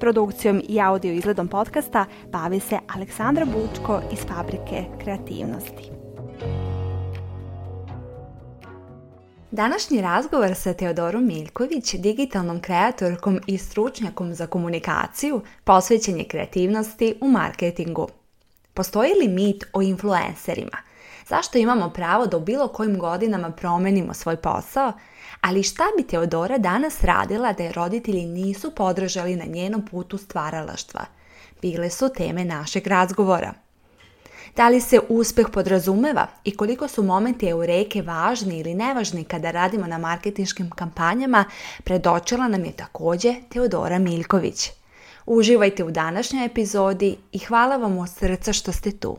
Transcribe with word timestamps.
Produkcijom 0.00 0.62
i 0.68 0.80
audio 0.80 1.12
izgledom 1.12 1.48
podcasta 1.48 2.04
bavi 2.32 2.60
se 2.60 2.78
Aleksandra 2.94 3.44
Bučko 3.44 4.00
iz 4.12 4.18
Fabrike 4.18 4.84
kreativnosti. 5.02 5.90
Današnji 9.50 10.00
razgovor 10.00 10.54
sa 10.54 10.72
Teodorom 10.72 11.26
Miljković, 11.26 11.94
digitalnom 11.94 12.60
kreatorkom 12.60 13.40
i 13.46 13.58
stručnjakom 13.58 14.34
za 14.34 14.46
komunikaciju, 14.46 15.40
posvećen 15.64 16.18
je 16.18 16.28
kreativnosti 16.28 17.14
u 17.20 17.28
marketingu. 17.28 18.08
Postoji 18.74 19.12
li 19.20 19.28
mit 19.28 19.64
o 19.72 19.82
influencerima? 19.82 20.78
Zašto 21.28 21.58
imamo 21.58 21.90
pravo 21.90 22.26
da 22.26 22.36
u 22.36 22.40
bilo 22.40 22.68
kojim 22.68 22.98
godinama 22.98 23.50
promenimo 23.50 24.14
svoj 24.14 24.36
posao? 24.36 24.92
Ali 25.40 25.62
šta 25.62 25.84
bi 25.96 26.02
Teodora 26.02 26.58
danas 26.58 27.04
radila 27.04 27.52
da 27.52 27.62
je 27.62 27.72
roditelji 27.72 28.26
nisu 28.26 28.70
podržali 28.74 29.36
na 29.36 29.44
njenom 29.44 29.86
putu 29.86 30.18
stvaralaštva? 30.18 31.04
Bile 31.62 31.90
su 31.90 32.08
teme 32.16 32.44
našeg 32.44 32.86
razgovora. 32.86 33.54
Da 34.56 34.68
li 34.68 34.80
se 34.80 35.00
uspeh 35.08 35.46
podrazumeva 35.52 36.26
i 36.44 36.56
koliko 36.56 36.88
su 36.88 37.02
momenti 37.02 37.48
eureke 37.48 38.02
važni 38.02 38.58
ili 38.58 38.74
nevažni 38.74 39.24
kada 39.24 39.50
radimo 39.50 39.86
na 39.86 39.98
marketinškim 39.98 40.70
kampanjama, 40.70 41.44
predočila 41.84 42.48
nam 42.48 42.64
je 42.64 42.72
također 42.72 43.34
Teodora 43.48 43.98
Miljković. 43.98 44.70
Uživajte 45.26 45.84
u 45.84 45.90
današnjoj 45.90 46.46
epizodi 46.46 47.16
i 47.32 47.38
hvala 47.38 47.76
vam 47.76 47.98
od 47.98 48.08
srca 48.10 48.52
što 48.52 48.72
ste 48.72 48.98
tu. 48.98 49.16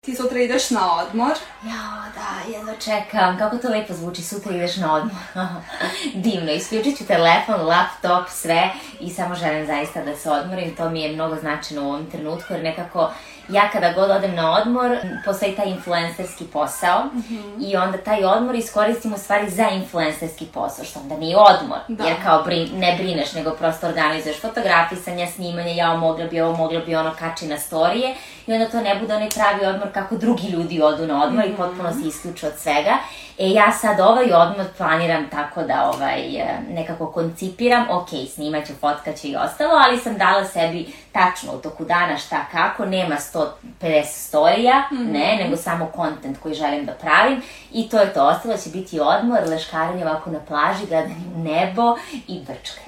Ti 0.00 0.16
sutra 0.16 0.40
ideš 0.40 0.70
na 0.70 1.00
odmor? 1.00 1.32
Ja, 1.64 2.04
da, 2.14 2.52
jedno 2.52 2.72
čekam. 2.84 3.38
Kako 3.38 3.56
to 3.56 3.68
lepo 3.68 3.94
zvuči, 3.94 4.22
sutra 4.22 4.56
ideš 4.56 4.76
na 4.76 4.94
odmor. 4.94 5.14
Divno, 6.24 6.52
isključit 6.52 6.98
ću 6.98 7.04
telefon, 7.04 7.66
laptop, 7.66 8.28
sve 8.28 8.70
i 9.00 9.10
samo 9.10 9.34
želim 9.34 9.66
zaista 9.66 10.04
da 10.04 10.16
se 10.16 10.30
odmorim. 10.30 10.76
To 10.76 10.90
mi 10.90 11.02
je 11.02 11.12
mnogo 11.12 11.36
značajno 11.36 11.82
u 11.84 11.88
ovom 11.88 12.10
trenutku 12.10 12.52
jer 12.52 12.62
nekako 12.62 13.10
ja 13.48 13.68
kada 13.72 13.92
god 13.92 14.10
odem 14.10 14.34
na 14.34 14.56
odmor, 14.56 14.96
postoji 15.24 15.56
taj 15.56 15.68
influencerski 15.68 16.44
posao 16.44 17.04
mm-hmm. 17.04 17.54
i 17.60 17.76
onda 17.76 17.98
taj 17.98 18.24
odmor 18.24 18.54
iskoristim 18.54 19.14
u 19.14 19.18
stvari 19.18 19.50
za 19.50 19.68
influencerski 19.68 20.46
posao, 20.54 20.84
što 20.84 21.00
onda 21.00 21.16
nije 21.16 21.36
odmor, 21.36 21.78
da. 21.88 22.04
jer 22.04 22.16
kao 22.22 22.42
brin, 22.42 22.68
ne 22.78 22.96
brineš, 22.98 23.32
nego 23.32 23.50
prosto 23.50 23.86
organizuješ 23.86 24.40
fotografisanja, 24.40 25.26
snimanje, 25.26 25.76
ja 25.76 25.96
mogla 25.96 26.26
bi 26.26 26.40
ovo, 26.40 26.56
mogla 26.56 26.80
bi 26.80 26.94
ono 26.94 27.14
kači 27.18 27.46
na 27.46 27.58
storije 27.58 28.14
i 28.46 28.52
onda 28.52 28.68
to 28.68 28.80
ne 28.80 28.96
bude 29.00 29.14
onaj 29.14 29.28
pravi 29.28 29.66
odmor 29.66 29.92
kako 29.94 30.16
drugi 30.16 30.48
ljudi 30.48 30.82
odu 30.82 31.06
na 31.06 31.24
odmor 31.24 31.44
mm-hmm. 31.44 31.54
i 31.54 31.56
potpuno 31.56 31.92
se 31.92 32.08
isključu 32.08 32.46
od 32.46 32.52
svega. 32.58 32.96
E 33.38 33.50
ja 33.50 33.72
sad 33.72 34.00
ovaj 34.00 34.32
odmor 34.32 34.66
planiram 34.76 35.28
tako 35.30 35.62
da 35.62 35.90
ovaj, 35.94 36.36
e, 36.36 36.58
nekako 36.70 37.12
koncipiram, 37.12 37.84
ok, 37.90 38.08
snimat 38.34 38.66
ću, 38.66 38.72
fotkaću 38.80 39.26
i 39.26 39.36
ostalo, 39.36 39.70
ali 39.86 39.98
sam 39.98 40.18
dala 40.18 40.44
sebi 40.44 40.92
tačno 41.12 41.52
u 41.52 41.58
toku 41.58 41.84
dana 41.84 42.16
šta 42.16 42.44
kako, 42.52 42.84
nema 42.84 43.16
150 43.80 44.04
storija, 44.04 44.88
mm-hmm. 44.92 45.12
ne, 45.12 45.36
nego 45.42 45.56
samo 45.56 45.86
kontent 45.86 46.38
koji 46.42 46.54
želim 46.54 46.86
da 46.86 46.92
pravim 46.92 47.42
i 47.72 47.88
to 47.88 47.98
je 47.98 48.12
to, 48.12 48.26
ostalo 48.26 48.56
će 48.56 48.70
biti 48.70 49.00
odmor, 49.00 49.38
leškaranje 49.48 50.04
ovako 50.06 50.30
na 50.30 50.40
plaži, 50.48 50.86
gledanje 50.86 51.24
u 51.36 51.38
nebo 51.38 51.96
i 52.28 52.40
brčkanje. 52.40 52.87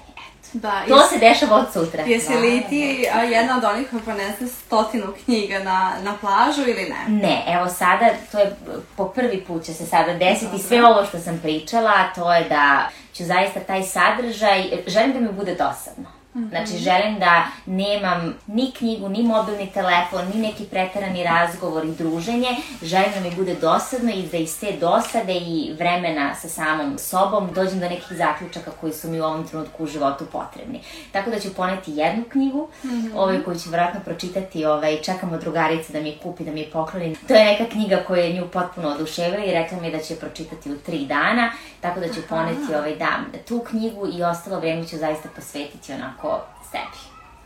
Da, 0.52 0.82
to 0.88 1.06
se 1.06 1.18
dešava 1.18 1.56
od 1.56 1.72
sutra. 1.72 2.02
Jesi 2.06 2.34
li 2.34 2.62
ti 2.68 3.06
a, 3.14 3.22
jedna 3.22 3.56
od 3.56 3.64
onih 3.64 3.90
koja 3.90 4.02
ponese 4.02 4.46
stotinu 4.46 5.06
knjiga 5.24 5.58
na, 5.58 5.92
na 6.02 6.14
plažu 6.20 6.62
ili 6.70 6.82
ne? 6.90 7.28
Ne, 7.28 7.44
evo 7.48 7.68
sada, 7.68 8.06
to 8.32 8.38
je 8.38 8.56
po 8.96 9.08
prvi 9.08 9.44
put 9.44 9.64
će 9.64 9.74
se 9.74 9.86
sada 9.86 10.14
desiti 10.14 10.44
Dobre. 10.46 10.58
sve 10.62 10.84
ovo 10.86 11.04
što 11.06 11.18
sam 11.18 11.38
pričala, 11.42 12.12
to 12.14 12.34
je 12.34 12.44
da 12.48 12.88
ću 13.14 13.24
zaista 13.24 13.60
taj 13.60 13.82
sadržaj, 13.82 14.70
želim 14.86 15.12
da 15.12 15.20
mi 15.20 15.32
bude 15.32 15.54
dosadno. 15.54 16.19
Znači, 16.34 16.78
želim 16.78 17.18
da 17.18 17.46
nemam 17.66 18.34
ni 18.46 18.72
knjigu, 18.78 19.08
ni 19.08 19.22
mobilni 19.22 19.70
telefon, 19.72 20.28
ni 20.34 20.40
neki 20.40 20.64
pretarani 20.64 21.24
razgovor 21.24 21.84
i 21.84 21.90
druženje. 21.90 22.48
Želim 22.82 23.10
da 23.14 23.20
mi 23.20 23.36
bude 23.36 23.54
dosadno 23.54 24.12
i 24.12 24.22
da 24.22 24.36
iz 24.36 24.60
te 24.60 24.72
dosade 24.72 25.34
i 25.34 25.74
vremena 25.78 26.34
sa 26.34 26.48
samom 26.48 26.98
sobom 26.98 27.48
dođem 27.54 27.80
do 27.80 27.88
nekih 27.88 28.16
zaključaka 28.16 28.70
koji 28.80 28.92
su 28.92 29.08
mi 29.08 29.20
u 29.20 29.24
ovom 29.24 29.48
trenutku 29.48 29.84
u 29.84 29.86
životu 29.86 30.26
potrebni. 30.32 30.80
Tako 31.12 31.30
da 31.30 31.40
ću 31.40 31.54
poneti 31.54 31.92
jednu 31.92 32.24
knjigu, 32.32 32.68
mm 32.84 32.88
-hmm. 32.88 33.12
ovaj, 33.16 33.42
koju 33.42 33.58
ću 33.58 33.70
vjerojatno 33.70 34.00
pročitati, 34.04 34.64
ovaj, 34.64 35.02
čekamo 35.02 35.38
drugarice 35.38 35.92
da 35.92 36.00
mi 36.00 36.18
kupi, 36.22 36.44
da 36.44 36.52
mi 36.52 36.60
je 36.60 36.70
pokloni. 36.70 37.16
To 37.28 37.34
je 37.34 37.44
neka 37.44 37.64
knjiga 37.64 38.04
koja 38.06 38.24
je 38.24 38.32
nju 38.32 38.48
potpuno 38.52 38.88
oduševila 38.88 39.44
i 39.44 39.52
rekla 39.52 39.80
mi 39.80 39.86
je 39.86 39.96
da 39.96 40.02
će 40.02 40.16
pročitati 40.16 40.72
u 40.72 40.78
tri 40.78 41.06
dana, 41.06 41.52
tako 41.80 42.00
da 42.00 42.08
ću 42.08 42.20
poneti 42.28 42.74
ovaj, 42.74 42.96
da, 42.96 43.18
tu 43.48 43.64
knjigu 43.70 44.08
i 44.12 44.22
ostalo 44.22 44.60
vreme 44.60 44.88
ću 44.88 44.96
zaista 44.96 45.28
posvetiti 45.36 45.92
onako 45.92 46.19
onako 46.22 46.40
sebi. 46.70 46.98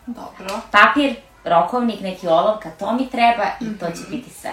Dobro. 0.06 0.60
Papir, 0.70 1.14
rokovnik, 1.44 2.00
neki 2.00 2.28
olovka, 2.28 2.70
to 2.78 2.92
mi 2.92 3.10
treba 3.10 3.44
i 3.60 3.64
mm 3.64 3.68
-hmm. 3.68 3.78
to 3.78 3.86
će 3.86 4.02
mhm. 4.02 4.10
biti 4.10 4.30
sve. 4.30 4.50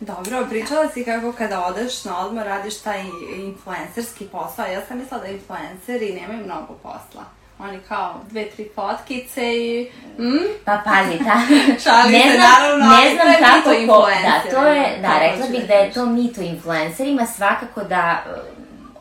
Dobro, 0.00 0.46
pričala 0.48 0.88
si 0.88 1.04
kako 1.04 1.32
kada 1.32 1.66
odeš 1.66 2.04
na 2.04 2.26
odmor 2.26 2.46
radiš 2.46 2.80
taj 2.80 3.04
influencerski 3.36 4.24
posao. 4.24 4.66
Ja 4.66 4.80
sam 4.88 4.98
mislila 4.98 5.22
da 5.22 5.28
influenceri 5.28 6.20
nemaju 6.20 6.44
mnogo 6.44 6.74
posla. 6.82 7.24
Oni 7.58 7.78
kao 7.88 8.14
dve, 8.30 8.50
tri 8.50 8.70
fotkice 8.74 9.56
i... 9.56 9.90
Mm? 10.18 10.64
Pa 10.64 10.82
pazi, 10.84 11.18
ta... 11.18 11.40
Šalim 11.84 12.12
ne 12.12 12.32
se, 12.32 12.38
naravno, 12.38 12.86
ne 12.86 13.14
znam 13.14 13.52
kako 13.52 13.70
ko... 13.92 14.08
Da, 14.22 14.50
to 14.50 14.66
je, 14.66 14.98
da, 15.02 15.18
rekla 15.18 15.46
bih 15.46 15.68
da 15.68 15.74
je 15.74 15.92
to 15.92 16.06
mito 16.06 16.40
influencerima, 16.40 17.26
svakako 17.26 17.84
da 17.84 18.24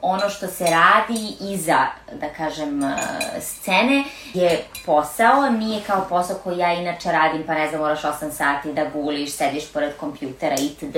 ono 0.05 0.29
što 0.29 0.47
se 0.47 0.63
radi 0.63 1.35
iza, 1.41 1.85
da 2.13 2.29
kažem, 2.37 2.83
e, 2.83 2.95
scene 3.41 4.03
je 4.33 4.63
posao, 4.85 5.49
nije 5.49 5.81
kao 5.87 6.05
posao 6.09 6.37
koji 6.43 6.57
ja 6.57 6.73
inače 6.73 7.11
radim, 7.11 7.43
pa 7.47 7.53
ne 7.53 7.69
znam, 7.69 7.81
moraš 7.81 8.01
8 8.01 8.31
sati 8.31 8.73
da 8.73 8.85
guliš, 8.85 9.31
sediš 9.31 9.71
pored 9.73 9.97
kompjutera 9.97 10.55
itd. 10.55 10.97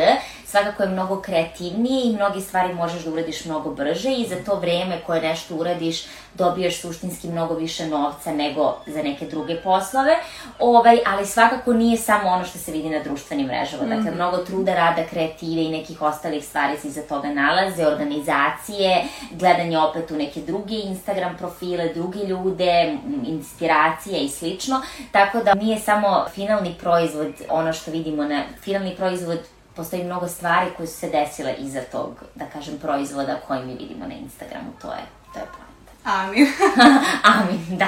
Svakako 0.49 0.83
je 0.83 0.89
mnogo 0.89 1.21
kreativnije 1.21 2.05
i 2.05 2.15
mnogi 2.15 2.41
stvari 2.41 2.73
možeš 2.73 3.03
da 3.03 3.11
uradiš 3.11 3.45
mnogo 3.45 3.69
brže 3.69 4.11
i 4.11 4.27
za 4.27 4.35
to 4.45 4.55
vreme 4.55 5.01
koje 5.05 5.21
nešto 5.21 5.55
uradiš 5.55 6.05
dobiješ 6.33 6.81
suštinski 6.81 7.27
mnogo 7.27 7.53
više 7.53 7.87
novca 7.87 8.33
nego 8.33 8.77
za 8.85 9.03
neke 9.03 9.25
druge 9.25 9.61
poslove, 9.61 10.15
ovaj, 10.59 10.99
ali 11.05 11.25
svakako 11.25 11.73
nije 11.73 11.97
samo 11.97 12.29
ono 12.29 12.45
što 12.45 12.57
se 12.57 12.71
vidi 12.71 12.89
na 12.89 13.03
društvenim 13.03 13.47
mrežama. 13.47 13.83
Mm 13.83 13.85
-hmm. 13.85 13.95
Dakle, 13.95 14.11
mnogo 14.11 14.37
truda, 14.37 14.75
rada, 14.75 15.03
kreative 15.09 15.61
i 15.61 15.71
nekih 15.71 16.01
ostalih 16.01 16.45
stvari 16.45 16.77
se 16.77 16.87
iza 16.87 17.01
toga 17.01 17.27
nalaze, 17.27 17.87
organizacije, 17.87 19.03
gledanje 19.31 19.79
opet 19.79 20.11
u 20.11 20.15
neke 20.15 20.41
druge 20.41 20.75
Instagram 20.75 21.37
profile, 21.37 21.93
druge 21.93 22.19
ljude, 22.19 22.97
inspiracije 23.25 24.19
i 24.19 24.29
slično. 24.29 24.81
Tako 25.11 25.43
da 25.43 25.53
nije 25.53 25.79
samo 25.79 26.25
finalni 26.33 26.75
proizvod 26.79 27.33
ono 27.49 27.73
što 27.73 27.91
vidimo 27.91 28.23
na 28.23 28.43
finalni 28.61 28.95
proizvod 28.95 29.39
postoji 29.77 30.03
mnogo 30.03 30.27
stvari 30.27 30.67
koje 30.77 30.87
su 30.87 30.97
se 30.97 31.09
desile 31.09 31.55
iza 31.59 31.81
tog, 31.91 32.23
da 32.35 32.45
kažem, 32.45 32.79
proizvoda 32.79 33.41
koji 33.47 33.65
mi 33.65 33.73
vidimo 33.73 34.07
na 34.07 34.13
Instagramu, 34.13 34.71
to 34.81 34.87
je, 34.87 35.03
to 35.33 35.39
je 35.39 35.45
point. 35.45 35.87
Amin. 36.19 36.47
Amin, 37.35 37.77
da. 37.77 37.87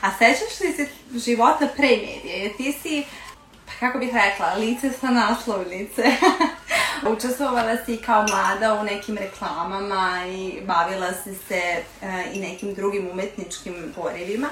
A 0.00 0.10
sećaš 0.18 0.60
li 0.60 0.72
se 0.72 0.86
života 1.26 1.68
pre 1.76 1.88
medije? 1.88 2.38
Jer 2.42 2.56
ti 2.56 2.72
si, 2.82 3.04
pa 3.66 3.72
kako 3.80 3.98
bih 3.98 4.10
rekla, 4.14 4.54
lice 4.54 4.90
sa 4.90 5.10
naslovnice. 5.10 6.02
Učestvovala 7.16 7.76
si 7.86 7.96
kao 7.96 8.26
mlada 8.28 8.80
u 8.80 8.84
nekim 8.84 9.18
reklamama 9.18 10.26
i 10.26 10.60
bavila 10.66 11.12
si 11.24 11.34
se 11.34 11.60
e, 11.60 11.82
i 12.32 12.40
nekim 12.40 12.74
drugim 12.74 13.08
umetničkim 13.12 13.92
porivima. 13.96 14.48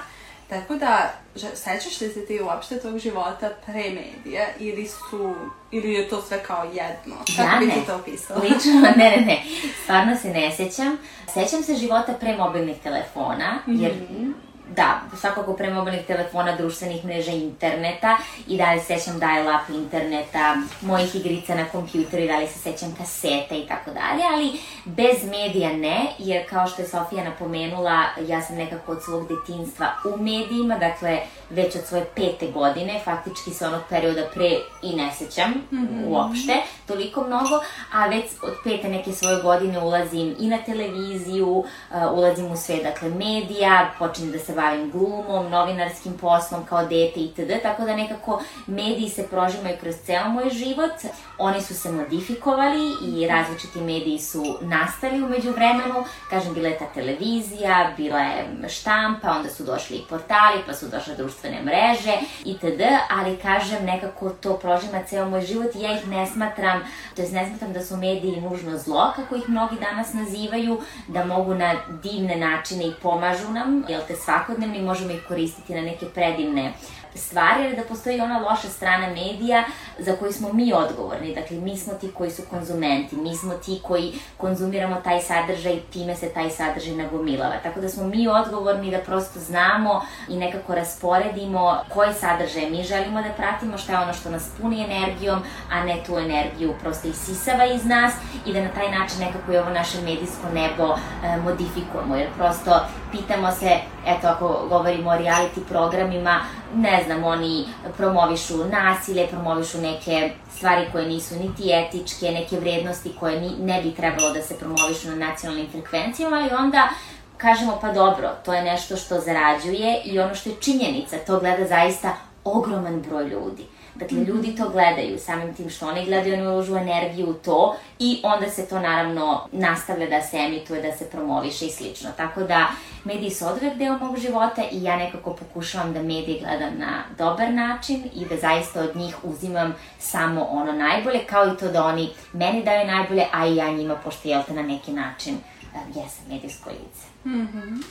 Tako 0.52 0.74
da, 0.74 1.12
sećaš 1.54 2.00
li 2.00 2.08
se 2.08 2.26
ti 2.26 2.40
uopšte 2.40 2.80
tog 2.80 2.98
života 2.98 3.50
pre 3.66 3.90
medija 3.90 4.46
ili 4.58 4.86
su, 4.88 5.34
ili 5.70 5.92
je 5.92 6.08
to 6.08 6.22
sve 6.22 6.42
kao 6.42 6.64
jedno? 6.64 7.16
Kako 7.36 7.48
ja 7.48 7.58
bi 7.60 7.70
ti 7.70 7.86
to 7.86 7.96
opisala? 7.96 8.40
Lično, 8.40 8.80
ne, 8.96 9.10
ne, 9.16 9.22
ne. 9.26 9.42
Stvarno 9.82 10.16
se 10.16 10.28
ne 10.28 10.52
sećam. 10.56 10.98
Sećam 11.34 11.62
se 11.62 11.74
života 11.74 12.12
pre 12.20 12.36
mobilnih 12.36 12.76
telefona, 12.82 13.58
jer 13.66 13.92
mm 13.92 14.14
-hmm 14.14 14.51
da, 14.68 15.00
svakako 15.20 15.52
pre 15.52 15.70
mobilnih 15.70 16.06
telefona, 16.06 16.56
društvenih 16.56 17.04
mreža, 17.04 17.30
interneta. 17.30 18.16
I 18.48 18.56
dalje 18.56 18.80
se 18.80 18.98
sećam 18.98 19.20
dial-up 19.20 19.74
interneta, 19.74 20.56
mojih 20.80 21.14
igrica 21.14 21.54
na 21.54 21.64
kompjuteru 21.64 22.22
i 22.22 22.28
dalje 22.28 22.46
se 22.48 22.58
sećam 22.58 22.94
kaseta 22.98 23.54
i 23.54 23.66
tako 23.68 23.90
dalje, 23.90 24.22
ali 24.32 24.60
bez 24.84 25.24
medija 25.24 25.72
ne, 25.72 26.06
jer 26.18 26.50
kao 26.50 26.66
što 26.66 26.82
je 26.82 26.88
Sofija 26.88 27.24
napomenula, 27.24 28.04
ja 28.28 28.42
sam 28.42 28.56
nekako 28.56 28.92
od 28.92 29.02
svog 29.04 29.28
detinstva 29.28 29.86
u 30.04 30.22
medijima, 30.22 30.78
dakle 30.78 31.20
već 31.54 31.76
od 31.76 31.84
svoje 31.84 32.04
pete 32.14 32.46
godine, 32.52 33.00
faktički 33.04 33.50
se 33.50 33.66
onog 33.66 33.80
perioda 33.88 34.22
pre 34.34 34.50
i 34.82 34.96
ne 34.96 35.12
sećam 35.12 35.50
mm 35.50 35.76
-hmm. 35.76 36.08
uopšte, 36.08 36.62
toliko 36.86 37.24
mnogo, 37.26 37.60
a 37.92 38.06
već 38.06 38.24
od 38.42 38.54
pete 38.64 38.88
neke 38.88 39.12
svoje 39.12 39.42
godine 39.42 39.78
ulazim 39.78 40.36
i 40.38 40.48
na 40.48 40.58
televiziju, 40.58 41.48
uh, 41.48 41.66
ulazim 42.12 42.52
u 42.52 42.56
sve, 42.56 42.76
dakle, 42.76 43.08
medija, 43.08 43.90
počinjem 43.98 44.32
da 44.32 44.38
se 44.38 44.52
bavim 44.52 44.90
glumom, 44.90 45.50
novinarskim 45.50 46.18
poslom 46.18 46.64
kao 46.66 46.82
dete 46.82 47.20
itd. 47.20 47.62
Tako 47.62 47.84
da 47.84 47.96
nekako 47.96 48.42
mediji 48.66 49.08
se 49.08 49.26
prožimaju 49.28 49.76
kroz 49.80 49.94
ceo 50.06 50.28
moj 50.28 50.50
život. 50.50 50.92
Oni 51.38 51.62
su 51.62 51.74
se 51.74 51.92
modifikovali 51.92 52.90
i 53.14 53.28
različiti 53.28 53.80
mediji 53.80 54.18
su 54.18 54.58
nastali 54.60 55.22
umeđu 55.22 55.50
vremenu. 55.50 56.04
Kažem, 56.30 56.54
bila 56.54 56.68
je 56.68 56.78
ta 56.78 56.86
televizija, 56.94 57.92
bila 57.96 58.18
je 58.18 58.68
štampa, 58.68 59.30
onda 59.30 59.50
su 59.50 59.64
došli 59.64 59.96
i 59.96 60.04
portali, 60.08 60.62
pa 60.66 60.74
su 60.74 60.86
došle 60.88 61.14
društvene 61.42 61.62
mreže 61.62 62.12
itd. 62.44 62.82
Ali 63.10 63.36
kažem, 63.36 63.84
nekako 63.84 64.30
to 64.30 64.56
prožima 64.56 65.02
ceo 65.06 65.28
moj 65.28 65.40
život 65.40 65.74
i 65.74 65.80
ja 65.80 65.98
ih 65.98 66.08
ne 66.08 66.26
smatram, 66.26 66.80
to 67.16 67.22
jest 67.22 67.34
ne 67.34 67.46
smatram 67.46 67.72
da 67.72 67.84
su 67.84 67.96
mediji 67.96 68.40
nužno 68.40 68.78
zlo, 68.78 69.12
kako 69.16 69.36
ih 69.36 69.48
mnogi 69.48 69.76
danas 69.80 70.12
nazivaju, 70.12 70.80
da 71.08 71.24
mogu 71.24 71.54
na 71.54 71.74
divne 72.02 72.36
načine 72.36 72.86
i 72.86 72.92
pomažu 73.02 73.50
nam, 73.50 73.84
jel 73.88 74.00
te 74.08 74.16
svakodnevni 74.16 74.82
možemo 74.82 75.10
ih 75.10 75.22
koristiti 75.28 75.74
na 75.74 75.82
neke 75.82 76.06
predivne 76.06 76.72
stvari, 77.14 77.64
ali 77.64 77.76
da 77.76 77.82
postoji 77.82 78.20
ona 78.20 78.38
loša 78.38 78.68
strana 78.68 79.06
medija 79.06 79.64
za 79.98 80.16
koju 80.16 80.32
smo 80.32 80.52
mi 80.52 80.72
odgovorni. 80.72 81.34
Dakle, 81.34 81.56
mi 81.56 81.76
smo 81.76 81.92
ti 81.94 82.10
koji 82.18 82.30
su 82.30 82.42
konzumenti, 82.50 83.16
mi 83.16 83.36
smo 83.36 83.54
ti 83.54 83.80
koji 83.82 84.12
konzumiramo 84.36 84.96
taj 85.04 85.20
sadržaj, 85.20 85.80
time 85.92 86.16
se 86.16 86.28
taj 86.28 86.50
sadržaj 86.50 86.94
nagomilava. 86.94 87.54
Tako 87.62 87.80
da 87.80 87.88
smo 87.88 88.04
mi 88.04 88.28
odgovorni 88.28 88.90
da 88.90 88.98
prosto 88.98 89.40
znamo 89.40 90.02
i 90.28 90.36
nekako 90.36 90.74
rasporedimo 90.74 91.78
koje 91.88 92.14
sadržaje 92.14 92.70
mi 92.70 92.82
želimo 92.82 93.22
da 93.22 93.28
pratimo, 93.30 93.78
šta 93.78 93.92
je 93.92 93.98
ono 93.98 94.12
što 94.12 94.30
nas 94.30 94.50
puni 94.60 94.84
energijom, 94.84 95.42
a 95.70 95.84
ne 95.84 96.02
tu 96.06 96.18
energiju 96.18 96.74
prosto 96.80 97.08
isisava 97.08 97.64
iz 97.64 97.84
nas 97.84 98.12
i 98.46 98.52
da 98.52 98.60
na 98.60 98.68
taj 98.68 98.90
način 98.90 99.20
nekako 99.20 99.52
i 99.52 99.56
ovo 99.56 99.70
naše 99.70 100.00
medijsko 100.00 100.48
nebo 100.54 100.94
e, 100.94 101.36
modifikujemo, 101.36 102.16
jer 102.16 102.28
prosto 102.36 102.80
pitamo 103.12 103.52
se, 103.52 103.70
eto 104.06 104.26
ako 104.26 104.66
govorimo 104.68 105.10
o 105.10 105.18
reality 105.18 105.60
programima, 105.68 106.40
ne 106.74 107.01
znam, 107.06 107.24
oni 107.24 107.64
promovišu 107.96 108.64
nasilje, 108.64 109.26
promovišu 109.26 109.78
neke 109.78 110.32
stvari 110.56 110.86
koje 110.92 111.06
nisu 111.06 111.34
niti 111.34 111.70
etičke, 111.72 112.30
neke 112.30 112.60
vrednosti 112.60 113.12
koje 113.20 113.40
ni, 113.40 113.50
ne 113.58 113.82
bi 113.82 113.94
trebalo 113.94 114.30
da 114.32 114.42
se 114.42 114.58
promovišu 114.58 115.08
na 115.08 115.16
nacionalnim 115.16 115.70
frekvencijama, 115.70 116.36
ali 116.36 116.64
onda 116.64 116.88
kažemo 117.36 117.78
pa 117.80 117.92
dobro, 117.92 118.30
to 118.44 118.54
je 118.54 118.62
nešto 118.62 118.96
što 118.96 119.20
zarađuje 119.20 120.02
i 120.04 120.20
ono 120.20 120.34
što 120.34 120.50
je 120.50 120.56
činjenica, 120.60 121.16
to 121.26 121.40
gleda 121.40 121.66
zaista 121.66 122.16
ogroman 122.44 123.02
broj 123.02 123.24
ljudi. 123.24 123.66
Dakle, 123.94 124.18
ljudi 124.18 124.56
to 124.56 124.68
gledaju, 124.68 125.18
samim 125.18 125.54
tim 125.54 125.70
što 125.70 125.88
oni 125.88 126.04
gledaju, 126.04 126.34
oni 126.34 126.46
uložu 126.46 126.76
energiju 126.76 127.30
u 127.30 127.34
to 127.34 127.76
i 127.98 128.20
onda 128.24 128.50
se 128.50 128.66
to 128.66 128.80
naravno 128.80 129.48
nastavlja 129.52 130.06
da 130.06 130.22
se 130.22 130.36
emituje, 130.36 130.82
da 130.82 130.92
se 130.92 131.10
promoviše 131.10 131.66
i 131.66 131.70
slično. 131.70 132.10
Tako 132.16 132.42
da, 132.42 132.68
mediji 133.04 133.30
su 133.30 133.46
odvek 133.46 133.74
deo 133.74 133.98
mog 133.98 134.18
života 134.18 134.62
i 134.72 134.82
ja 134.82 134.96
nekako 134.96 135.34
pokušavam 135.34 135.92
da 135.92 136.02
medije 136.02 136.40
gledam 136.40 136.78
na 136.78 137.04
dobar 137.18 137.52
način 137.52 138.04
i 138.14 138.24
da 138.24 138.36
zaista 138.36 138.80
od 138.80 138.96
njih 138.96 139.16
uzimam 139.24 139.74
samo 139.98 140.44
ono 140.44 140.72
najbolje, 140.72 141.26
kao 141.26 141.46
i 141.46 141.56
to 141.56 141.68
da 141.68 141.84
oni 141.84 142.10
meni 142.32 142.64
daju 142.64 142.86
najbolje, 142.86 143.26
a 143.32 143.46
i 143.46 143.56
ja 143.56 143.70
njima, 143.70 143.96
pošto 144.04 144.28
jel 144.28 144.42
te 144.46 144.52
na 144.52 144.62
neki 144.62 144.92
način 144.92 145.34
uh, 145.34 145.62
jesam 145.96 146.24
medijsko 146.28 146.70
lice. 146.70 147.06
Mm 147.24 147.48
-hmm. 147.48 147.82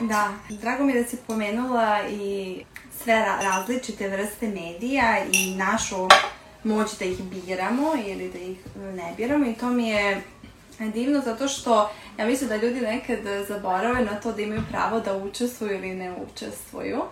Da, 0.00 0.32
drago 0.48 0.84
mi 0.84 0.92
je 0.92 1.02
da 1.02 1.08
si 1.08 1.16
pomenula 1.26 2.08
i 2.08 2.64
sve 3.06 3.24
različite 3.42 4.08
vrste 4.08 4.48
medija 4.48 5.16
i 5.32 5.54
našu 5.54 6.08
moć 6.64 6.98
da 6.98 7.04
ih 7.04 7.22
biramo 7.22 7.92
ili 8.06 8.30
da 8.30 8.38
ih 8.38 8.58
ne 8.76 9.14
biramo 9.16 9.46
i 9.46 9.54
to 9.54 9.70
mi 9.70 9.88
je 9.88 10.22
divno 10.78 11.20
zato 11.20 11.48
što 11.48 11.90
ja 12.18 12.26
mislim 12.26 12.48
da 12.48 12.56
ljudi 12.56 12.80
nekad 12.80 13.18
zaborave 13.48 14.04
na 14.04 14.20
to 14.20 14.32
da 14.32 14.42
imaju 14.42 14.62
pravo 14.70 15.00
da 15.00 15.16
učestvuju 15.16 15.74
ili 15.74 15.94
ne 15.94 16.14
učestvuju. 16.32 17.02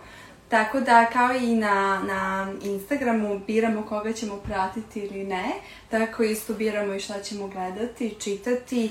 Tako 0.48 0.80
da 0.80 1.06
kao 1.12 1.32
i 1.34 1.54
na, 1.54 2.02
na 2.06 2.52
Instagramu 2.62 3.40
biramo 3.46 3.82
koga 3.82 4.12
ćemo 4.12 4.36
pratiti 4.36 5.00
ili 5.00 5.24
ne, 5.24 5.52
tako 5.90 6.22
isto 6.22 6.54
biramo 6.54 6.94
i 6.94 7.00
šta 7.00 7.22
ćemo 7.22 7.48
gledati, 7.48 8.14
čitati 8.20 8.90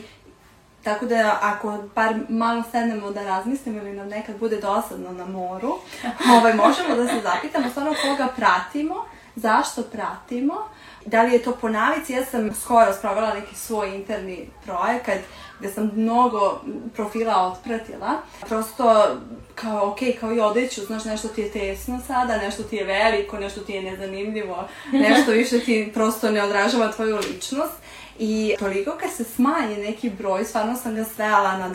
Tako 0.84 1.06
da 1.06 1.40
ako 1.42 1.84
par 1.94 2.16
malo 2.30 2.64
sednemo 2.72 3.12
da 3.12 3.24
razmislimo 3.24 3.80
ili 3.80 3.94
nam 3.94 4.08
nekad 4.08 4.38
bude 4.40 4.58
dosadno 4.58 5.12
na 5.12 5.26
moru, 5.26 5.78
ovaj, 6.38 6.54
možemo 6.54 6.96
da 6.96 7.08
se 7.08 7.22
zapitamo 7.24 7.70
stvarno 7.70 7.94
koga 8.04 8.28
pratimo, 8.36 9.06
zašto 9.36 9.84
pratimo, 9.84 10.54
da 11.06 11.22
li 11.22 11.34
je 11.34 11.44
to 11.44 11.52
po 11.52 11.70
navici. 11.70 12.14
Ja 12.14 12.26
sam 12.26 12.56
skoro 12.56 12.94
sprovela 12.94 13.34
neki 13.34 13.56
svoj 13.56 13.96
interni 13.96 14.50
projekat 14.66 15.20
gde 15.64 15.74
sam 15.74 15.92
mnogo 15.96 16.62
profila 16.96 17.48
otpratila. 17.48 18.22
Prosto 18.48 19.08
kao, 19.56 19.90
ok, 19.90 20.00
kao 20.20 20.34
i 20.34 20.40
odeću, 20.40 20.82
znaš, 20.82 21.06
nešto 21.06 21.28
ti 21.28 21.42
je 21.42 21.52
tesno 21.52 22.00
sada, 22.08 22.38
nešto 22.38 22.64
ti 22.64 22.76
je 22.76 22.84
veliko, 22.84 23.40
nešto 23.40 23.62
ti 23.62 23.74
je 23.74 23.84
nezanimljivo, 23.84 24.68
nešto 25.10 25.32
više 25.32 25.60
ti 25.60 25.92
prosto 25.94 26.32
ne 26.32 26.44
odražava 26.44 26.92
tvoju 26.92 27.18
ličnost. 27.18 27.74
I 28.20 28.56
toliko 28.60 28.92
kad 28.92 29.12
se 29.12 29.24
smanji 29.24 29.78
neki 29.78 30.10
broj, 30.10 30.46
stvarno 30.46 30.76
sam 30.76 30.96
ga 30.96 31.04
svela 31.04 31.58
na 31.58 31.70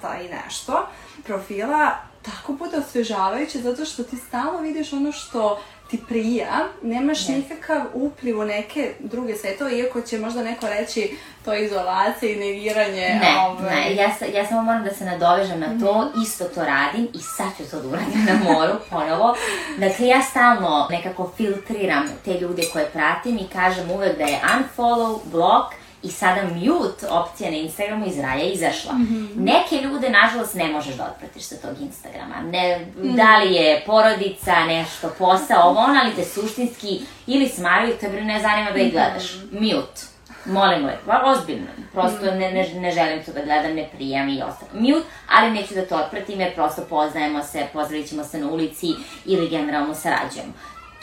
200 0.00 0.26
i 0.26 0.28
nešto 0.28 0.86
profila, 1.24 1.90
tako 2.22 2.52
bude 2.52 2.76
osvežavajuće 2.76 3.58
zato 3.58 3.84
što 3.84 4.02
ti 4.02 4.16
stalno 4.16 4.58
vidiš 4.60 4.92
ono 4.92 5.12
što 5.12 5.60
ti 5.90 6.00
prija, 6.08 6.68
nemaš 6.82 7.18
yes. 7.18 7.36
nikakav 7.36 7.82
upliv 7.94 8.40
u 8.40 8.44
neke 8.44 8.92
druge 8.98 9.36
svetove, 9.36 9.78
iako 9.78 10.00
će 10.00 10.18
možda 10.18 10.42
neko 10.42 10.68
reći 10.68 11.16
to 11.44 11.52
je 11.52 11.64
izolacija 11.64 12.32
i 12.32 12.36
negiranje. 12.36 13.20
Ne, 13.22 13.34
ovaj... 13.46 13.74
ne, 13.74 13.94
ja, 13.94 14.10
ja 14.34 14.46
samo 14.46 14.62
moram 14.62 14.84
da 14.84 14.94
se 14.94 15.04
nadovežem 15.04 15.60
na 15.60 15.80
to, 15.80 16.02
mm. 16.02 16.22
isto 16.22 16.44
to 16.44 16.64
radim 16.64 17.08
i 17.14 17.18
sad 17.36 17.48
ću 17.56 17.70
to 17.70 17.80
da 17.80 17.88
uradim 17.88 18.24
na 18.26 18.52
moru 18.52 18.72
ponovo. 18.90 19.36
Dakle, 19.78 20.06
ja 20.06 20.22
stalno 20.22 20.86
nekako 20.90 21.32
filtriram 21.36 22.04
te 22.24 22.40
ljude 22.40 22.62
koje 22.72 22.86
pratim 22.86 23.38
i 23.38 23.48
kažem 23.52 23.90
uvek 23.90 24.18
da 24.18 24.24
je 24.24 24.40
unfollow, 24.56 25.18
block, 25.24 25.74
i 26.04 26.10
sada 26.10 26.42
mute 26.42 27.08
opcija 27.08 27.50
na 27.50 27.56
Instagramu 27.56 28.06
iz 28.06 28.18
raja 28.18 28.44
izašla. 28.44 28.92
Mm 28.92 29.06
-hmm. 29.06 29.28
Neke 29.36 29.86
ljude, 29.86 30.10
nažalost, 30.10 30.54
ne 30.54 30.68
možeš 30.68 30.94
da 30.94 31.12
otpratiš 31.14 31.42
sa 31.42 31.56
tog 31.56 31.80
Instagrama. 31.80 32.34
Ne, 32.50 32.78
mm 32.78 33.02
-hmm. 33.02 33.16
Da 33.16 33.36
li 33.38 33.54
je 33.54 33.82
porodica, 33.86 34.64
nešto, 34.66 35.10
posao, 35.18 35.70
ovo 35.70 35.80
ono, 35.80 36.00
ali 36.04 36.14
te 36.14 36.24
suštinski 36.24 37.00
ili 37.26 37.48
smaraju, 37.48 37.94
te 38.00 38.08
ne 38.08 38.40
zanima 38.40 38.70
da 38.70 38.78
ih 38.78 38.86
mhm. 38.86 38.96
gledaš. 38.96 39.34
Mm 39.34 39.38
-hmm. 39.38 39.74
Mute. 39.74 40.00
Molim 40.46 40.86
lepo, 40.86 41.12
ozbiljno. 41.24 41.66
Prosto 41.92 42.24
ne, 42.24 42.52
ne, 42.52 42.68
ne 42.74 42.90
želim 42.90 43.24
to 43.24 43.32
da 43.32 43.44
gledam, 43.44 43.74
ne 43.74 43.88
prijam 43.96 44.28
i 44.28 44.42
ostalo. 44.42 44.70
Mute, 44.74 45.06
ali 45.28 45.50
neću 45.50 45.74
da 45.74 45.86
to 45.86 45.96
otpratim 45.96 46.40
jer 46.40 46.54
prosto 46.54 46.82
poznajemo 46.82 47.42
se, 47.42 47.66
pozdravit 47.72 48.08
ćemo 48.08 48.24
se 48.24 48.38
na 48.38 48.50
ulici 48.50 48.86
ili 49.24 49.48
generalno 49.48 49.94
sarađujemo 49.94 50.52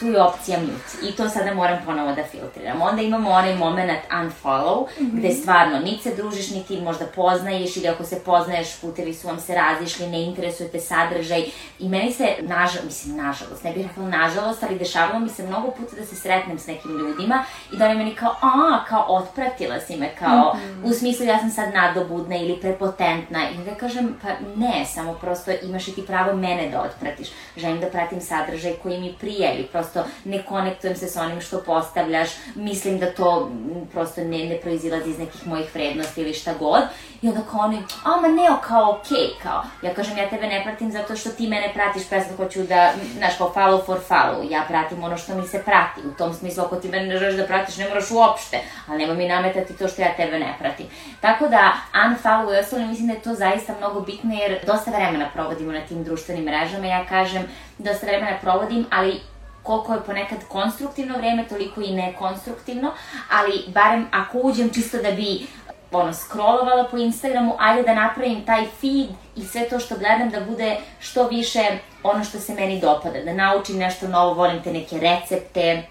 tu 0.01 0.07
je 0.07 0.21
opcija 0.21 0.59
mute 0.59 1.07
i 1.09 1.11
to 1.11 1.29
sada 1.29 1.53
moram 1.53 1.79
ponovo 1.85 2.15
da 2.15 2.23
filtriram. 2.23 2.81
Onda 2.81 3.01
imamo 3.01 3.29
onaj 3.29 3.55
moment 3.55 3.99
unfollow, 4.11 4.87
mm 4.99 5.05
-hmm. 5.05 5.17
gde 5.19 5.33
stvarno 5.33 5.79
niti 5.79 6.03
se 6.03 6.15
družiš, 6.15 6.51
niti 6.51 6.81
možda 6.81 7.05
poznaješ 7.05 7.77
ili 7.77 7.87
ako 7.87 8.03
se 8.03 8.19
poznaješ, 8.25 8.75
putevi 8.81 9.13
su 9.13 9.27
vam 9.27 9.39
se 9.39 9.55
razišli, 9.55 10.07
ne 10.07 10.23
interesuje 10.23 10.69
te 10.69 10.79
sadržaj 10.79 11.45
i 11.79 11.89
meni 11.89 12.11
se, 12.11 12.27
nažalost, 12.39 12.85
mislim, 12.85 13.17
nažalost, 13.17 13.63
ne 13.63 13.73
bih 13.73 13.87
rekla 13.87 14.03
nažalost, 14.03 14.63
ali 14.63 14.79
dešavalo 14.79 15.19
mi 15.19 15.29
se 15.29 15.43
mnogo 15.43 15.71
puta 15.71 15.95
da 15.95 16.05
se 16.05 16.15
sretnem 16.15 16.59
s 16.59 16.67
nekim 16.67 16.91
ljudima 16.97 17.43
i 17.73 17.77
da 17.77 17.85
oni 17.85 17.95
meni 17.95 18.15
kao, 18.15 18.35
a, 18.41 18.85
kao 18.89 19.05
otpratila 19.07 19.79
si 19.79 19.97
me, 19.97 20.15
kao, 20.19 20.53
mm 20.53 20.59
-hmm. 20.59 20.89
u 20.89 20.93
smislu 20.93 21.25
ja 21.25 21.39
sam 21.39 21.51
sad 21.51 21.73
nadobudna 21.73 22.35
ili 22.35 22.59
prepotentna 22.61 23.49
i 23.49 23.65
da 23.65 23.75
kažem, 23.75 24.15
pa 24.21 24.29
ne, 24.55 24.85
samo 24.85 25.13
prosto 25.13 25.51
imaš 25.63 25.87
i 25.87 25.95
ti 25.95 26.05
pravo 26.07 26.33
mene 26.33 26.69
da 26.69 26.81
otpratiš. 26.81 27.27
Želim 27.57 27.79
da 27.79 27.89
pratim 27.89 28.21
sadržaj 28.21 28.73
koji 28.83 28.99
mi 28.99 29.15
prija 29.19 29.53
ili 29.53 29.67
prosto 29.67 29.90
prosto 29.91 30.09
ne 30.25 30.43
konektujem 30.43 30.95
se 30.95 31.07
sa 31.07 31.21
onim 31.21 31.41
što 31.41 31.63
postavljaš, 31.63 32.29
mislim 32.55 32.99
da 32.99 33.13
to 33.13 33.49
m, 33.51 33.87
prosto 33.91 34.21
ne, 34.21 34.45
ne 34.45 34.57
proizilazi 34.61 35.09
iz 35.09 35.19
nekih 35.19 35.47
mojih 35.47 35.75
vrednosti 35.75 36.21
ili 36.21 36.33
šta 36.33 36.53
god. 36.59 36.81
I 37.21 37.27
onda 37.27 37.41
kao 37.51 37.59
oni, 37.59 37.83
a 38.03 38.21
ma 38.21 38.27
ne, 38.27 38.47
kao 38.67 38.91
okej, 38.91 39.17
okay, 39.17 39.43
kao. 39.43 39.63
Ja 39.81 39.93
kažem, 39.93 40.17
ja 40.17 40.29
tebe 40.29 40.47
ne 40.47 40.63
pratim 40.63 40.91
zato 40.91 41.15
što 41.15 41.29
ti 41.29 41.47
mene 41.47 41.71
pratiš, 41.73 42.03
pa 42.09 42.15
ja 42.15 42.23
sad 42.23 42.37
hoću 42.37 42.63
da, 42.63 42.93
znaš, 43.17 43.37
kao 43.37 43.53
follow 43.55 43.85
for 43.85 43.99
follow. 44.09 44.51
Ja 44.51 44.65
pratim 44.67 45.03
ono 45.03 45.17
što 45.17 45.35
mi 45.35 45.47
se 45.47 45.63
prati. 45.63 46.07
U 46.07 46.11
tom 46.17 46.33
smislu, 46.33 46.63
ako 46.63 46.75
ti 46.75 46.89
mene 46.89 47.07
ne 47.07 47.17
želiš 47.17 47.35
da 47.35 47.45
pratiš, 47.45 47.77
ne 47.77 47.87
moraš 47.87 48.11
uopšte. 48.11 48.59
Ali 48.87 48.97
nema 48.97 49.13
mi 49.13 49.27
nametati 49.27 49.77
to 49.77 49.87
što 49.87 50.01
ja 50.01 50.15
tebe 50.15 50.39
ne 50.39 50.55
pratim. 50.59 50.85
Tako 51.21 51.47
da, 51.47 51.73
unfollow 51.93 52.55
i 52.55 52.59
ostalo, 52.59 52.87
mislim 52.87 53.07
da 53.07 53.13
je 53.13 53.21
to 53.21 53.33
zaista 53.33 53.73
mnogo 53.77 54.01
bitno, 54.01 54.33
jer 54.33 54.59
dosta 54.65 54.91
vremena 54.91 55.29
provodimo 55.33 55.71
na 55.71 55.81
tim 55.81 56.03
društvenim 56.03 56.43
mrežama. 56.43 56.85
Ja 56.85 57.05
kažem, 57.05 57.43
dosta 57.77 58.05
vremena 58.05 58.37
provodim, 58.41 58.85
ali 58.91 59.19
koliko 59.63 59.93
je 59.93 60.03
ponekad 60.05 60.37
konstruktivno 60.47 61.17
vreme, 61.17 61.47
toliko 61.47 61.81
i 61.81 61.93
nekonstruktivno, 61.93 62.91
ali 63.31 63.63
barem 63.67 64.07
ako 64.11 64.37
uđem 64.37 64.69
čisto 64.73 64.97
da 64.97 65.11
bi 65.11 65.47
ono, 65.91 66.13
scrollovala 66.13 66.87
po 66.91 66.97
Instagramu, 66.97 67.55
ajde 67.59 67.83
da 67.83 67.93
napravim 67.93 68.45
taj 68.45 68.65
feed 68.65 69.09
i 69.35 69.45
sve 69.45 69.69
to 69.69 69.79
što 69.79 69.97
gledam 69.97 70.29
da 70.29 70.39
bude 70.39 70.77
što 70.99 71.27
više 71.27 71.63
ono 72.03 72.23
što 72.23 72.39
se 72.39 72.53
meni 72.53 72.79
dopada, 72.79 73.23
da 73.25 73.33
naučim 73.33 73.77
nešto 73.77 74.07
novo, 74.07 74.33
volim 74.33 74.63
te 74.63 74.73
neke 74.73 74.99
recepte, 74.99 75.83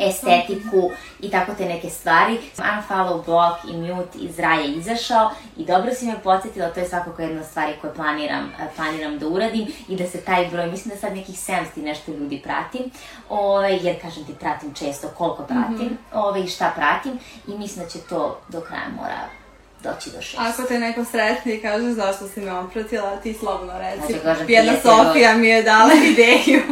estetiku 0.00 0.90
i 1.20 1.30
tako 1.30 1.54
te 1.54 1.64
neke 1.64 1.90
stvari. 1.90 2.38
Unfollow, 2.56 3.24
block 3.24 3.64
i 3.68 3.76
mute 3.76 4.18
iz 4.18 4.38
raja 4.38 4.64
izašao 4.64 5.30
i 5.56 5.64
dobro 5.64 5.94
si 5.94 6.06
me 6.06 6.18
podsjetila, 6.22 6.68
to 6.68 6.80
je 6.80 6.88
svakako 6.88 7.22
jedna 7.22 7.40
od 7.40 7.46
stvari 7.46 7.72
koje 7.80 7.94
planiram, 7.94 8.52
planiram 8.76 9.18
da 9.18 9.28
uradim 9.28 9.66
i 9.88 9.96
da 9.96 10.06
se 10.06 10.20
taj 10.20 10.48
broj, 10.48 10.70
mislim 10.70 10.94
da 10.94 11.00
sad 11.00 11.16
nekih 11.16 11.34
700 11.34 11.82
nešto 11.82 12.12
ljudi 12.12 12.42
pratim, 12.44 12.90
ove, 13.28 13.78
jer 13.82 14.00
kažem 14.02 14.24
ti 14.24 14.34
pratim 14.40 14.74
često 14.74 15.08
koliko 15.08 15.42
pratim 15.42 15.86
mm 15.86 15.98
-hmm. 16.12 16.18
ove, 16.18 16.40
i 16.40 16.48
šta 16.48 16.72
pratim 16.76 17.18
i 17.48 17.58
mislim 17.58 17.84
da 17.84 17.90
će 17.90 17.98
to 17.98 18.40
do 18.48 18.60
kraja 18.60 18.88
mora 18.96 19.45
doći 19.86 20.10
do 20.10 20.22
šest. 20.22 20.38
Ako 20.38 20.62
te 20.62 20.78
neko 20.78 21.04
sretni 21.04 21.52
i 21.52 21.62
kaže 21.62 21.84
zašto 21.84 22.28
si 22.28 22.40
me 22.40 22.52
opratila, 22.54 23.16
ti 23.16 23.34
slobodno 23.34 23.72
reci. 23.78 23.98
Znači, 23.98 24.18
kažem, 24.20 24.46
Jedna 24.48 24.72
Sofija 24.74 25.34
mi 25.34 25.48
je 25.48 25.62
dala 25.64 25.90
ideju, 26.12 26.62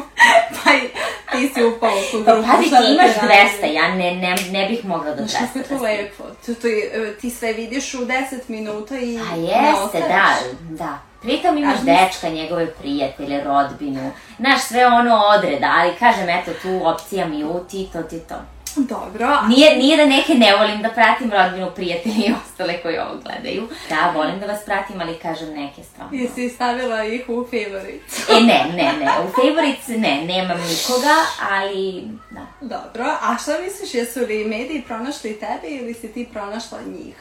pa 0.55 0.71
i 0.73 0.81
ti 1.33 1.55
si 1.55 1.65
upao 1.65 1.91
u 1.91 2.11
tu 2.11 2.25
Pa 2.25 2.33
grupu. 2.33 2.49
pazi, 2.49 2.67
šta 2.67 2.77
ti 2.77 2.83
da 2.83 2.89
imaš 2.91 3.15
ti 3.15 3.21
radim. 3.23 3.61
200, 3.63 3.73
ja 3.73 3.89
ne, 3.91 4.15
ne, 4.15 4.37
ne 4.51 4.67
bih 4.67 4.85
mogla 4.85 5.15
do 5.15 5.23
200 5.23 5.33
Kako 5.39 5.59
je 5.59 5.65
to 5.65 5.75
da 5.75 5.83
lepo. 5.83 6.25
To, 6.47 6.55
to, 6.55 6.67
je, 6.67 6.91
ti 7.21 7.31
sve 7.31 7.53
vidiš 7.53 7.95
u 7.95 7.99
10 7.99 8.15
minuta 8.49 8.97
i 8.97 9.19
Pa 9.21 9.37
ne 9.37 9.43
jeste, 9.43 10.01
da, 10.01 10.35
da. 10.61 10.99
Pritom 11.23 11.59
imaš 11.59 11.75
A, 11.75 11.77
mis- 11.77 11.85
dečka, 11.87 12.29
njegove 12.31 12.67
prijatelje, 12.69 13.45
rodbinu, 13.45 14.11
znaš, 14.39 14.63
sve 14.63 14.87
ono 14.87 15.17
odreda, 15.29 15.73
ali 15.77 15.93
kažem, 15.95 16.29
eto, 16.31 16.51
tu 16.63 16.81
opcija 16.85 17.27
mute 17.27 17.77
i 17.77 17.89
to 17.93 18.03
ti 18.03 18.19
to. 18.19 18.35
Dobro, 18.77 19.27
a 19.27 19.49
Nije, 19.49 19.77
nije 19.77 19.97
da 19.97 20.07
neke 20.07 20.35
ne 20.35 20.57
volim 20.57 20.83
da 20.83 20.89
pratim 20.89 21.31
rodbinu, 21.33 21.71
prijatelji 21.75 22.15
i 22.27 22.33
ostale 22.45 22.83
koji 22.83 22.99
ovo 22.99 23.21
gledaju. 23.25 23.69
Da, 23.89 24.13
volim 24.15 24.41
da 24.41 24.47
vas 24.47 24.65
pratim, 24.65 25.01
ali 25.01 25.19
kažem 25.19 25.49
neke 25.49 25.83
stvarno. 25.83 26.19
jesi 26.19 26.49
stavila 26.49 27.05
ih 27.05 27.29
u 27.29 27.45
favorites? 27.45 28.29
E, 28.29 28.41
ne, 28.41 28.65
ne, 28.77 28.93
ne, 29.05 29.11
u 29.25 29.29
favorites 29.43 29.89
ne, 29.89 30.23
nemam 30.27 30.59
nikoga, 30.59 31.17
ali 31.51 32.03
da. 32.31 32.47
Dobro, 32.61 33.05
a 33.21 33.37
šta 33.43 33.53
misliš, 33.65 33.95
jesu 33.95 34.21
li 34.21 34.45
mediji 34.45 34.83
pronašli 34.87 35.41
tebe 35.41 35.69
ili 35.75 35.95
si 35.95 36.13
ti 36.13 36.29
pronašla 36.33 36.79
njih? 36.87 37.15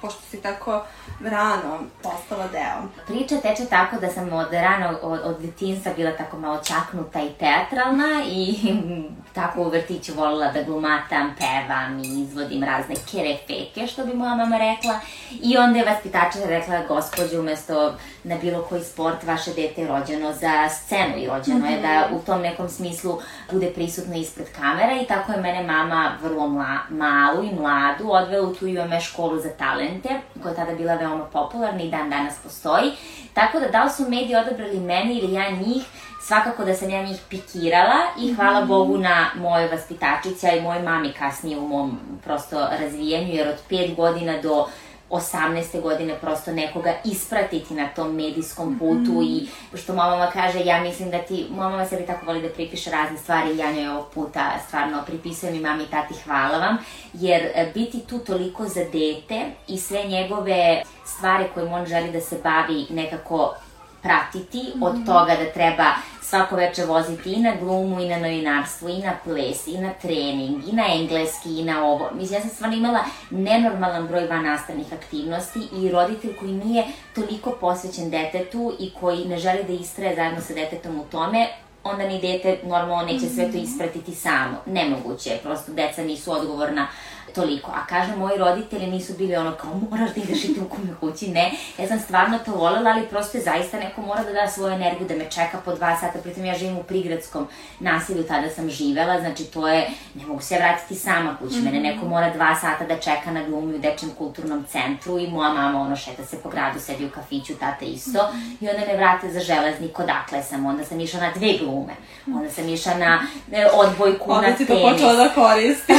Pošto 0.00 0.20
si 0.30 0.42
tako 0.42 0.84
rano 1.24 1.78
postala 2.02 2.48
deo. 2.48 3.04
Priča 3.06 3.36
teče 3.36 3.64
tako 3.70 3.96
da 4.00 4.08
sam 4.08 4.32
od 4.32 4.52
rano, 4.52 4.98
od, 5.02 5.20
od 5.24 5.40
detinstva 5.40 5.92
bila 5.96 6.10
tako 6.12 6.38
malo 6.38 6.58
čaknuta 6.64 7.20
i 7.20 7.28
teatralna 7.38 8.22
i 8.26 8.54
tako 9.34 9.62
u 9.62 9.68
vrtiću 9.68 10.14
volila 10.14 10.52
da 10.52 10.62
glumatam, 10.62 11.34
pevam 11.38 11.98
i 11.98 12.22
izvodim 12.22 12.64
razne 12.64 12.94
kerefeke, 13.10 13.86
što 13.86 14.06
bi 14.06 14.14
moja 14.14 14.34
mama 14.34 14.58
rekla. 14.58 15.00
I 15.42 15.56
onda 15.56 15.78
je 15.78 15.84
vaspitačica 15.84 16.46
rekla, 16.46 16.82
gospođe, 16.88 17.38
umesto 17.38 17.94
na 18.24 18.36
bilo 18.42 18.62
koji 18.62 18.84
sport, 18.84 19.24
vaše 19.24 19.50
dete 19.54 19.80
je 19.80 19.88
rođeno 19.88 20.32
za 20.32 20.68
scenu 20.68 21.16
i 21.16 21.26
rođeno 21.26 21.66
je 21.66 21.80
da 21.80 22.08
u 22.12 22.18
tom 22.18 22.40
nekom 22.40 22.68
smislu 22.68 23.18
bude 23.52 23.70
prisutno 23.74 24.16
ispred 24.16 24.46
kamera 24.60 25.00
i 25.02 25.06
tako 25.06 25.32
je 25.32 25.40
mene 25.40 25.62
mama 25.62 26.12
vrlo 26.22 26.48
mla, 26.48 26.78
malu 26.88 27.44
i 27.44 27.54
mladu 27.54 28.10
odvela 28.10 28.48
u 28.48 28.54
tu 28.54 28.66
UME 28.66 29.00
školu 29.00 29.40
za 29.40 29.50
talente, 29.90 30.20
koja 30.42 30.50
je 30.50 30.56
tada 30.56 30.74
bila 30.74 30.94
veoma 30.94 31.24
popularna 31.24 31.82
i 31.82 31.90
dan 31.90 32.10
danas 32.10 32.34
postoji. 32.42 32.92
Tako 33.34 33.60
da 33.60 33.68
da 33.68 33.84
li 33.84 33.90
su 33.90 34.02
mediji 34.02 34.36
odabrali 34.36 34.80
mene 34.80 35.14
ili 35.14 35.32
ja 35.32 35.50
njih, 35.50 35.82
svakako 36.26 36.64
da 36.64 36.74
sam 36.74 36.90
ja 36.90 37.02
njih 37.02 37.20
pikirala 37.28 37.96
i 38.18 38.34
hvala 38.34 38.64
Bogu 38.64 38.98
na 38.98 39.26
mojoj 39.36 39.68
vaspitačici, 39.68 40.46
a 40.46 40.56
i 40.56 40.60
mojoj 40.62 40.82
mami 40.82 41.12
kasnije 41.12 41.58
u 41.58 41.68
mom 41.68 41.98
prosto 42.24 42.68
razvijanju, 42.80 43.34
jer 43.34 43.48
od 43.48 43.56
5 43.70 43.96
godina 43.96 44.42
do 44.42 44.66
18. 45.10 45.80
godine 45.80 46.18
prosto 46.20 46.52
nekoga 46.52 46.94
ispratiti 47.04 47.74
na 47.74 47.88
tom 47.88 48.14
medijskom 48.14 48.78
putu 48.78 49.22
i 49.22 49.48
što 49.76 49.94
mama 49.94 50.30
kaže, 50.32 50.60
ja 50.64 50.82
mislim 50.82 51.10
da 51.10 51.18
ti, 51.18 51.46
mama 51.50 51.86
sebi 51.86 52.06
tako 52.06 52.26
voli 52.26 52.42
da 52.42 52.48
pripiše 52.48 52.90
razne 52.90 53.18
stvari 53.18 53.58
ja 53.58 53.72
njoj 53.72 53.88
ovog 53.88 54.06
puta 54.14 54.52
stvarno 54.66 55.02
pripisujem 55.06 55.54
i 55.54 55.60
mami 55.60 55.84
i 55.84 55.86
tati 55.86 56.14
hvala 56.24 56.58
vam, 56.58 56.76
jer 57.12 57.42
e, 57.42 57.70
biti 57.74 58.00
tu 58.00 58.18
toliko 58.18 58.68
za 58.68 58.84
dete 58.84 59.50
i 59.68 59.78
sve 59.78 60.02
njegove 60.04 60.82
stvari 61.04 61.44
kojim 61.54 61.72
on 61.72 61.86
želi 61.86 62.12
da 62.12 62.20
se 62.20 62.36
bavi 62.42 62.86
nekako 62.90 63.54
pratiti 64.02 64.72
od 64.82 65.06
toga 65.06 65.36
da 65.36 65.52
treba 65.54 65.84
svako 66.30 66.56
veče 66.56 66.84
voziti 66.84 67.32
i 67.32 67.40
na 67.40 67.52
glumu 67.60 68.00
i 68.00 68.08
na 68.08 68.18
novinarstvo 68.18 68.88
i 68.88 68.98
na 68.98 69.12
ples 69.24 69.66
i 69.66 69.78
na 69.78 69.90
trening 70.02 70.68
i 70.68 70.72
na 70.72 70.84
engleski 70.94 71.58
i 71.58 71.64
na 71.64 71.84
ovo. 71.84 72.10
Mislim, 72.14 72.36
ja 72.36 72.40
sam 72.40 72.50
stvarno 72.50 72.76
imala 72.76 73.04
nenormalan 73.30 74.06
broj 74.06 74.26
van 74.26 74.44
nastavnih 74.44 74.92
aktivnosti 74.92 75.60
i 75.76 75.88
roditelj 75.88 76.36
koji 76.36 76.52
nije 76.52 76.84
toliko 77.14 77.50
posvećen 77.50 78.10
detetu 78.10 78.72
i 78.78 78.90
koji 79.00 79.24
ne 79.24 79.38
želi 79.38 79.64
da 79.64 79.72
istraje 79.72 80.16
zajedno 80.16 80.40
sa 80.40 80.54
detetom 80.54 81.00
u 81.00 81.04
tome, 81.04 81.46
onda 81.84 82.08
ni 82.08 82.20
dete 82.20 82.58
normalno 82.64 83.12
neće 83.12 83.26
sve 83.26 83.52
to 83.52 83.58
ispratiti 83.58 84.14
samo. 84.14 84.56
Nemoguće 84.66 85.30
je, 85.30 85.38
prosto 85.38 85.72
deca 85.72 86.02
nisu 86.02 86.32
odgovorna 86.32 86.86
toliko. 87.34 87.70
A 87.70 87.86
kažem, 87.86 88.18
moji 88.18 88.38
roditelji 88.38 88.86
nisu 88.86 89.12
bili 89.18 89.36
ono 89.36 89.52
kao 89.52 89.70
moraš 89.90 90.10
da 90.14 90.20
ideš 90.20 90.44
i 90.44 90.54
tu 90.54 90.60
kome 90.68 90.94
kući, 91.00 91.28
ne. 91.28 91.52
Ja 91.78 91.88
sam 91.88 91.98
stvarno 92.00 92.38
to 92.38 92.52
volela, 92.52 92.90
ali 92.90 93.06
prosto 93.06 93.38
je 93.38 93.44
zaista 93.44 93.78
neko 93.78 94.00
mora 94.00 94.22
da 94.22 94.32
da 94.32 94.48
svoju 94.48 94.72
energiju, 94.72 95.08
da 95.08 95.14
me 95.14 95.30
čeka 95.30 95.58
po 95.64 95.74
dva 95.74 95.96
sata, 95.96 96.18
pritom 96.22 96.44
ja 96.44 96.58
živim 96.58 96.78
u 96.78 96.82
prigradskom 96.82 97.48
nasilju, 97.80 98.22
tada 98.24 98.50
sam 98.50 98.70
živela, 98.70 99.20
znači 99.20 99.44
to 99.44 99.68
je, 99.68 99.90
ne 100.14 100.26
mogu 100.26 100.42
se 100.42 100.56
vratiti 100.56 100.94
sama 100.94 101.36
kući, 101.40 101.60
mene 101.60 101.80
neko 101.80 102.06
mora 102.06 102.30
dva 102.30 102.56
sata 102.60 102.84
da 102.84 102.96
čeka 102.98 103.30
na 103.30 103.44
glumi 103.44 103.74
u 103.74 103.78
dečjem 103.78 104.10
kulturnom 104.18 104.64
centru 104.64 105.18
i 105.18 105.26
moja 105.30 105.52
mama 105.52 105.80
ono 105.80 105.96
šeta 105.96 106.24
se 106.24 106.36
po 106.42 106.48
gradu, 106.48 106.80
sedi 106.80 107.06
u 107.06 107.10
kafiću, 107.10 107.54
tata 107.54 107.84
isto, 107.84 108.28
i 108.60 108.68
onda 108.68 108.86
me 108.86 108.96
vrate 108.96 109.32
za 109.32 109.40
železnik, 109.40 109.98
odakle 109.98 110.42
sam, 110.42 110.66
onda 110.66 110.84
sam 110.84 111.00
išla 111.00 111.20
na 111.20 111.32
dve 111.32 111.52
glume, 111.58 111.92
onda 112.26 112.50
sam 112.50 112.68
išla 112.68 112.94
na 112.94 113.20
e, 113.52 113.66
odbojku, 113.74 114.32
Onda 114.32 114.48
na 114.48 114.56
si 114.56 114.66
to 114.66 114.74
tenis. 114.74 114.92
počela 114.92 115.12
da 115.12 115.28
koristiš. 115.28 115.96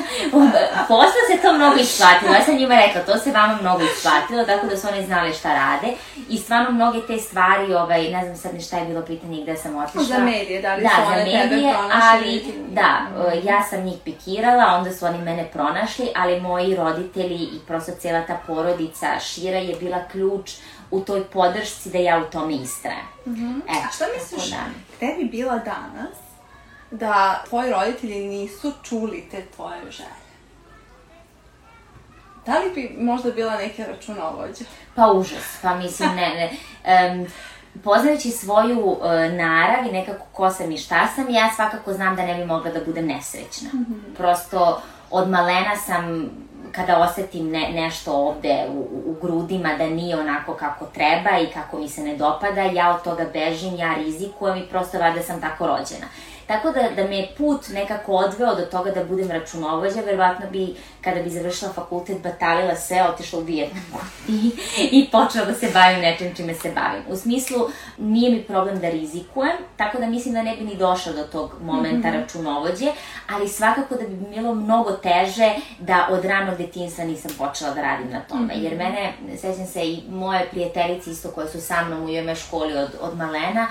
Posle 0.88 1.04
se 1.28 1.42
to 1.42 1.52
mnogo 1.52 1.76
isplatilo, 1.76 2.34
ja 2.34 2.44
sam 2.44 2.54
njima 2.54 2.74
rekla, 2.76 3.02
to 3.02 3.18
se 3.18 3.32
vama 3.32 3.58
mnogo 3.60 3.82
isplatilo, 3.84 4.44
tako 4.44 4.66
da 4.66 4.76
su 4.76 4.88
oni 4.88 5.06
znali 5.06 5.34
šta 5.34 5.48
rade 5.50 5.88
i 6.28 6.38
stvarno 6.38 6.70
mnoge 6.70 7.00
te 7.00 7.18
stvari, 7.18 7.74
ovaj, 7.74 8.02
ne 8.04 8.24
znam 8.24 8.36
sad 8.36 8.54
ni 8.54 8.60
šta 8.60 8.76
je 8.78 8.84
bilo 8.84 9.02
pitanje 9.02 9.38
i 9.38 9.42
gde 9.42 9.56
sam 9.56 9.76
otišla. 9.76 10.02
Za 10.02 10.18
medije, 10.18 10.62
da 10.62 10.74
li 10.74 10.82
da, 10.82 10.88
su 10.88 11.02
one 11.02 11.24
tebe 11.24 11.38
medije, 11.38 11.72
pronašle 11.72 12.00
ali 12.02 12.28
ili 12.28 12.40
ti- 12.40 12.54
da, 12.68 13.06
ja 13.44 13.62
sam 13.62 13.82
njih 13.82 13.96
pikirala, 14.04 14.64
onda 14.68 14.92
su 14.92 15.06
oni 15.06 15.18
mene 15.18 15.48
pronašli, 15.52 16.08
ali 16.16 16.40
moji 16.40 16.76
roditelji 16.76 17.34
i 17.36 17.58
prosto 17.66 17.92
cijela 17.92 18.22
ta 18.22 18.38
porodica 18.46 19.20
šira 19.20 19.58
je 19.58 19.76
bila 19.76 19.98
ključ 20.12 20.50
u 20.90 21.00
toj 21.00 21.24
podršci 21.24 21.90
da 21.90 21.98
ja 21.98 22.18
u 22.18 22.32
tome 22.32 22.54
istrajem. 22.54 23.06
E, 23.68 23.72
A 23.86 23.92
šta 23.92 24.04
misliš, 24.14 24.50
da. 24.50 24.56
gde 24.96 25.14
bi 25.14 25.24
bila 25.24 25.58
danas 25.58 26.16
da 26.90 27.42
tvoji 27.48 27.70
roditelji 27.70 28.28
nisu 28.28 28.72
čuli 28.82 29.28
te 29.30 29.42
tvoje 29.46 29.90
želje? 29.90 30.19
Da 32.46 32.52
li 32.54 32.70
bi 32.70 32.96
možda 32.98 33.30
bila 33.30 33.56
neka 33.56 33.84
računovođa? 33.84 34.64
Pa 34.94 35.06
užas, 35.08 35.58
pa 35.62 35.74
mislim 35.74 36.08
ne, 36.10 36.28
ne. 36.30 36.50
Um, 37.10 37.26
poznajući 37.84 38.30
svoju 38.30 38.96
e, 39.04 39.28
narav 39.28 39.86
i 39.86 39.92
nekako 39.92 40.24
ko 40.26 40.50
sam 40.50 40.72
i 40.72 40.78
šta 40.78 41.08
sam, 41.08 41.30
ja 41.30 41.50
svakako 41.56 41.92
znam 41.92 42.16
da 42.16 42.26
ne 42.26 42.34
bi 42.34 42.44
mogla 42.44 42.70
da 42.70 42.84
budem 42.86 43.06
nesrećna. 43.06 43.68
Prosto 44.16 44.80
od 45.10 45.28
malena 45.30 45.76
sam 45.76 46.30
kada 46.72 46.98
osetim 47.00 47.50
ne, 47.50 47.70
nešto 47.70 48.12
ovde 48.14 48.66
u, 48.68 48.78
u- 49.06 49.16
grudima 49.22 49.68
da 49.74 49.86
nije 49.86 50.20
onako 50.20 50.54
kako 50.54 50.86
treba 50.86 51.38
i 51.38 51.46
kako 51.46 51.78
mi 51.78 51.88
se 51.88 52.02
ne 52.02 52.16
dopada, 52.16 52.60
ja 52.62 52.90
od 52.90 53.02
toga 53.02 53.24
bežim, 53.32 53.74
ja 53.76 53.94
rizikujem 53.94 54.58
i 54.58 54.66
prosto 54.66 54.98
valjda 54.98 55.22
sam 55.22 55.40
tako 55.40 55.66
rođena. 55.66 56.06
Tako 56.50 56.70
da, 56.72 57.02
da 57.02 57.08
me 57.08 57.26
put 57.38 57.68
nekako 57.68 58.12
odveo 58.12 58.54
do 58.54 58.62
toga 58.62 58.90
da 58.90 59.04
budem 59.04 59.30
računovođa, 59.30 60.00
verovatno 60.00 60.46
bi, 60.50 60.74
kada 61.00 61.22
bi 61.22 61.30
završila 61.30 61.72
fakultet, 61.72 62.22
batalila 62.22 62.76
sve, 62.76 63.02
otišla 63.02 63.38
u 63.38 63.42
Vijetnam 63.42 63.82
i, 64.28 64.50
i 64.90 65.08
počela 65.12 65.44
da 65.44 65.54
se 65.54 65.70
bavim 65.74 66.00
nečim 66.00 66.34
čime 66.36 66.54
se 66.54 66.72
bavim. 66.74 67.02
U 67.08 67.16
smislu, 67.16 67.68
nije 67.98 68.30
mi 68.30 68.42
problem 68.42 68.80
da 68.80 68.90
rizikujem, 68.90 69.56
tako 69.76 69.98
da 69.98 70.06
mislim 70.06 70.34
da 70.34 70.42
ne 70.42 70.56
bi 70.56 70.64
ni 70.64 70.76
došla 70.76 71.12
do 71.12 71.22
tog 71.22 71.50
momenta 71.62 72.08
mm 72.08 72.12
-hmm. 72.12 72.20
računovođe, 72.20 72.92
ali 73.28 73.48
svakako 73.48 73.94
da 73.94 74.06
bi 74.08 74.16
bilo 74.16 74.54
mnogo 74.54 74.92
teže 74.92 75.54
da 75.78 76.08
od 76.10 76.24
ranog 76.24 76.58
detinstva 76.58 77.04
nisam 77.04 77.30
počela 77.38 77.74
da 77.74 77.82
radim 77.82 78.10
na 78.10 78.20
tome. 78.20 78.54
Mm 78.54 78.58
-hmm. 78.58 78.62
Jer 78.62 78.76
mene, 78.76 79.12
sećam 79.36 79.66
se 79.66 79.84
i 79.84 80.02
moje 80.10 80.48
prijateljice 80.50 81.10
isto 81.10 81.30
koje 81.30 81.48
su 81.48 81.60
sa 81.60 81.84
mnom 81.84 82.04
u 82.04 82.08
IME 82.08 82.34
školi 82.34 82.76
od, 82.76 82.90
od 83.00 83.16
malena, 83.16 83.68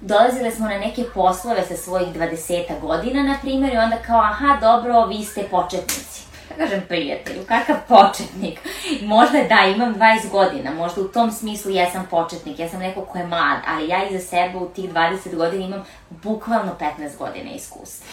dolazile 0.00 0.50
smo 0.50 0.68
na 0.68 0.78
neke 0.78 1.04
poslove 1.14 1.62
sa 1.62 1.76
svojih 1.76 2.08
20 2.08 2.80
godina, 2.80 3.22
na 3.22 3.36
primjer, 3.42 3.74
i 3.74 3.76
onda 3.76 3.96
kao, 4.06 4.20
aha, 4.20 4.58
dobro, 4.60 5.06
vi 5.06 5.24
ste 5.24 5.42
početnici 5.42 6.24
kažem 6.58 6.82
prijatelju, 6.88 7.40
kakav 7.48 7.76
početnik. 7.88 8.58
Možda 9.02 9.38
da, 9.48 9.72
imam 9.74 9.94
20 9.94 10.30
godina, 10.30 10.74
možda 10.74 11.00
u 11.00 11.08
tom 11.08 11.30
smislu 11.32 11.70
jesam 11.70 12.06
početnik, 12.10 12.58
ja 12.58 12.68
sam 12.68 12.80
neko 12.80 13.00
ko 13.00 13.18
je 13.18 13.26
mlad, 13.26 13.58
ali 13.66 13.88
ja 13.88 14.08
iza 14.08 14.26
sebe 14.26 14.58
u 14.58 14.68
tih 14.68 14.92
20 14.92 15.36
godina 15.36 15.64
imam 15.64 15.84
bukvalno 16.10 16.76
15 16.80 17.18
godina 17.18 17.50
iskustva. 17.50 18.06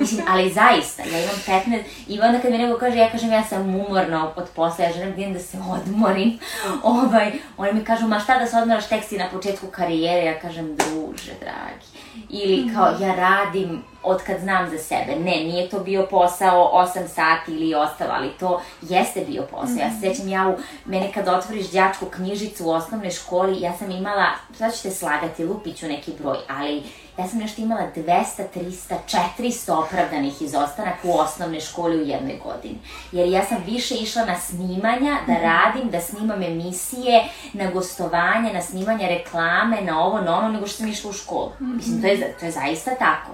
Mislim, 0.00 0.24
ali 0.28 0.52
zaista, 0.52 1.02
ja 1.02 1.18
imam 1.22 1.62
15 1.66 1.82
i 2.08 2.20
onda 2.20 2.38
kad 2.38 2.50
mi 2.50 2.58
neko 2.58 2.78
kaže, 2.78 2.98
ja 2.98 3.10
kažem 3.10 3.32
ja 3.32 3.44
sam 3.44 3.74
umorna 3.74 4.30
od 4.36 4.48
posla, 4.56 4.84
ja 4.84 4.92
želim 4.92 5.32
da 5.32 5.38
da 5.38 5.44
se 5.44 5.58
odmorim, 5.70 6.38
ovaj, 6.82 7.32
oni 7.56 7.72
mi 7.72 7.84
kažu, 7.84 8.08
ma 8.08 8.20
šta 8.20 8.38
da 8.38 8.46
se 8.46 8.56
odmoraš, 8.56 8.88
tek 8.88 9.04
si 9.04 9.18
na 9.18 9.28
početku 9.32 9.66
karijere, 9.66 10.26
ja 10.26 10.40
kažem, 10.40 10.76
druže, 10.76 11.32
dragi. 11.40 12.00
Ili 12.28 12.74
kao, 12.74 12.86
ja 13.00 13.14
radim 13.14 13.82
od 14.02 14.22
kad 14.22 14.40
znam 14.40 14.70
za 14.70 14.78
sebe. 14.78 15.16
Ne, 15.24 15.44
nije 15.44 15.68
to 15.68 15.80
bio 15.80 16.06
posao 16.10 16.86
8 16.94 17.08
sati 17.08 17.52
ili 17.52 17.74
ostalo, 17.74 18.10
ali 18.14 18.28
to 18.40 18.62
jeste 18.82 19.24
bio 19.28 19.42
posao. 19.42 19.64
Mm 19.64 19.76
-hmm. 19.76 19.80
Ja 19.80 19.90
se 19.90 19.96
mhm. 19.96 20.14
sećam 20.14 20.28
ja 20.28 20.48
u, 20.48 20.58
mene 20.84 21.12
kad 21.12 21.28
otvoriš 21.28 21.70
đačku 21.70 22.06
knjižicu 22.06 22.66
u 22.66 22.70
osnovnoj 22.70 23.10
školi, 23.10 23.60
ja 23.60 23.72
sam 23.78 23.90
imala, 23.90 24.26
sad 24.54 24.76
ćete 24.76 24.90
slagati, 24.90 25.44
lupiću 25.44 25.86
neki 25.86 26.12
broj, 26.20 26.36
ali 26.48 26.82
ja 27.20 27.28
sam 27.28 27.38
nešto 27.38 27.62
imala 27.62 27.82
200, 27.96 28.24
300, 28.54 28.94
400 29.38 29.72
opravdanih 29.72 30.42
izostanaka 30.42 30.98
u 31.04 31.18
osnovne 31.18 31.60
škole 31.60 31.96
u 31.96 32.06
jednoj 32.06 32.38
godini. 32.44 32.78
Jer 33.12 33.28
ja 33.28 33.44
sam 33.44 33.58
više 33.66 33.94
išla 33.94 34.24
na 34.24 34.38
snimanja, 34.38 35.16
da 35.26 35.32
mhm. 35.32 35.42
radim, 35.42 35.90
da 35.90 36.00
snimam 36.00 36.42
emisije, 36.42 37.24
na 37.52 37.70
gostovanje, 37.70 38.52
na 38.52 38.62
snimanje 38.62 39.08
reklame, 39.08 39.80
na 39.80 40.04
ovo, 40.04 40.20
na 40.20 40.38
ono, 40.38 40.48
nego 40.48 40.66
što 40.66 40.76
sam 40.76 40.88
išla 40.88 41.10
u 41.10 41.12
školu. 41.12 41.52
Mislim, 41.58 42.02
to 42.02 42.06
je, 42.06 42.36
to 42.40 42.46
je 42.46 42.52
zaista 42.52 42.90
tako. 42.94 43.32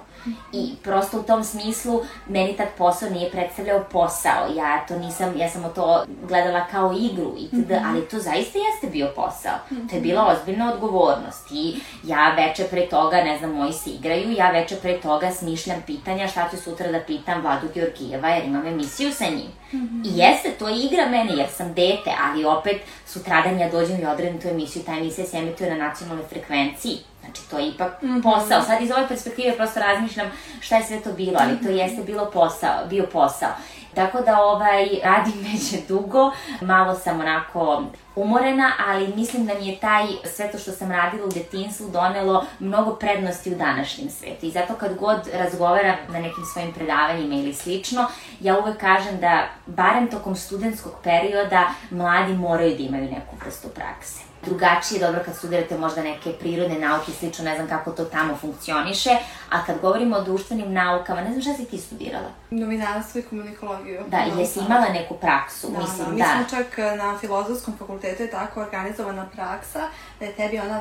I 0.52 0.72
prosto 0.82 1.20
u 1.20 1.22
tom 1.22 1.44
smislu 1.44 2.02
meni 2.28 2.56
tad 2.56 2.68
posao 2.78 3.10
nije 3.10 3.30
predstavljao 3.30 3.84
posao. 3.92 4.46
Ja 4.56 4.86
to 4.88 4.98
nisam, 4.98 5.36
ja 5.36 5.48
sam 5.50 5.64
to 5.74 6.04
gledala 6.28 6.66
kao 6.70 6.92
igru 6.92 7.34
itd., 7.38 7.56
mm 7.56 7.64
-hmm. 7.68 7.90
ali 7.90 8.08
to 8.08 8.18
zaista 8.18 8.58
jeste 8.58 8.86
bio 8.92 9.08
posao. 9.16 9.58
Mm 9.70 9.76
-hmm. 9.76 9.88
To 9.88 9.94
je 9.94 10.00
bila 10.00 10.26
ozbiljna 10.26 10.72
odgovornost 10.72 11.50
i 11.50 11.80
ja 12.04 12.34
veče 12.34 12.64
pre 12.64 12.88
toga, 12.88 13.16
ne 13.16 13.38
znam, 13.38 13.50
moji 13.50 13.72
se 13.72 13.90
igraju, 13.90 14.32
ja 14.32 14.50
veče 14.50 14.76
pre 14.76 15.00
toga 15.00 15.30
smišljam 15.30 15.82
pitanja 15.86 16.28
šta 16.28 16.48
ću 16.50 16.56
sutra 16.56 16.92
da 16.92 17.00
pitam 17.00 17.40
Vladu 17.42 17.66
Georgijeva 17.74 18.28
jer 18.28 18.44
imam 18.44 18.66
emisiju 18.66 19.12
sa 19.12 19.24
njim. 19.24 19.50
Mm 19.72 19.76
-hmm. 19.76 20.06
I 20.06 20.18
jeste, 20.18 20.50
to 20.58 20.68
je 20.68 20.82
igra 20.82 21.06
meni 21.08 21.36
jer 21.36 21.48
sam 21.48 21.68
dete, 21.68 22.10
ali 22.24 22.44
opet 22.44 22.76
sutradan 23.06 23.60
ja 23.60 23.70
dođem 23.70 24.00
i 24.00 24.06
odredim 24.06 24.40
tu 24.40 24.48
emisiju, 24.48 24.82
ta 24.86 24.92
emisija 24.92 25.26
se 25.26 25.36
emituje 25.38 25.70
na 25.70 25.88
nacionalnoj 25.88 26.26
frekvenciji. 26.26 26.98
Znači, 27.26 27.50
to 27.50 27.58
je 27.58 27.68
ipak 27.68 28.02
-hmm. 28.02 28.22
posao. 28.22 28.62
Sad 28.62 28.82
iz 28.82 28.90
ove 28.90 29.08
perspektive 29.08 29.56
prosto 29.56 29.80
razmišljam 29.80 30.30
šta 30.60 30.76
je 30.76 30.84
sve 30.84 31.00
to 31.00 31.12
bilo, 31.12 31.38
ali 31.40 31.62
to 31.62 31.68
jeste 31.68 32.02
bilo 32.02 32.30
posao, 32.30 32.86
bio 32.88 33.06
posao. 33.12 33.50
Tako 33.96 34.20
da 34.20 34.40
ovaj, 34.42 34.88
radim 35.04 35.34
već 35.52 35.86
dugo, 35.88 36.32
malo 36.60 36.94
sam 36.94 37.20
onako 37.20 37.82
umorena, 38.16 38.72
ali 38.88 39.12
mislim 39.16 39.46
da 39.46 39.54
mi 39.54 39.68
je 39.68 39.80
taj, 39.80 40.06
sve 40.24 40.52
to 40.52 40.58
što 40.58 40.72
sam 40.72 40.90
radila 40.90 41.24
u 41.24 41.30
detinstvu 41.30 41.88
donelo 41.90 42.44
mnogo 42.60 42.94
prednosti 42.94 43.52
u 43.52 43.56
današnjem 43.58 44.10
svetu. 44.10 44.46
I 44.46 44.50
zato 44.50 44.74
kad 44.74 44.98
god 44.98 45.18
razgovaram 45.32 45.96
na 46.08 46.18
nekim 46.18 46.44
svojim 46.52 46.72
predavanjima 46.72 47.34
ili 47.34 47.54
slično, 47.54 48.06
ja 48.40 48.58
uvek 48.58 48.80
kažem 48.80 49.20
da, 49.20 49.48
barem 49.66 50.10
tokom 50.10 50.36
studentskog 50.36 50.92
perioda, 51.02 51.70
mladi 51.90 52.34
moraju 52.34 52.76
da 52.76 52.82
imaju 52.82 53.04
neku 53.04 53.36
vrstu 53.44 53.68
prakse 53.68 54.20
drugačije 54.46 55.00
dobro 55.00 55.20
kad 55.24 55.36
studirate 55.36 55.78
možda 55.78 56.02
neke 56.02 56.32
prirodne 56.32 56.78
nauke 56.78 57.10
i 57.10 57.14
slično, 57.14 57.44
ne 57.44 57.54
znam 57.56 57.68
kako 57.68 57.90
to 57.90 58.04
tamo 58.04 58.36
funkcioniše, 58.36 59.10
a 59.50 59.64
kad 59.64 59.80
govorimo 59.80 60.16
o 60.16 60.24
društvenim 60.24 60.72
naukama, 60.72 61.20
ne 61.20 61.30
znam 61.30 61.42
šta 61.42 61.54
si 61.54 61.64
ti 61.64 61.78
studirala? 61.78 62.30
Novinarstvo 62.50 63.18
i 63.18 63.22
komunikologiju. 63.22 64.04
Da, 64.08 64.18
i 64.18 64.40
jesi 64.40 64.58
imala 64.58 64.88
neku 64.88 65.14
praksu? 65.14 65.70
Da, 65.70 65.78
mislim, 65.78 66.06
da. 66.06 66.12
Mi 66.12 66.22
smo 66.22 66.58
čak 66.58 66.78
na 66.78 67.18
filozofskom 67.18 67.74
fakultetu 67.78 68.22
je 68.22 68.30
tako 68.30 68.60
organizovana 68.60 69.26
praksa 69.34 69.88
da 70.20 70.26
je 70.26 70.32
tebi 70.32 70.58
ona 70.58 70.80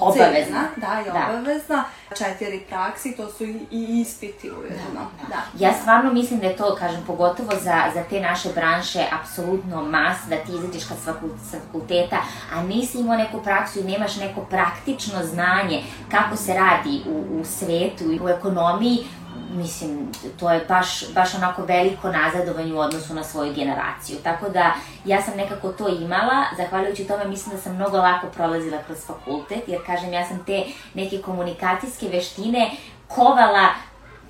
Obavezna. 0.00 0.60
Da, 0.76 0.92
je 0.98 1.12
da. 1.12 1.28
obavezna. 1.30 1.84
Četiri 2.18 2.60
praksi, 2.68 3.16
to 3.16 3.28
su 3.28 3.44
i, 3.44 3.66
i 3.70 4.00
ispiti 4.00 4.50
ujedno. 4.50 4.76
Da, 4.94 5.26
da. 5.28 5.42
da. 5.58 5.66
Ja 5.66 5.72
stvarno 5.72 6.12
mislim 6.12 6.40
da 6.40 6.46
je 6.46 6.56
to, 6.56 6.74
kažem, 6.74 7.02
pogotovo 7.06 7.50
za, 7.50 7.82
za 7.94 8.02
te 8.10 8.20
naše 8.20 8.48
branše, 8.54 9.04
apsolutno 9.20 9.82
mas, 9.82 10.16
da 10.28 10.36
ti 10.36 10.52
izađeš 10.52 10.84
kad 10.88 10.96
sa 11.04 11.12
fakulteta, 11.58 12.16
a 12.54 12.62
nisi 12.62 12.98
imao 12.98 13.16
neku 13.16 13.42
praksu 13.42 13.80
i 13.80 13.84
nemaš 13.84 14.16
neko 14.16 14.40
praktično 14.40 15.24
znanje 15.24 15.82
kako 16.10 16.36
se 16.36 16.54
radi 16.54 17.02
u, 17.06 17.40
u 17.40 17.44
svetu 17.44 18.12
i 18.12 18.20
u 18.20 18.28
ekonomiji, 18.28 19.06
mislim, 19.54 20.12
to 20.40 20.50
je 20.50 20.64
baš, 20.68 21.12
baš 21.14 21.34
onako 21.34 21.62
veliko 21.62 22.12
nazadovanje 22.12 22.74
u 22.74 22.78
odnosu 22.78 23.14
na 23.14 23.24
svoju 23.24 23.54
generaciju. 23.54 24.16
Tako 24.22 24.48
da, 24.48 24.74
ja 25.04 25.22
sam 25.22 25.36
nekako 25.36 25.72
to 25.72 25.88
imala, 25.88 26.44
zahvaljujući 26.56 27.04
tome 27.04 27.24
mislim 27.24 27.56
da 27.56 27.62
sam 27.62 27.74
mnogo 27.74 27.96
lako 27.96 28.26
prolazila 28.26 28.78
kroz 28.86 28.98
fakultet, 29.06 29.62
jer 29.66 29.86
kažem, 29.86 30.12
ja 30.12 30.26
sam 30.28 30.44
te 30.46 30.64
neke 30.94 31.22
komunikacijske 31.22 32.08
veštine 32.08 32.70
kovala 33.08 33.68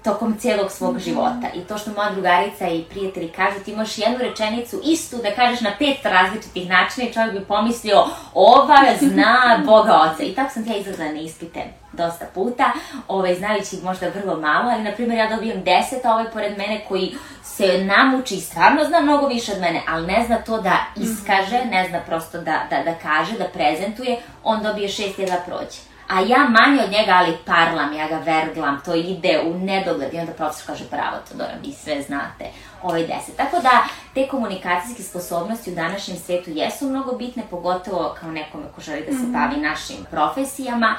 tokom 0.04 0.38
celog 0.38 0.70
svog 0.70 0.98
života. 0.98 1.48
I 1.54 1.60
to 1.60 1.78
što 1.78 1.90
moja 1.92 2.10
drugarica 2.10 2.68
i 2.68 2.84
prijatelji 2.90 3.28
kažu, 3.28 3.60
ti 3.64 3.72
imaš 3.72 3.98
jednu 3.98 4.18
rečenicu 4.18 4.80
istu 4.84 5.16
da 5.16 5.30
kažeš 5.30 5.60
na 5.60 5.70
pet 5.78 5.96
različitih 6.04 6.68
načina 6.68 7.08
i 7.08 7.12
čovjek 7.12 7.32
bi 7.32 7.44
pomislio, 7.44 8.04
ova 8.34 8.84
zna 9.00 9.58
Boga 9.66 9.94
Oca. 9.94 10.22
I 10.22 10.34
tako 10.34 10.52
sam 10.52 10.66
ja 10.66 10.76
izlazila 10.76 11.12
na 11.12 11.20
ispite 11.20 11.60
dosta 11.92 12.26
puta, 12.34 12.72
ovaj, 13.08 13.34
znajući 13.34 13.76
možda 13.82 14.08
vrlo 14.08 14.40
malo, 14.40 14.70
ali 14.70 14.82
na 14.82 14.92
primjer 14.92 15.18
ja 15.18 15.36
dobijem 15.36 15.64
deset, 15.64 16.04
a 16.04 16.12
ovaj 16.12 16.30
pored 16.30 16.58
mene 16.58 16.84
koji 16.88 17.14
se 17.42 17.84
namuči 17.84 18.34
i 18.34 18.40
stvarno 18.40 18.84
zna 18.84 19.00
mnogo 19.00 19.26
više 19.26 19.52
od 19.52 19.60
mene, 19.60 19.82
ali 19.88 20.06
ne 20.06 20.24
zna 20.26 20.36
to 20.36 20.60
da 20.60 20.76
iskaže, 20.96 21.64
ne 21.64 21.88
zna 21.88 22.00
prosto 22.06 22.38
da, 22.38 22.66
da, 22.70 22.82
da 22.82 22.94
kaže, 23.02 23.38
da 23.38 23.44
prezentuje, 23.44 24.18
on 24.44 24.62
dobije 24.62 24.88
šest 24.88 25.18
i 25.18 25.26
da 25.26 25.42
prođe 25.46 25.93
a 26.08 26.20
ja 26.20 26.48
manje 26.48 26.82
od 26.84 26.90
njega, 26.90 27.12
ali 27.12 27.38
parlam, 27.46 27.92
ja 27.92 28.08
ga 28.08 28.18
verglam, 28.18 28.80
to 28.84 28.94
ide 28.94 29.40
u 29.46 29.58
nedogled 29.58 30.14
i 30.14 30.18
onda 30.18 30.32
profesor 30.32 30.66
kaže 30.66 30.84
bravo 30.90 31.16
Todora, 31.30 31.52
vi 31.62 31.72
sve 31.72 32.02
znate, 32.02 32.44
ovaj 32.82 33.06
deset. 33.06 33.36
Tako 33.36 33.60
da 33.60 33.84
te 34.14 34.28
komunikacijske 34.28 35.02
sposobnosti 35.02 35.72
u 35.72 35.74
današnjem 35.74 36.16
svetu 36.16 36.50
jesu 36.50 36.88
mnogo 36.88 37.12
bitne, 37.12 37.42
pogotovo 37.50 38.16
kao 38.20 38.30
nekome 38.30 38.64
ko 38.74 38.80
želi 38.80 39.06
da 39.06 39.12
se 39.12 39.22
mhm. 39.22 39.32
bavi 39.32 39.56
našim 39.56 40.06
profesijama 40.10 40.96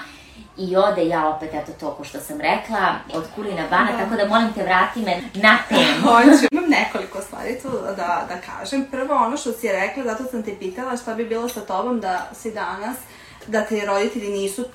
I 0.58 0.76
ode 0.76 1.08
ja 1.08 1.28
opet, 1.28 1.54
eto 1.54 1.72
to 1.80 1.91
ko 1.91 2.04
što 2.04 2.20
sam 2.20 2.41
rekla, 2.41 2.96
od 3.13 3.24
Kulina 3.36 3.68
Bana, 3.70 3.91
da. 3.91 3.98
tako 3.98 4.15
da 4.15 4.28
molim 4.28 4.54
te 4.54 4.63
vrati 4.63 5.00
me 5.00 5.22
na 5.34 5.58
temu. 5.70 6.02
Hoću. 6.08 6.46
Imam 6.52 6.70
nekoliko 6.70 7.22
stvari 7.22 7.60
tu 7.62 7.70
da, 7.72 8.26
da 8.30 8.38
kažem. 8.46 8.86
Prvo, 8.91 9.15
ono 9.15 9.38
što 9.38 9.52
si 9.52 9.68
je 9.68 9.74
rekla, 9.74 10.04
zato 10.04 10.24
sam 10.32 10.44
te 10.44 10.56
pitala 10.60 10.98
šta 10.98 11.13
bi 11.13 11.26
bilo 11.26 11.50
sa 11.50 11.62
tobom 11.62 12.00
da 12.00 12.30
si 12.34 12.52
danas, 12.52 12.98
da 13.48 13.65
te 13.65 13.86
roditelji 13.86 14.30
nisu 14.30 14.65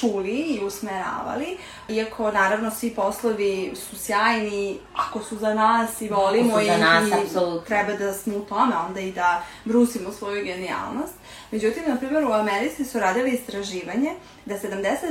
čuli 0.00 0.30
i 0.30 0.64
usmeravali, 0.64 1.58
iako 1.88 2.30
naravno 2.30 2.70
svi 2.70 2.90
poslovi 2.90 3.72
su 3.76 3.96
sjajni, 3.96 4.78
ako 4.96 5.22
su 5.22 5.36
za 5.36 5.54
nas 5.54 6.00
i 6.00 6.08
volimo 6.08 6.60
ih 6.60 6.80
nas, 6.80 7.08
i 7.08 7.12
absolutno. 7.12 7.60
treba 7.60 7.92
da 7.92 8.12
smo 8.12 8.36
u 8.36 8.40
tome, 8.40 8.76
onda 8.88 9.00
i 9.00 9.12
da 9.12 9.42
brusimo 9.64 10.12
svoju 10.12 10.44
genijalnost. 10.44 11.14
Međutim, 11.50 11.82
na 11.86 11.96
primjer, 11.96 12.24
u 12.24 12.32
Americi 12.32 12.84
su 12.84 12.98
radili 12.98 13.30
istraživanje 13.30 14.14
da 14.44 14.54
70% 14.54 15.04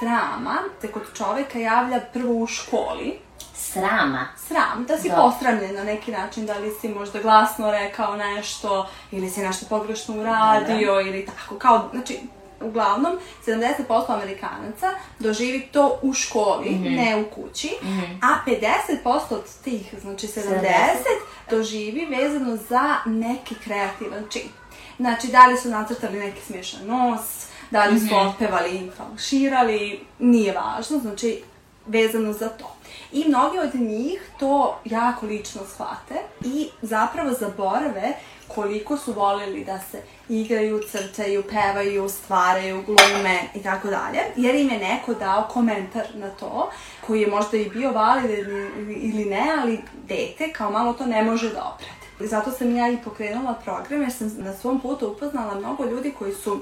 srama 0.00 0.58
se 0.80 0.88
kod 0.88 1.02
čoveka 1.16 1.58
javlja 1.58 2.00
prvo 2.12 2.34
u 2.34 2.46
školi, 2.46 3.18
Srama? 3.54 4.26
Sram, 4.36 4.84
da 4.88 4.98
si 4.98 5.08
da. 5.08 5.14
posramljen 5.14 5.74
na 5.74 5.84
neki 5.84 6.12
način, 6.12 6.46
da 6.46 6.58
li 6.58 6.70
si 6.80 6.88
možda 6.88 7.22
glasno 7.22 7.70
rekao 7.70 8.16
nešto, 8.16 8.88
ili 9.10 9.30
si 9.30 9.40
nešto 9.40 9.66
pogrešno 9.68 10.20
uradio, 10.20 10.94
da, 10.94 11.02
da. 11.02 11.08
ili 11.08 11.26
tako, 11.26 11.58
kao, 11.58 11.88
znači, 11.92 12.20
uglavnom 12.60 13.18
70% 13.46 13.82
Amerikanaca 14.08 14.90
doživi 15.18 15.68
to 15.72 15.98
u 16.02 16.12
školi, 16.14 16.70
mm 16.70 16.84
-hmm. 16.84 16.96
ne 16.96 17.16
u 17.16 17.34
kući, 17.34 17.70
mm 17.82 17.86
-hmm. 17.86 18.18
a 18.22 18.50
50% 19.04 19.34
od 19.34 19.44
tih, 19.64 19.94
znači 20.00 20.26
70, 20.26 20.42
70, 20.42 20.64
doživi 21.50 22.06
vezano 22.06 22.56
za 22.56 22.96
neki 23.06 23.54
kreativan 23.64 24.24
čin. 24.30 24.48
Znači, 24.96 25.26
da 25.26 25.46
li 25.46 25.56
su 25.56 25.68
nacrtali 25.68 26.18
neki 26.18 26.40
smiješan 26.46 26.86
nos, 26.86 27.20
da 27.70 27.84
li 27.84 28.00
su 28.00 28.06
mm 28.06 28.08
-hmm. 28.08 28.28
otpevali, 28.28 28.90
falširali, 28.96 30.00
nije 30.18 30.52
važno, 30.52 30.98
znači 30.98 31.42
vezano 31.86 32.32
za 32.32 32.48
to. 32.48 32.76
I 33.12 33.24
mnogi 33.28 33.58
od 33.58 33.74
njih 33.74 34.30
to 34.38 34.80
jako 34.84 35.26
lično 35.26 35.60
shvate 35.74 36.14
i 36.44 36.68
zapravo 36.82 37.32
zaborave 37.32 38.12
koliko 38.54 38.96
su 38.96 39.12
volili 39.12 39.64
da 39.64 39.78
se 39.90 40.02
igraju, 40.28 40.80
crtaju, 40.90 41.42
pevaju, 41.50 42.08
stvaraju, 42.08 42.82
glume 42.82 43.40
i 43.54 43.62
tako 43.62 43.88
dalje, 43.88 44.18
jer 44.36 44.54
im 44.54 44.70
je 44.70 44.78
neko 44.78 45.14
dao 45.14 45.48
komentar 45.52 46.06
na 46.14 46.30
to, 46.30 46.70
koji 47.06 47.20
je 47.20 47.26
možda 47.26 47.56
i 47.56 47.70
bio 47.70 47.92
valid 47.92 48.48
ili 48.88 49.24
ne, 49.24 49.52
ali 49.62 49.80
dete 50.08 50.52
kao 50.52 50.70
malo 50.70 50.92
to 50.92 51.06
ne 51.06 51.22
može 51.22 51.52
da 51.52 51.74
oprati. 51.74 52.28
Zato 52.28 52.50
sam 52.50 52.76
ja 52.76 52.88
i 52.88 52.98
pokrenula 53.04 53.54
program, 53.64 54.02
jer 54.02 54.12
sam 54.12 54.36
na 54.38 54.52
svom 54.52 54.80
putu 54.80 55.08
upoznala 55.08 55.54
mnogo 55.54 55.84
ljudi 55.84 56.14
koji 56.18 56.34
su 56.34 56.60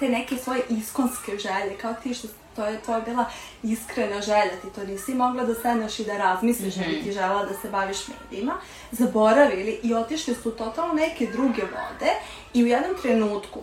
te 0.00 0.08
neke 0.08 0.36
svoje 0.36 0.62
iskonske 0.68 1.38
želje, 1.38 1.76
kao 1.80 1.94
ti 2.02 2.14
što 2.14 2.28
to 2.56 2.66
je 2.66 2.80
tvoja 2.80 3.00
bila 3.00 3.24
iskrena 3.62 4.20
želja, 4.20 4.60
ti 4.62 4.70
to 4.74 4.84
nisi 4.84 5.14
mogla 5.14 5.44
da 5.44 5.54
sedneš 5.54 5.98
i 5.98 6.04
da 6.04 6.18
razmisliš, 6.18 6.76
mm 6.76 6.80
-hmm. 6.80 7.04
ti 7.04 7.12
žela 7.12 7.44
da 7.44 7.54
se 7.54 7.68
baviš 7.68 7.98
medijima, 8.08 8.54
zaboravili 8.90 9.80
i 9.82 9.94
otišli 9.94 10.34
su 10.34 10.50
totalno 10.50 10.94
neke 10.94 11.26
druge 11.26 11.62
vode 11.62 12.10
i 12.54 12.64
u 12.64 12.66
jednom 12.66 12.94
trenutku 13.02 13.60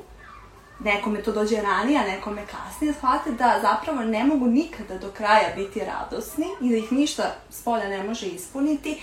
nekome 0.84 1.24
to 1.24 1.32
dođe 1.32 1.62
ranije, 1.62 2.00
a 2.00 2.08
nekome 2.08 2.42
kasnije, 2.46 2.94
shvate 2.94 3.32
da 3.32 3.60
zapravo 3.62 4.02
ne 4.02 4.24
mogu 4.24 4.46
nikada 4.46 4.98
do 4.98 5.12
kraja 5.12 5.56
biti 5.56 5.80
radosni 5.80 6.46
i 6.62 6.70
da 6.70 6.78
ih 6.78 6.92
ništa 6.92 7.36
s 7.50 7.62
polja 7.62 7.90
ne 7.90 8.04
može 8.04 8.28
ispuniti 8.28 9.02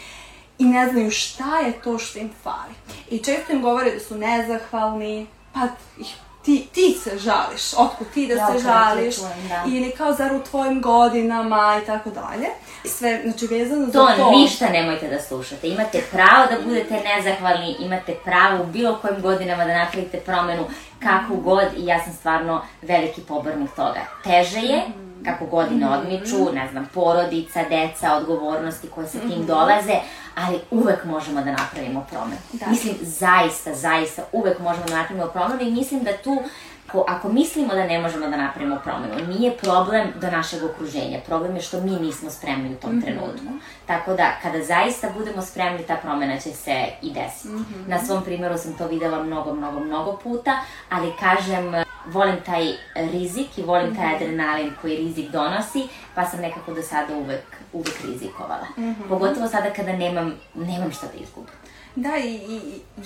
i 0.58 0.64
ne 0.64 0.88
znaju 0.90 1.10
šta 1.10 1.58
je 1.58 1.72
to 1.72 1.98
što 1.98 2.18
im 2.18 2.30
fali. 2.42 2.74
I 3.10 3.18
često 3.18 3.52
im 3.52 3.62
govore 3.62 3.90
da 3.90 4.00
su 4.00 4.18
nezahvalni, 4.18 5.26
pa 5.54 5.60
ih 5.98 6.14
ti, 6.48 6.68
ti 6.72 6.98
se 7.02 7.18
žališ, 7.18 7.74
otkud 7.76 8.06
ti 8.14 8.26
da 8.26 8.34
ja, 8.34 8.46
se 8.46 8.58
žališ, 8.58 9.16
čujem, 9.16 9.48
da. 9.48 9.64
ili 9.66 9.90
kao 9.90 10.12
zar 10.12 10.34
u 10.34 10.42
tvojim 10.42 10.82
godinama 10.82 11.80
i 11.82 11.86
tako 11.86 12.10
dalje. 12.10 12.46
Sve, 12.84 13.20
znači 13.22 13.46
vezano 13.46 13.86
to 13.86 13.92
za 13.92 14.06
to. 14.16 14.22
To 14.22 14.30
ništa 14.30 14.68
nemojte 14.68 15.08
da 15.08 15.20
slušate. 15.20 15.68
Imate 15.68 16.02
pravo 16.10 16.46
da 16.50 16.68
budete 16.68 17.00
nezahvalni, 17.00 17.76
imate 17.80 18.14
pravo 18.24 18.62
u 18.62 18.66
bilo 18.66 18.98
kojim 19.02 19.22
godinama 19.22 19.64
da 19.64 19.78
napravite 19.78 20.18
promenu 20.18 20.64
kako 20.98 21.34
god 21.34 21.64
i 21.76 21.86
ja 21.86 22.04
sam 22.04 22.12
stvarno 22.12 22.62
veliki 22.82 23.20
pobornik 23.20 23.70
toga. 23.76 24.00
Teže 24.24 24.60
je, 24.60 24.82
kako 25.24 25.46
godine 25.46 25.86
mhm. 25.86 25.94
odmiču, 25.94 26.52
ne 26.54 26.68
znam, 26.70 26.88
porodica, 26.94 27.60
deca, 27.70 28.14
odgovornosti 28.16 28.88
koje 28.88 29.06
sa 29.06 29.18
tim 29.18 29.38
mhm. 29.38 29.46
dolaze, 29.46 29.94
ali 30.38 30.60
uvek 30.70 31.04
možemo 31.04 31.40
da 31.40 31.50
napravimo 31.50 32.06
promenu. 32.10 32.40
Da. 32.52 32.66
Mislim, 32.66 32.94
zaista, 33.00 33.74
zaista, 33.74 34.22
uvek 34.32 34.58
možemo 34.58 34.86
da 34.86 34.96
napravimo 34.96 35.26
promenu 35.26 35.62
i 35.62 35.70
mislim 35.70 36.02
da 36.04 36.16
tu 36.16 36.42
Ako, 36.88 37.04
ako 37.08 37.28
mislimo 37.28 37.74
da 37.74 37.86
ne 37.86 38.00
možemo 38.00 38.26
da 38.26 38.36
napravimo 38.36 38.78
promenu, 38.84 39.26
nije 39.28 39.56
problem 39.56 40.12
do 40.20 40.30
našeg 40.30 40.64
okruženja. 40.64 41.18
Problem 41.26 41.56
je 41.56 41.62
što 41.62 41.80
mi 41.80 41.90
nismo 41.90 42.30
spremni 42.30 42.72
u 42.72 42.76
tom 42.76 42.92
mm 42.92 42.98
-hmm. 42.98 43.04
trenutku. 43.04 43.52
Tako 43.86 44.14
da, 44.14 44.32
kada 44.42 44.62
zaista 44.64 45.10
budemo 45.18 45.42
spremni, 45.42 45.82
ta 45.82 45.96
promena 45.96 46.38
će 46.40 46.50
se 46.50 46.84
i 47.02 47.12
desiti. 47.12 47.48
Mm 47.48 47.58
-hmm. 47.58 47.88
Na 47.88 47.98
svom 48.04 48.24
primjeru 48.24 48.58
sam 48.58 48.76
to 48.78 48.86
videla 48.86 49.22
mnogo, 49.22 49.54
mnogo, 49.54 49.80
mnogo 49.80 50.16
puta, 50.22 50.60
ali 50.90 51.12
kažem, 51.20 51.84
volim 52.06 52.36
taj 52.46 52.72
rizik 52.94 53.58
i 53.58 53.62
volim 53.62 53.96
taj 53.96 54.06
mhm. 54.06 54.14
adrenalin 54.14 54.72
koji 54.80 54.96
rizik 54.96 55.30
donosi, 55.30 55.88
pa 56.14 56.24
sam 56.24 56.40
nekako 56.40 56.74
do 56.74 56.82
sada 56.82 57.16
uvek, 57.16 57.44
uvek 57.72 58.04
rizikovala. 58.04 58.66
Mm 58.76 58.82
-hmm. 58.82 59.08
Pogotovo 59.08 59.48
sada 59.48 59.72
kada 59.72 59.92
nemam, 59.92 60.34
nemam 60.54 60.92
šta 60.92 61.06
da 61.06 61.24
izgubim. 61.24 61.54
Da, 61.96 62.16
i, 62.16 62.34
i 62.34 62.60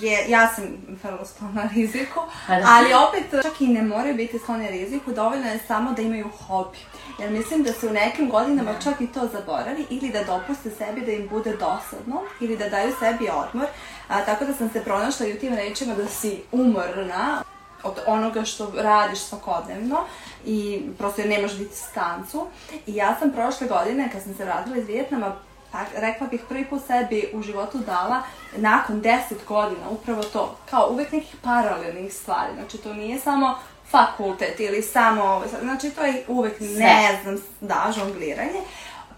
je, 0.05 0.25
ja 0.29 0.47
sam 0.55 0.65
vrlo 1.03 1.25
sklona 1.25 1.69
riziku, 1.75 2.19
da. 2.47 2.63
ali 2.65 2.93
opet 2.93 3.43
čak 3.43 3.61
i 3.61 3.67
ne 3.67 3.81
moraju 3.81 4.15
biti 4.15 4.39
skloni 4.39 4.71
riziku, 4.71 5.11
dovoljno 5.11 5.47
je 5.47 5.59
samo 5.67 5.91
da 5.91 6.01
imaju 6.01 6.29
hobi. 6.29 6.77
Jer 7.19 7.31
mislim 7.31 7.63
da 7.63 7.73
se 7.73 7.87
u 7.87 7.93
nekim 7.93 8.29
godinama 8.29 8.73
da. 8.73 8.79
čak 8.79 9.01
i 9.01 9.07
to 9.07 9.27
zaboravi 9.27 9.85
ili 9.89 10.09
da 10.09 10.23
dopuste 10.23 10.69
sebi 10.69 11.01
da 11.01 11.11
im 11.11 11.27
bude 11.29 11.51
dosadno 11.51 12.21
ili 12.39 12.57
da 12.57 12.69
daju 12.69 12.93
sebi 12.99 13.29
odmor. 13.29 13.67
A, 14.07 14.25
tako 14.25 14.45
da 14.45 14.53
sam 14.53 14.69
se 14.69 14.83
pronašla 14.83 15.25
i 15.25 15.33
u 15.33 15.39
tim 15.39 15.55
rečima 15.55 15.95
da 15.95 16.07
si 16.07 16.41
umorna 16.51 17.43
od 17.83 17.99
onoga 18.07 18.45
što 18.45 18.71
radiš 18.75 19.19
svakodnevno 19.19 19.97
i 20.45 20.81
prosto 20.97 21.21
jer 21.21 21.29
nemaš 21.29 21.51
distancu. 21.51 22.47
I 22.87 22.95
ja 22.95 23.15
sam 23.19 23.31
prošle 23.31 23.67
godine, 23.67 24.09
kad 24.11 24.23
sam 24.23 24.33
se 24.33 24.45
vratila 24.45 24.77
iz 24.77 24.87
Vijetnama, 24.87 25.35
pa, 25.71 25.79
rekla 25.95 26.27
bih 26.27 26.41
prvi 26.49 26.65
put 26.65 26.81
sebi 26.87 27.29
u 27.33 27.41
životu 27.41 27.77
dala 27.77 28.21
nakon 28.55 29.01
10 29.01 29.19
godina 29.47 29.89
upravo 29.89 30.23
to, 30.23 30.55
kao 30.69 30.89
uvek 30.91 31.11
nekih 31.11 31.35
paralelnih 31.41 32.13
stvari, 32.13 32.53
znači 32.53 32.77
to 32.77 32.93
nije 32.93 33.19
samo 33.19 33.55
fakultet 33.91 34.59
ili 34.59 34.81
samo, 34.81 35.43
znači 35.61 35.89
to 35.89 36.01
je 36.03 36.25
uvek, 36.27 36.59
ne 36.59 37.19
znam, 37.23 37.37
da, 37.61 37.93
žongliranje, 37.95 38.61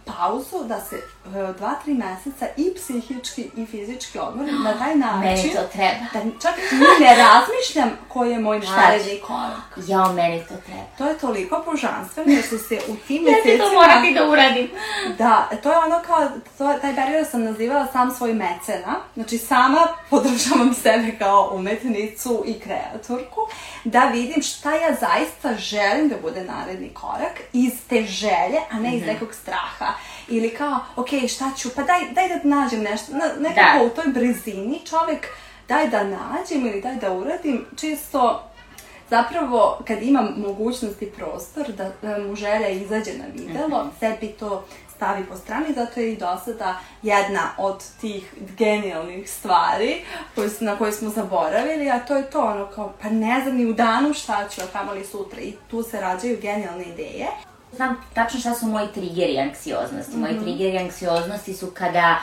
pauzu 0.05 0.63
da 0.63 0.81
se 0.81 1.01
dva, 1.31 1.75
tri 1.83 1.93
meseca 1.93 2.45
i 2.57 2.73
psihički 2.75 3.49
i 3.55 3.65
fizički 3.65 4.19
odmorim 4.19 4.63
na 4.63 4.77
taj 4.77 4.95
način. 4.95 5.19
Meni 5.19 5.53
to 5.53 5.61
treba. 5.73 6.05
Da 6.13 6.19
čak 6.41 6.55
ne 6.99 7.15
razmišljam 7.15 7.89
koji 8.07 8.31
je 8.31 8.39
moj 8.39 8.59
naredni 8.59 9.19
korak. 9.27 9.87
Ja, 9.87 10.11
meni 10.11 10.39
to 10.39 10.55
treba. 10.65 10.83
To 10.97 11.07
je 11.07 11.17
toliko 11.17 11.63
božanstveno 11.65 12.31
jer 12.31 12.43
su 12.43 12.59
se 12.59 12.79
u 12.87 12.95
tim 13.07 13.23
mesecima... 13.23 13.53
ja 13.53 13.57
ću 13.57 13.63
to 13.63 13.73
morati 13.73 14.13
da 14.13 14.29
uradim. 14.29 14.69
Da, 15.17 15.49
to 15.63 15.71
je 15.71 15.77
ono 15.77 16.01
kao, 16.05 16.29
to, 16.57 16.73
taj 16.81 16.95
period 16.95 17.27
sam 17.31 17.43
nazivala 17.43 17.87
sam 17.91 18.11
svoj 18.11 18.33
mecena. 18.33 18.95
Znači 19.13 19.37
sama 19.37 19.87
podržavam 20.09 20.73
sebe 20.83 21.17
kao 21.19 21.51
umetnicu 21.55 22.43
i 22.47 22.59
kreatorku 22.59 23.41
da 23.83 24.05
vidim 24.05 24.43
šta 24.43 24.75
ja 24.75 24.95
zaista 24.99 25.55
želim 25.57 26.09
da 26.09 26.15
bude 26.21 26.43
naredni 26.43 26.89
korak 26.93 27.41
iz 27.53 27.73
te 27.89 28.03
želje, 28.03 28.59
a 28.71 28.79
ne 28.79 28.95
iz 28.95 29.01
mm 29.01 29.05
-hmm. 29.05 29.13
nekog 29.13 29.33
straha 29.33 29.93
ili 30.27 30.49
kao, 30.49 30.79
ok, 30.95 31.09
šta 31.29 31.51
ću, 31.57 31.69
pa 31.75 31.83
daj, 31.83 31.99
daj 32.11 32.29
da 32.29 32.39
nađem 32.43 32.81
nešto, 32.81 33.11
na, 33.11 33.49
nekako 33.49 33.79
da. 33.79 33.85
u 33.85 33.89
toj 33.89 34.11
brzini 34.13 34.81
čovek 34.85 35.27
daj 35.67 35.87
da 35.87 36.03
nađem 36.03 36.67
ili 36.67 36.81
daj 36.81 36.95
da 36.95 37.11
uradim, 37.11 37.65
čisto 37.75 38.43
zapravo 39.09 39.79
kad 39.87 40.03
imam 40.03 40.33
mogućnost 40.37 41.01
i 41.01 41.05
prostor 41.05 41.71
da, 41.71 41.91
da 42.01 42.17
mu 42.17 42.35
želja 42.35 42.69
izađe 42.69 43.11
na 43.17 43.25
videlo, 43.33 43.83
mm 43.83 43.87
-hmm. 43.87 43.99
sebi 43.99 44.27
to 44.27 44.65
stavi 44.95 45.25
po 45.25 45.35
strani, 45.35 45.73
zato 45.75 45.99
je 45.99 46.13
i 46.13 46.17
do 46.17 46.37
sada 46.45 46.79
jedna 47.01 47.49
od 47.57 47.83
tih 48.01 48.33
genijalnih 48.57 49.29
stvari 49.29 50.01
koje, 50.35 50.49
na 50.59 50.77
koje 50.77 50.91
smo 50.91 51.09
zaboravili, 51.09 51.89
a 51.89 51.99
to 51.99 52.15
je 52.15 52.29
to 52.29 52.41
ono 52.41 52.67
kao, 52.67 52.93
pa 53.01 53.09
ne 53.09 53.41
znam 53.43 53.57
ni 53.57 53.65
u 53.65 53.73
danu 53.73 54.13
šta 54.13 54.49
ću, 54.49 54.61
a 54.61 54.79
kamali 54.79 55.05
sutra 55.05 55.41
i 55.41 55.53
tu 55.67 55.83
se 55.83 56.01
rađaju 56.01 56.37
genijalne 56.41 56.83
ideje 56.83 57.27
znam 57.75 57.95
tačno 58.13 58.39
šta 58.39 58.53
su 58.53 58.65
moji 58.65 58.87
triggeri 58.93 59.39
anksioznosti. 59.39 60.17
Moji 60.17 60.33
mm 60.33 60.37
-hmm. 60.37 60.43
triggeri 60.43 60.77
anksioznosti 60.77 61.53
su 61.53 61.71
kada 61.73 62.19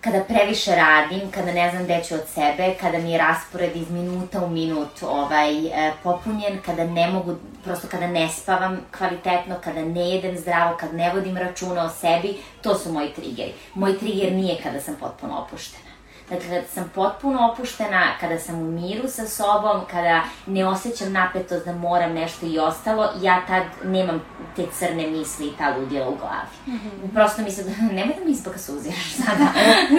kada 0.00 0.24
previše 0.24 0.74
radim, 0.76 1.30
kada 1.30 1.52
ne 1.52 1.70
znam 1.70 1.84
gde 1.84 2.02
ću 2.08 2.14
od 2.14 2.28
sebe, 2.34 2.74
kada 2.80 2.98
mi 2.98 3.12
je 3.12 3.18
raspored 3.18 3.76
iz 3.76 3.90
minuta 3.90 4.44
u 4.44 4.50
minut 4.50 5.02
ovaj, 5.02 5.66
e, 5.66 5.92
popunjen, 6.02 6.58
kada 6.66 6.84
ne 6.84 7.06
mogu, 7.06 7.36
prosto 7.64 7.88
kada 7.88 8.06
ne 8.06 8.28
spavam 8.28 8.80
kvalitetno, 8.98 9.56
kada 9.64 9.84
ne 9.84 10.10
jedem 10.10 10.38
zdravo, 10.38 10.76
kada 10.76 10.92
ne 10.92 11.12
vodim 11.12 11.36
računa 11.36 11.84
o 11.84 11.88
sebi, 11.88 12.36
to 12.62 12.78
su 12.78 12.92
moji 12.92 13.12
triggeri. 13.12 13.52
Moj 13.74 13.98
trigger 13.98 14.32
nije 14.32 14.58
kada 14.62 14.80
sam 14.80 14.96
potpuno 15.00 15.38
opuštena. 15.38 15.89
Dakle, 16.30 16.48
kada 16.48 16.66
sam 16.74 16.90
potpuno 16.94 17.50
opuštena, 17.52 18.06
kada 18.20 18.38
sam 18.38 18.62
u 18.62 18.64
miru 18.64 19.08
sa 19.08 19.26
sobom, 19.26 19.80
kada 19.90 20.22
ne 20.46 20.66
osjećam 20.66 21.12
napetost 21.12 21.64
da 21.64 21.72
moram 21.72 22.12
nešto 22.12 22.46
i 22.46 22.58
ostalo, 22.58 23.08
ja 23.22 23.42
tad 23.46 23.62
nemam 23.84 24.22
te 24.56 24.66
crne 24.78 25.06
misli 25.06 25.46
i 25.46 25.52
ta 25.58 25.76
ludila 25.76 26.08
u 26.08 26.16
glavi. 26.16 26.56
Mm 26.66 26.72
-hmm. 26.72 27.14
Prosto 27.14 27.42
mi 27.42 27.50
se, 27.50 27.64
nemoj 27.96 28.14
da 28.18 28.24
mi 28.24 28.30
izbaka 28.30 28.58
suziraš 28.58 29.12
sada. 29.24 29.46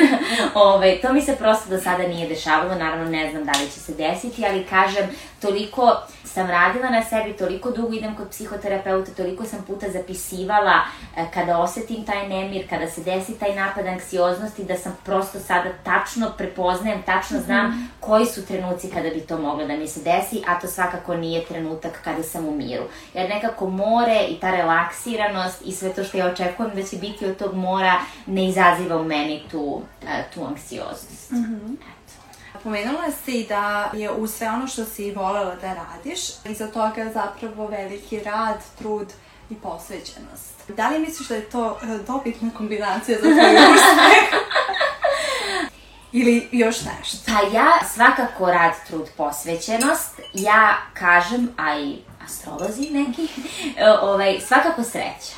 Ove, 0.66 1.02
to 1.02 1.14
mi 1.14 1.22
se 1.22 1.36
prosto 1.36 1.70
do 1.70 1.78
sada 1.78 2.08
nije 2.08 2.28
dešavalo, 2.28 2.76
naravno 2.76 3.06
ne 3.06 3.32
znam 3.32 3.46
da 3.46 3.52
li 3.52 3.66
će 3.66 3.80
se 3.80 3.94
desiti, 3.94 4.46
ali 4.46 4.66
kažem, 4.66 5.10
toliko 5.42 6.02
sam 6.34 6.48
radila 6.48 6.90
na 6.90 7.04
sebi, 7.04 7.34
toliko 7.34 7.72
dugo 7.72 7.94
idem 7.94 8.16
kod 8.16 8.30
psihoterapeuta, 8.30 9.12
toliko 9.12 9.46
sam 9.46 9.64
puta 9.68 9.90
zapisivala 9.90 10.74
e, 11.18 11.26
kada 11.34 11.58
osetim 11.58 12.06
taj 12.06 12.28
nemir, 12.28 12.70
kada 12.70 12.90
se 12.90 13.04
desi 13.04 13.40
taj 13.40 13.56
napad 13.56 13.88
anksioznosti, 13.88 14.64
da 14.64 14.78
sam 14.78 14.98
prosto 15.06 15.40
sada 15.40 15.70
tačno 15.84 16.32
prepoznajem, 16.38 17.02
tačno 17.04 17.38
mhm. 17.38 17.46
znam 17.46 17.68
mm 17.68 17.74
-hmm. 17.74 17.88
koji 18.00 18.26
su 18.26 18.46
trenuci 18.46 18.90
kada 18.90 19.10
bi 19.10 19.20
to 19.20 19.38
moglo 19.38 19.68
da 19.68 19.76
mi 19.76 19.88
se 19.88 20.00
desi, 20.04 20.44
a 20.48 20.60
to 20.60 20.68
svakako 20.68 21.16
nije 21.16 21.46
trenutak 21.46 22.02
kada 22.04 22.24
sam 22.24 22.48
u 22.48 22.56
miru. 22.56 22.84
Jer 23.14 23.30
nekako 23.30 23.70
more 23.70 24.26
i 24.30 24.40
ta 24.40 24.52
relaksiranost 24.52 25.62
i 25.66 25.72
sve 25.72 25.94
to 25.94 26.04
što 26.04 26.18
ja 26.18 26.28
očekujem 26.28 26.76
da 26.76 26.84
će 26.84 26.98
biti 26.98 27.26
od 27.26 27.38
tog 27.38 27.56
mora 27.56 28.00
ne 28.26 28.48
izaziva 28.48 28.98
u 28.98 29.04
meni 29.04 29.42
tu, 29.52 29.82
e, 30.08 30.24
tu 30.34 30.46
anksioznost. 30.46 31.32
Mm 31.32 31.36
-hmm. 31.36 31.76
Pomenula 32.64 33.12
si 33.26 33.46
da 33.50 33.92
je 33.94 34.12
u 34.12 34.28
sve 34.28 34.50
ono 34.50 34.68
što 34.68 34.86
si 34.86 35.12
volela 35.12 35.56
da 35.56 35.74
radiš, 35.74 36.20
iza 36.46 36.68
toga 36.68 37.12
zapravo 37.14 37.68
veliki 37.68 38.20
rad, 38.20 38.58
trud 38.78 39.08
i 39.50 39.56
posvećenost. 39.56 40.52
Da 40.68 40.90
li 40.90 41.00
misliš 41.00 41.28
da 41.28 41.36
je 41.36 41.50
to 41.50 41.78
e, 41.84 41.98
dobitna 42.08 42.50
kombinacija 42.58 43.18
za 43.18 43.22
tvoj 43.22 43.56
uspeh? 43.76 44.40
Ili 46.12 46.48
još 46.52 46.76
nešto? 46.82 47.18
Pa 47.26 47.58
ja 47.58 47.72
svakako 47.94 48.52
rad, 48.52 48.74
trud, 48.88 49.10
posvećenost. 49.18 50.20
Ja 50.34 50.78
kažem, 50.94 51.50
a 51.58 51.80
i 51.80 51.98
astrolozi 52.26 52.90
neki, 52.90 53.28
e, 53.78 53.92
ovaj, 54.02 54.40
svakako 54.48 54.84
sreća. 54.84 55.36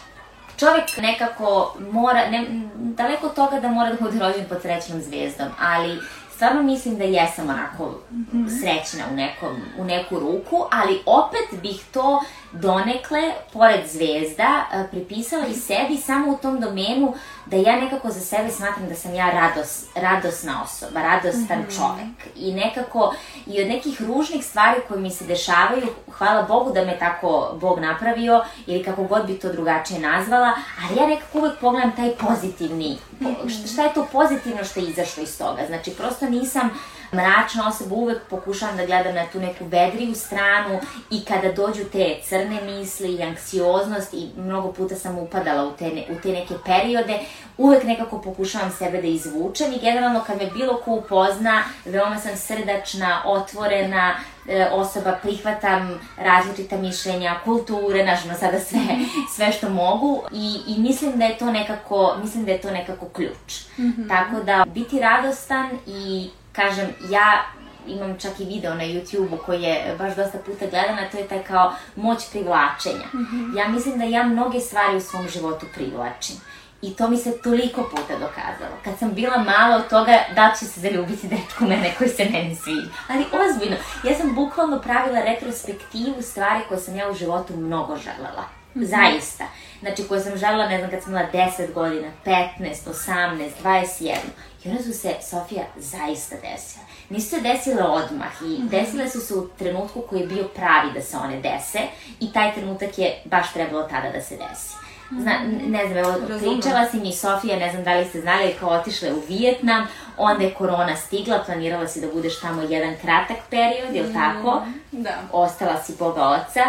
čovjek 0.58 0.98
nekako 0.98 1.76
mora, 1.92 2.30
ne, 2.30 2.46
daleko 2.76 3.28
od 3.28 3.34
toga 3.34 3.60
da 3.60 3.68
mora 3.68 3.90
da 3.90 3.98
bude 4.02 4.20
rođen 4.20 4.46
pod 4.50 4.62
srećnom 4.62 5.02
zvijezdom, 5.02 5.48
ali 5.60 6.00
stvarno 6.36 6.64
mislim 6.64 6.98
da 6.98 7.04
jesam 7.04 7.50
onako 7.50 8.00
mm 8.12 8.26
-hmm. 8.34 8.60
srećna 8.62 9.04
u, 9.12 9.16
nekom, 9.16 9.56
u 9.78 9.84
neku 9.84 10.20
ruku, 10.20 10.66
ali 10.72 11.00
opet 11.06 11.62
bih 11.62 11.84
to 11.92 12.24
donekle, 12.54 13.32
pored 13.54 13.88
zvezda, 13.88 14.66
e, 14.74 14.88
pripisala 14.92 15.48
i 15.48 15.54
sebi 15.54 15.98
samo 15.98 16.32
u 16.32 16.38
tom 16.38 16.60
domenu 16.60 17.14
da 17.46 17.58
ja 17.58 17.82
nekako 17.82 18.10
za 18.10 18.20
sebe 18.20 18.52
smatram 18.52 18.90
da 18.90 18.96
sam 18.96 19.16
ja 19.16 19.30
rados, 19.32 19.84
radosna 19.96 20.64
osoba, 20.64 21.02
radostan 21.02 21.60
mm 21.60 21.66
-hmm. 21.70 21.78
čovek. 21.78 22.36
I 22.36 22.54
nekako, 22.54 23.16
i 23.48 23.62
od 23.62 23.68
nekih 23.68 24.02
ružnih 24.02 24.46
stvari 24.46 24.82
koje 24.88 25.02
mi 25.02 25.12
se 25.12 25.26
dešavaju, 25.26 25.88
hvala 26.12 26.44
Bogu 26.44 26.72
da 26.72 26.86
me 26.86 27.00
tako 27.00 27.58
Bog 27.62 27.80
napravio, 27.80 28.44
ili 28.68 28.84
kako 28.84 29.04
god 29.04 29.26
bi 29.26 29.40
to 29.40 29.52
drugačije 29.54 30.00
nazvala, 30.00 30.54
ali 30.84 31.00
ja 31.00 31.08
nekako 31.08 31.38
uvek 31.38 31.60
pogledam 31.60 31.96
taj 31.96 32.12
pozitivni, 32.12 32.98
mm 33.20 33.26
-hmm. 33.26 33.74
šta 33.74 33.84
je 33.84 33.94
to 33.94 34.08
pozitivno 34.12 34.64
što 34.64 34.80
je 34.80 34.90
izašlo 34.90 35.24
iz 35.24 35.38
toga. 35.38 35.62
Znači, 35.68 35.92
prosto 35.92 36.30
nisam 36.30 36.70
mračna 37.14 37.68
osoba, 37.68 37.96
uvek 37.96 38.18
pokušavam 38.30 38.78
da 38.78 38.86
gledam 38.86 39.16
na 39.16 39.26
tu 39.32 39.40
neku 39.40 39.66
vedriju 39.66 40.16
stranu 40.16 40.80
i 41.10 41.26
kada 41.26 41.52
dođu 41.52 41.84
te 41.92 42.16
crne 42.24 42.62
misli 42.62 43.14
i 43.14 43.24
anksioznost 43.24 44.14
i 44.14 44.30
mnogo 44.38 44.72
puta 44.72 44.96
sam 44.96 45.18
upadala 45.18 45.68
u 45.68 45.72
te, 45.72 45.86
u 46.10 46.22
te 46.22 46.32
neke 46.32 46.54
periode, 46.66 47.20
uvek 47.58 47.84
nekako 47.84 48.22
pokušavam 48.22 48.72
sebe 48.72 49.02
da 49.02 49.08
izvučem 49.08 49.74
i 49.74 49.80
generalno 49.80 50.24
kad 50.28 50.38
me 50.38 50.50
bilo 50.54 50.78
ko 50.78 50.92
upozna, 50.92 51.64
veoma 51.86 52.20
sam 52.20 52.38
srdačna, 52.38 53.22
otvorena, 53.26 54.16
e, 54.50 54.68
osoba, 54.72 55.18
prihvatam 55.22 56.00
različita 56.18 56.78
mišljenja, 56.78 57.40
kulture, 57.44 58.06
nažno 58.06 58.34
sada 58.40 58.60
sve, 58.60 58.80
sve 59.36 59.52
što 59.52 59.70
mogu 59.70 60.24
i, 60.32 60.60
i 60.68 60.80
mislim 60.80 61.18
da 61.18 61.26
je 61.26 61.38
to 61.38 61.52
nekako, 61.52 62.16
mislim 62.22 62.46
da 62.46 62.52
je 62.52 62.62
to 62.62 62.72
nekako 62.72 63.06
ključ. 63.06 63.62
Mm 63.78 63.84
-hmm. 63.84 64.08
Tako 64.08 64.44
da 64.44 64.66
biti 64.74 65.00
radostan 65.00 65.70
i 65.88 66.30
kažem, 66.54 66.88
ja 67.10 67.44
imam 67.88 68.20
čak 68.20 68.40
i 68.40 68.46
video 68.46 68.74
na 68.74 68.84
YouTube-u 68.84 69.38
koji 69.46 69.62
je 69.62 69.96
baš 69.98 70.16
dosta 70.16 70.38
puta 70.38 70.66
gledan, 70.66 71.00
a 71.00 71.10
to 71.12 71.18
je 71.18 71.28
taj 71.28 71.44
kao 71.44 71.74
moć 71.96 72.30
privlačenja. 72.32 73.06
Mm 73.14 73.18
-hmm. 73.18 73.58
Ja 73.58 73.68
mislim 73.68 74.00
da 74.00 74.06
ja 74.06 74.24
mnoge 74.24 74.60
stvari 74.60 74.98
u 74.98 75.02
svom 75.02 75.30
životu 75.30 75.66
privlačim. 75.74 76.36
I 76.82 76.96
to 76.96 77.08
mi 77.08 77.18
se 77.18 77.42
toliko 77.42 77.84
puta 77.84 78.14
dokazalo. 78.14 78.76
Kad 78.84 79.00
sam 79.00 79.14
bila 79.14 79.38
mala 79.38 79.76
od 79.76 79.90
toga 79.90 80.20
da 80.36 80.54
će 80.60 80.66
se 80.66 80.80
zaljubiti 80.80 81.28
dečko 81.28 81.66
mene 81.66 81.94
koji 81.98 82.10
se 82.10 82.26
meni 82.26 82.56
sviđa. 82.56 82.88
Ali 83.08 83.26
ozbiljno, 83.46 83.78
ja 84.04 84.16
sam 84.16 84.36
bukvalno 84.36 84.82
pravila 84.82 85.20
retrospektivu 85.24 86.22
stvari 86.22 86.62
koje 86.68 86.80
sam 86.80 86.96
ja 86.96 87.10
u 87.10 87.14
životu 87.14 87.54
mnogo 87.58 87.98
želela. 87.98 88.44
Mm 88.76 88.82
-hmm. 88.82 88.86
Zaista. 88.86 89.44
Znači, 89.80 90.04
koje 90.08 90.22
sam 90.22 90.38
želela, 90.38 90.70
ne 90.70 90.78
znam, 90.78 90.92
kad 90.92 91.04
sam 91.04 91.12
imala 91.12 91.28
10 91.34 91.74
godina, 91.74 92.08
15, 92.26 92.48
18, 92.86 93.50
21. 93.64 94.16
I 94.66 94.70
one 94.70 94.84
su 94.84 94.94
se, 94.94 95.16
Sofija, 95.30 95.64
zaista 95.78 96.36
desile. 96.36 96.86
Nisu 97.10 97.30
se 97.30 97.42
desile 97.42 97.84
odmah 97.84 98.42
i 98.42 98.46
mm 98.46 98.48
-hmm. 98.48 98.70
desile 98.70 99.10
su 99.10 99.22
se 99.22 99.34
u 99.34 99.48
trenutku 99.48 100.02
koji 100.10 100.20
je 100.20 100.28
bio 100.28 100.44
pravi 100.44 100.94
da 100.94 101.02
se 101.02 101.18
one 101.18 101.42
dese 101.42 101.80
i 102.20 102.34
taj 102.34 102.54
trenutak 102.54 102.98
je 102.98 103.22
baš 103.26 103.54
trebalo 103.54 103.84
tada 103.84 104.12
da 104.12 104.22
se 104.22 104.38
desi. 104.38 104.84
Zna, 105.20 105.40
ne 105.68 105.88
znam, 105.88 105.98
evo, 105.98 106.14
pričala 106.40 106.90
si 106.92 106.98
mi 106.98 107.14
Sofija, 107.14 107.60
ne 107.60 107.72
znam 107.72 107.84
da 107.84 107.94
li 107.94 108.06
ste 108.06 108.22
znali, 108.22 108.56
kao 108.60 108.70
otišla 108.70 109.10
u 109.10 109.22
Vijetnam, 109.28 109.88
onda 110.18 110.44
je 110.44 110.54
korona 110.54 110.96
stigla, 110.96 111.44
planirala 111.46 111.88
si 111.88 112.02
da 112.02 112.08
budeš 112.14 112.40
tamo 112.40 112.62
jedan 112.62 112.96
kratak 113.02 113.38
period, 113.50 113.96
jel 113.96 114.06
tako? 114.14 114.62
Da. 114.92 115.12
Ostala 115.32 115.84
si 115.84 115.94
Boga 116.00 116.24
oca, 116.24 116.64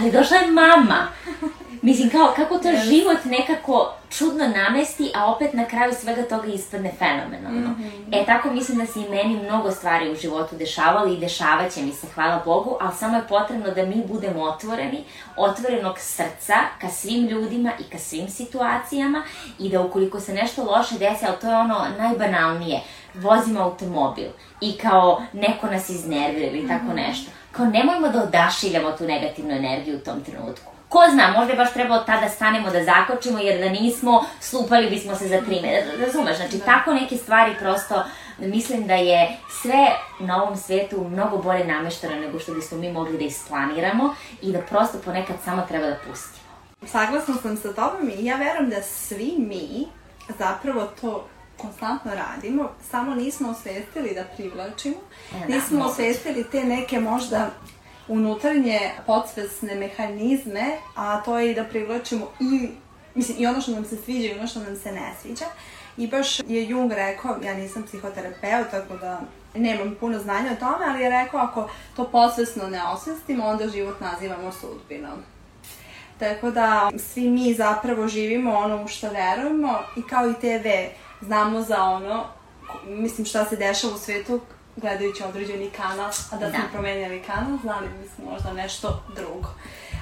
ali 0.00 0.10
došla 0.10 0.36
je 0.36 0.50
mama. 0.50 1.08
Mislim, 1.86 2.10
kao, 2.10 2.32
kako 2.36 2.58
to 2.58 2.68
yes. 2.68 2.84
život 2.84 3.24
nekako 3.24 3.92
čudno 4.10 4.48
namesti, 4.48 5.10
a 5.14 5.32
opet 5.32 5.52
na 5.52 5.64
kraju 5.64 5.92
svega 6.00 6.22
toga 6.22 6.46
ispadne 6.46 6.92
fenomenalno. 6.98 7.70
Mm 7.70 7.76
-hmm. 7.82 8.22
E, 8.22 8.26
tako 8.26 8.50
mislim 8.50 8.78
da 8.78 8.86
se 8.86 9.00
i 9.00 9.08
meni 9.08 9.42
mnogo 9.42 9.70
stvari 9.70 10.10
u 10.10 10.14
životu 10.14 10.56
dešavalo 10.56 11.12
i 11.12 11.20
dešavat 11.20 11.72
će 11.72 11.82
mi 11.82 11.92
se, 11.92 12.06
hvala 12.14 12.42
Bogu, 12.44 12.76
ali 12.80 12.94
samo 12.94 13.16
je 13.16 13.28
potrebno 13.28 13.70
da 13.70 13.86
mi 13.86 14.04
budemo 14.08 14.42
otvoreni, 14.42 15.04
otvorenog 15.36 15.98
srca 15.98 16.54
ka 16.80 16.88
svim 16.88 17.26
ljudima 17.26 17.72
i 17.80 17.90
ka 17.90 17.98
svim 17.98 18.28
situacijama 18.28 19.22
i 19.58 19.68
da 19.68 19.80
ukoliko 19.80 20.20
se 20.20 20.34
nešto 20.34 20.64
loše 20.64 20.98
desi, 20.98 21.24
ali 21.26 21.40
to 21.40 21.48
je 21.48 21.56
ono 21.56 21.86
najbanalnije, 21.98 22.80
vozimo 23.14 23.60
automobil 23.60 24.28
i 24.60 24.78
kao 24.78 25.22
neko 25.32 25.66
nas 25.66 25.88
iznervira 25.88 26.46
ili 26.46 26.68
tako 26.68 26.86
mhm. 26.86 26.96
nešto. 26.96 27.30
Kao 27.52 27.66
nemojmo 27.66 28.08
da 28.08 28.22
odašiljamo 28.22 28.92
tu 28.92 29.04
negativnu 29.04 29.52
energiju 29.52 29.96
u 29.96 30.04
tom 30.04 30.20
trenutku 30.20 30.75
Ko 30.88 30.98
zna, 31.12 31.32
možda 31.36 31.52
je 31.52 31.56
baš 31.56 31.72
trebalo 31.72 32.00
tada 32.00 32.28
stanemo 32.28 32.70
da 32.70 32.84
zakočimo, 32.84 33.38
jer 33.38 33.60
da 33.60 33.68
nismo, 33.68 34.24
slupali 34.40 34.90
bismo 34.90 35.16
se 35.16 35.28
za 35.28 35.40
tri 35.40 35.60
metra. 35.60 36.06
Razumeš, 36.06 36.36
znači 36.36 36.58
da. 36.58 36.64
tako 36.64 36.94
neke 36.94 37.16
stvari 37.16 37.54
prosto 37.58 38.04
mislim 38.38 38.86
da 38.86 38.94
je 38.94 39.36
sve 39.62 39.86
na 40.20 40.42
ovom 40.42 40.56
svetu 40.56 41.04
mnogo 41.08 41.38
bolje 41.38 41.64
namešteno 41.64 42.16
nego 42.16 42.38
što 42.38 42.54
bismo 42.54 42.78
mi 42.78 42.92
mogli 42.92 43.18
da 43.18 43.24
isplaniramo 43.24 44.14
i 44.42 44.52
da 44.52 44.60
prosto 44.60 44.98
ponekad 45.04 45.36
samo 45.44 45.62
treba 45.68 45.86
da 45.86 45.96
pustimo. 46.08 46.46
Saglasna 46.86 47.34
sam 47.42 47.56
sa 47.56 47.72
tobom 47.72 48.10
i 48.18 48.24
ja 48.24 48.36
verujem 48.36 48.70
da 48.70 48.82
svi 48.82 49.34
mi 49.38 49.86
zapravo 50.38 50.86
to 51.00 51.28
konstantno 51.56 52.14
radimo, 52.14 52.70
samo 52.90 53.14
nismo 53.14 53.50
osvestili 53.50 54.14
da 54.14 54.24
privlačimo, 54.36 54.96
e, 55.34 55.38
da, 55.48 55.54
nismo 55.54 55.84
osvestili 55.84 56.44
te 56.50 56.64
neke 56.64 57.00
možda 57.00 57.50
unutarnje 58.08 58.90
podsvesne 59.06 59.74
mehanizme, 59.74 60.78
a 60.94 61.22
to 61.22 61.38
je 61.38 61.54
da 61.54 61.64
privlačimo 61.64 62.26
i, 62.40 62.68
mislim, 63.14 63.38
i 63.40 63.46
ono 63.46 63.60
što 63.60 63.70
nam 63.70 63.84
se 63.84 63.96
sviđa 63.96 64.28
i 64.28 64.38
ono 64.38 64.46
što 64.46 64.60
nam 64.60 64.76
se 64.76 64.92
ne 64.92 65.12
sviđa. 65.22 65.44
I 65.96 66.06
baš 66.06 66.40
je 66.40 66.68
Jung 66.68 66.92
rekao, 66.92 67.36
ja 67.44 67.54
nisam 67.54 67.82
psihoterapeut, 67.82 68.70
tako 68.70 68.96
da 68.96 69.20
nemam 69.54 69.96
puno 70.00 70.18
znanja 70.18 70.52
o 70.52 70.60
tome, 70.60 70.84
ali 70.88 71.02
je 71.02 71.10
rekao 71.10 71.40
ako 71.40 71.70
to 71.96 72.08
posvesno 72.10 72.68
ne 72.68 72.82
osvestimo, 72.82 73.44
onda 73.44 73.68
život 73.68 74.00
nazivamo 74.00 74.52
sudbinom. 74.52 75.22
Tako 76.18 76.50
da 76.50 76.90
svi 76.98 77.30
mi 77.30 77.54
zapravo 77.54 78.08
živimo 78.08 78.54
ono 78.54 78.84
u 78.84 78.88
što 78.88 79.10
verujemo 79.10 79.78
i 79.96 80.02
kao 80.02 80.30
i 80.30 80.34
TV 80.34 80.68
znamo 81.20 81.62
za 81.62 81.82
ono, 81.82 82.24
mislim 82.86 83.24
šta 83.24 83.44
se 83.44 83.56
dešava 83.56 83.94
u 83.94 83.98
svetu 83.98 84.40
gledajući 84.76 85.22
određeni 85.24 85.70
kanal, 85.70 86.10
a 86.30 86.36
da, 86.36 86.46
da. 86.46 86.52
smo 86.52 86.68
promenjali 86.72 87.22
kanal, 87.22 87.58
znali 87.62 87.88
bismo 88.02 88.30
možda 88.30 88.52
nešto 88.52 89.02
drugo. 89.16 89.48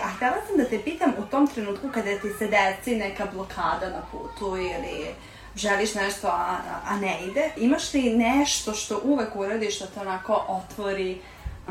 A 0.05 0.09
htela 0.09 0.37
sam 0.47 0.57
da 0.57 0.65
te 0.65 0.83
pitam 0.83 1.13
u 1.19 1.23
tom 1.23 1.47
trenutku 1.47 1.89
kada 1.95 2.19
ti 2.19 2.29
se 2.39 2.47
desi 2.47 2.97
neka 2.97 3.27
blokada 3.35 3.91
na 3.91 4.03
putu 4.13 4.57
ili 4.57 5.15
želiš 5.57 5.95
nešto, 5.95 6.29
a, 6.29 6.57
a 6.87 6.97
ne 6.97 7.19
ide, 7.25 7.51
imaš 7.57 7.95
li 7.95 8.17
nešto 8.17 8.75
što 8.75 9.01
uvek 9.05 9.37
uradiš 9.37 9.77
što 9.77 9.87
te 9.87 10.01
onako 10.01 10.45
otvori 10.49 11.21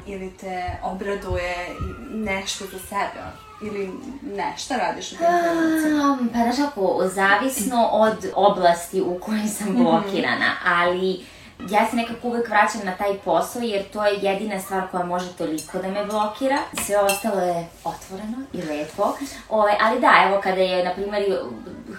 ili 0.05 0.33
te 0.37 0.63
obraduje 0.83 1.67
nešto 2.09 2.65
za 2.65 2.79
sebe? 2.79 3.21
ili 3.65 3.91
nešto 4.37 4.73
radiš 4.77 5.11
u 5.11 5.15
tim 5.15 5.27
trenucima? 5.43 6.17
Um, 6.19 6.29
pa 6.33 6.39
znaš 6.39 6.67
ako, 6.67 7.01
zavisno 7.13 7.89
od 7.91 8.25
oblasti 8.35 9.01
u 9.01 9.19
kojoj 9.19 9.47
sam 9.47 9.67
mhm. 9.69 9.83
blokirana, 9.83 10.51
ali 10.65 11.25
ja 11.69 11.89
se 11.89 11.95
nekako 11.95 12.27
uvek 12.27 12.49
vraćam 12.49 12.81
na 12.83 12.95
taj 12.95 13.17
posao 13.17 13.61
jer 13.61 13.83
to 13.93 14.05
je 14.05 14.19
jedina 14.21 14.61
stvar 14.61 14.87
koja 14.91 15.05
može 15.05 15.33
toliko 15.33 15.77
da 15.77 15.87
me 15.87 16.05
blokira. 16.05 16.57
Sve 16.85 16.97
ostalo 16.97 17.41
je 17.41 17.67
otvoreno 17.83 18.37
i 18.53 18.61
lepo. 18.61 19.17
Ove, 19.49 19.77
ali 19.81 20.01
da, 20.01 20.11
evo 20.27 20.41
kada 20.43 20.61
je, 20.61 20.83
na 20.83 20.93
primjer, 20.93 21.39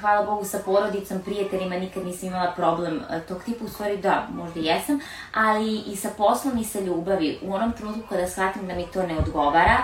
hvala 0.00 0.26
Bogu 0.26 0.44
sa 0.44 0.58
porodicom, 0.64 1.20
prijateljima, 1.20 1.76
nikad 1.76 2.06
nisam 2.06 2.28
imala 2.28 2.52
problem 2.56 3.02
e, 3.10 3.20
tog 3.20 3.42
tipa, 3.44 3.64
u 3.64 3.68
stvari 3.68 3.96
da, 3.96 4.26
možda 4.34 4.60
jesam, 4.60 5.00
ali 5.34 5.78
i 5.78 5.96
sa 5.96 6.08
poslom 6.16 6.58
i 6.58 6.64
sa 6.64 6.80
ljubavi. 6.80 7.38
U 7.42 7.54
onom 7.54 7.72
trenutku 7.72 8.02
kada 8.08 8.28
shvatim 8.28 8.66
da 8.66 8.74
mi 8.74 8.86
to 8.92 9.06
ne 9.06 9.18
odgovara, 9.18 9.76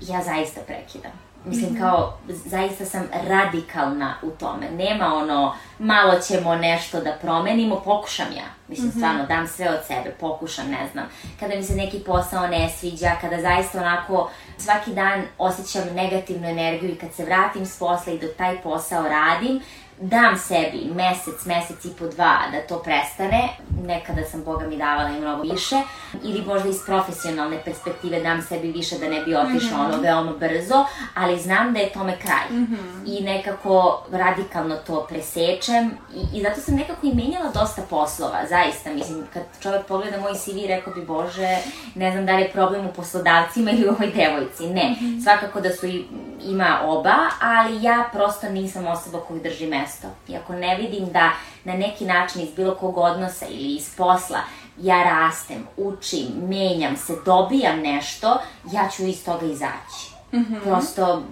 ja 0.00 0.22
zaista 0.22 0.60
prekidam. 0.66 1.25
Mislim, 1.46 1.70
mhm. 1.70 1.80
kao, 1.80 2.18
zaista 2.28 2.84
sam 2.84 3.02
radikalna 3.28 4.14
u 4.22 4.30
tome. 4.30 4.70
Nema 4.70 5.14
ono, 5.14 5.54
malo 5.78 6.18
ćemo 6.20 6.54
nešto 6.54 7.00
da 7.00 7.12
promenimo, 7.20 7.80
pokušam 7.84 8.26
ja. 8.36 8.44
Mislim, 8.68 8.88
mm 8.88 8.90
-hmm. 8.90 8.96
stvarno, 8.96 9.26
dam 9.26 9.48
sve 9.48 9.70
od 9.70 9.78
sebe, 9.86 10.14
pokušam, 10.20 10.70
ne 10.70 10.88
znam. 10.92 11.04
Kada 11.40 11.54
mi 11.56 11.62
se 11.62 11.74
neki 11.74 11.98
posao 11.98 12.46
ne 12.46 12.68
sviđa, 12.78 13.10
kada 13.20 13.40
zaista 13.40 13.80
onako 13.80 14.30
svaki 14.58 14.94
dan 14.94 15.22
osjećam 15.38 15.94
negativnu 15.94 16.48
energiju 16.48 16.90
i 16.90 16.98
kad 16.98 17.12
se 17.12 17.24
vratim 17.24 17.66
s 17.66 17.78
posla 17.78 18.12
i 18.12 18.18
dok 18.18 18.30
taj 18.38 18.62
posao 18.62 19.08
radim, 19.08 19.60
dam 20.00 20.38
sebi 20.38 20.90
mesec, 20.94 21.46
mesec 21.46 21.84
i 21.84 21.90
po 21.98 22.06
dva 22.08 22.38
da 22.52 22.60
to 22.68 22.82
prestane, 22.82 23.48
nekada 23.86 24.22
sam 24.24 24.44
Boga 24.44 24.66
mi 24.66 24.76
davala 24.76 25.10
i 25.10 25.20
mnogo 25.20 25.42
više, 25.42 25.76
ili 26.22 26.42
možda 26.46 26.68
iz 26.68 26.84
profesionalne 26.86 27.58
perspektive 27.64 28.20
dam 28.20 28.42
sebi 28.42 28.72
više 28.72 28.98
da 28.98 29.08
ne 29.08 29.24
bi 29.24 29.34
otišla 29.34 29.78
mm 29.78 29.80
-hmm. 29.80 29.84
ono 29.84 30.02
veoma 30.02 30.32
brzo, 30.32 30.84
ali 31.14 31.40
znam 31.40 31.72
da 31.72 31.80
je 31.80 31.92
tome 31.92 32.16
kraj. 32.18 32.58
Mm 32.58 32.66
-hmm. 32.66 33.18
I 33.18 33.24
nekako 33.24 34.02
radikalno 34.10 34.76
to 34.76 35.06
presečem 35.08 35.90
i, 36.14 36.38
i 36.38 36.42
zato 36.42 36.60
sam 36.60 36.74
nekako 36.74 37.06
i 37.06 37.14
menjala 37.14 37.50
dosta 37.54 37.82
poslova, 37.90 38.38
zaista, 38.48 38.92
mislim, 38.92 39.24
kad 39.32 39.42
čovek 39.62 39.86
pogleda 39.86 40.20
moj 40.20 40.34
CV, 40.34 40.66
rekao 40.68 40.94
bi, 40.94 41.06
Bože, 41.06 41.58
ne 41.94 42.12
znam 42.12 42.26
da 42.26 42.36
li 42.36 42.42
je 42.42 42.52
problem 42.52 42.86
u 42.86 42.92
poslodavcima 42.92 43.70
ili 43.70 43.88
u 43.88 43.90
ovoj 43.90 44.12
devojci. 44.16 44.66
Ne, 44.66 44.90
mm 44.90 45.04
-hmm. 45.04 45.22
svakako 45.22 45.60
da 45.60 45.72
su 45.72 45.86
i, 45.86 46.04
ima 46.44 46.80
oba, 46.84 47.16
ali 47.40 47.82
ja 47.82 48.08
prosto 48.12 48.48
nisam 48.48 48.86
osoba 48.86 49.20
koju 49.20 49.40
drži 49.40 49.66
mesto. 49.86 50.08
I 50.28 50.36
ako 50.36 50.52
ne 50.52 50.76
vidim 50.76 51.06
da 51.06 51.32
na 51.64 51.74
neki 51.74 52.04
način 52.04 52.42
iz 52.42 52.50
bilo 52.56 52.74
kog 52.74 52.98
odnosa 52.98 53.46
ili 53.46 53.74
iz 53.74 53.96
posla 53.96 54.38
ja 54.78 55.02
rastem, 55.02 55.66
učim, 55.76 56.26
menjam 56.48 56.96
se, 56.96 57.12
dobijam 57.24 57.80
nešto, 57.80 58.38
ja 58.72 58.88
ću 58.88 59.02
iz 59.02 59.24
toga 59.24 59.46
izaći. 59.46 60.16
Mm 60.32 60.38
-hmm. 60.38 60.62
Prosto 60.62 61.22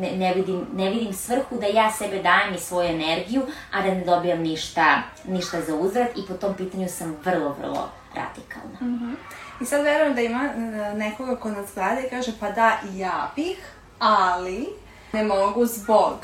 ne, 0.00 0.10
ne, 0.16 0.34
vidim, 0.34 0.66
ne 0.76 0.90
vidim 0.90 1.12
svrhu 1.12 1.56
da 1.60 1.66
ja 1.66 1.92
sebe 1.92 2.22
dajem 2.22 2.54
i 2.54 2.58
svoju 2.58 2.88
energiju, 2.88 3.42
a 3.72 3.82
da 3.82 3.94
ne 3.94 4.04
dobijam 4.04 4.38
ništa, 4.38 5.02
ništa 5.28 5.60
za 5.60 5.74
uzvrat 5.74 6.08
i 6.16 6.26
po 6.28 6.34
tom 6.34 6.54
pitanju 6.54 6.88
sam 6.88 7.16
vrlo, 7.24 7.56
vrlo 7.60 7.88
radikalna. 8.14 8.78
Mm 8.80 8.98
-hmm. 8.98 9.14
I 9.60 9.64
sad 9.64 9.84
verujem 9.84 10.14
da 10.14 10.20
ima 10.20 10.44
e, 10.44 10.58
nekoga 10.94 11.36
ko 11.36 11.50
nas 11.50 11.74
gleda 11.74 12.00
i 12.00 12.10
kaže 12.10 12.32
pa 12.40 12.50
da 12.50 12.78
ja 12.92 13.32
bih, 13.36 13.58
ali 13.98 14.68
ne 15.12 15.24
mogu 15.24 15.66
zbog. 15.66 16.14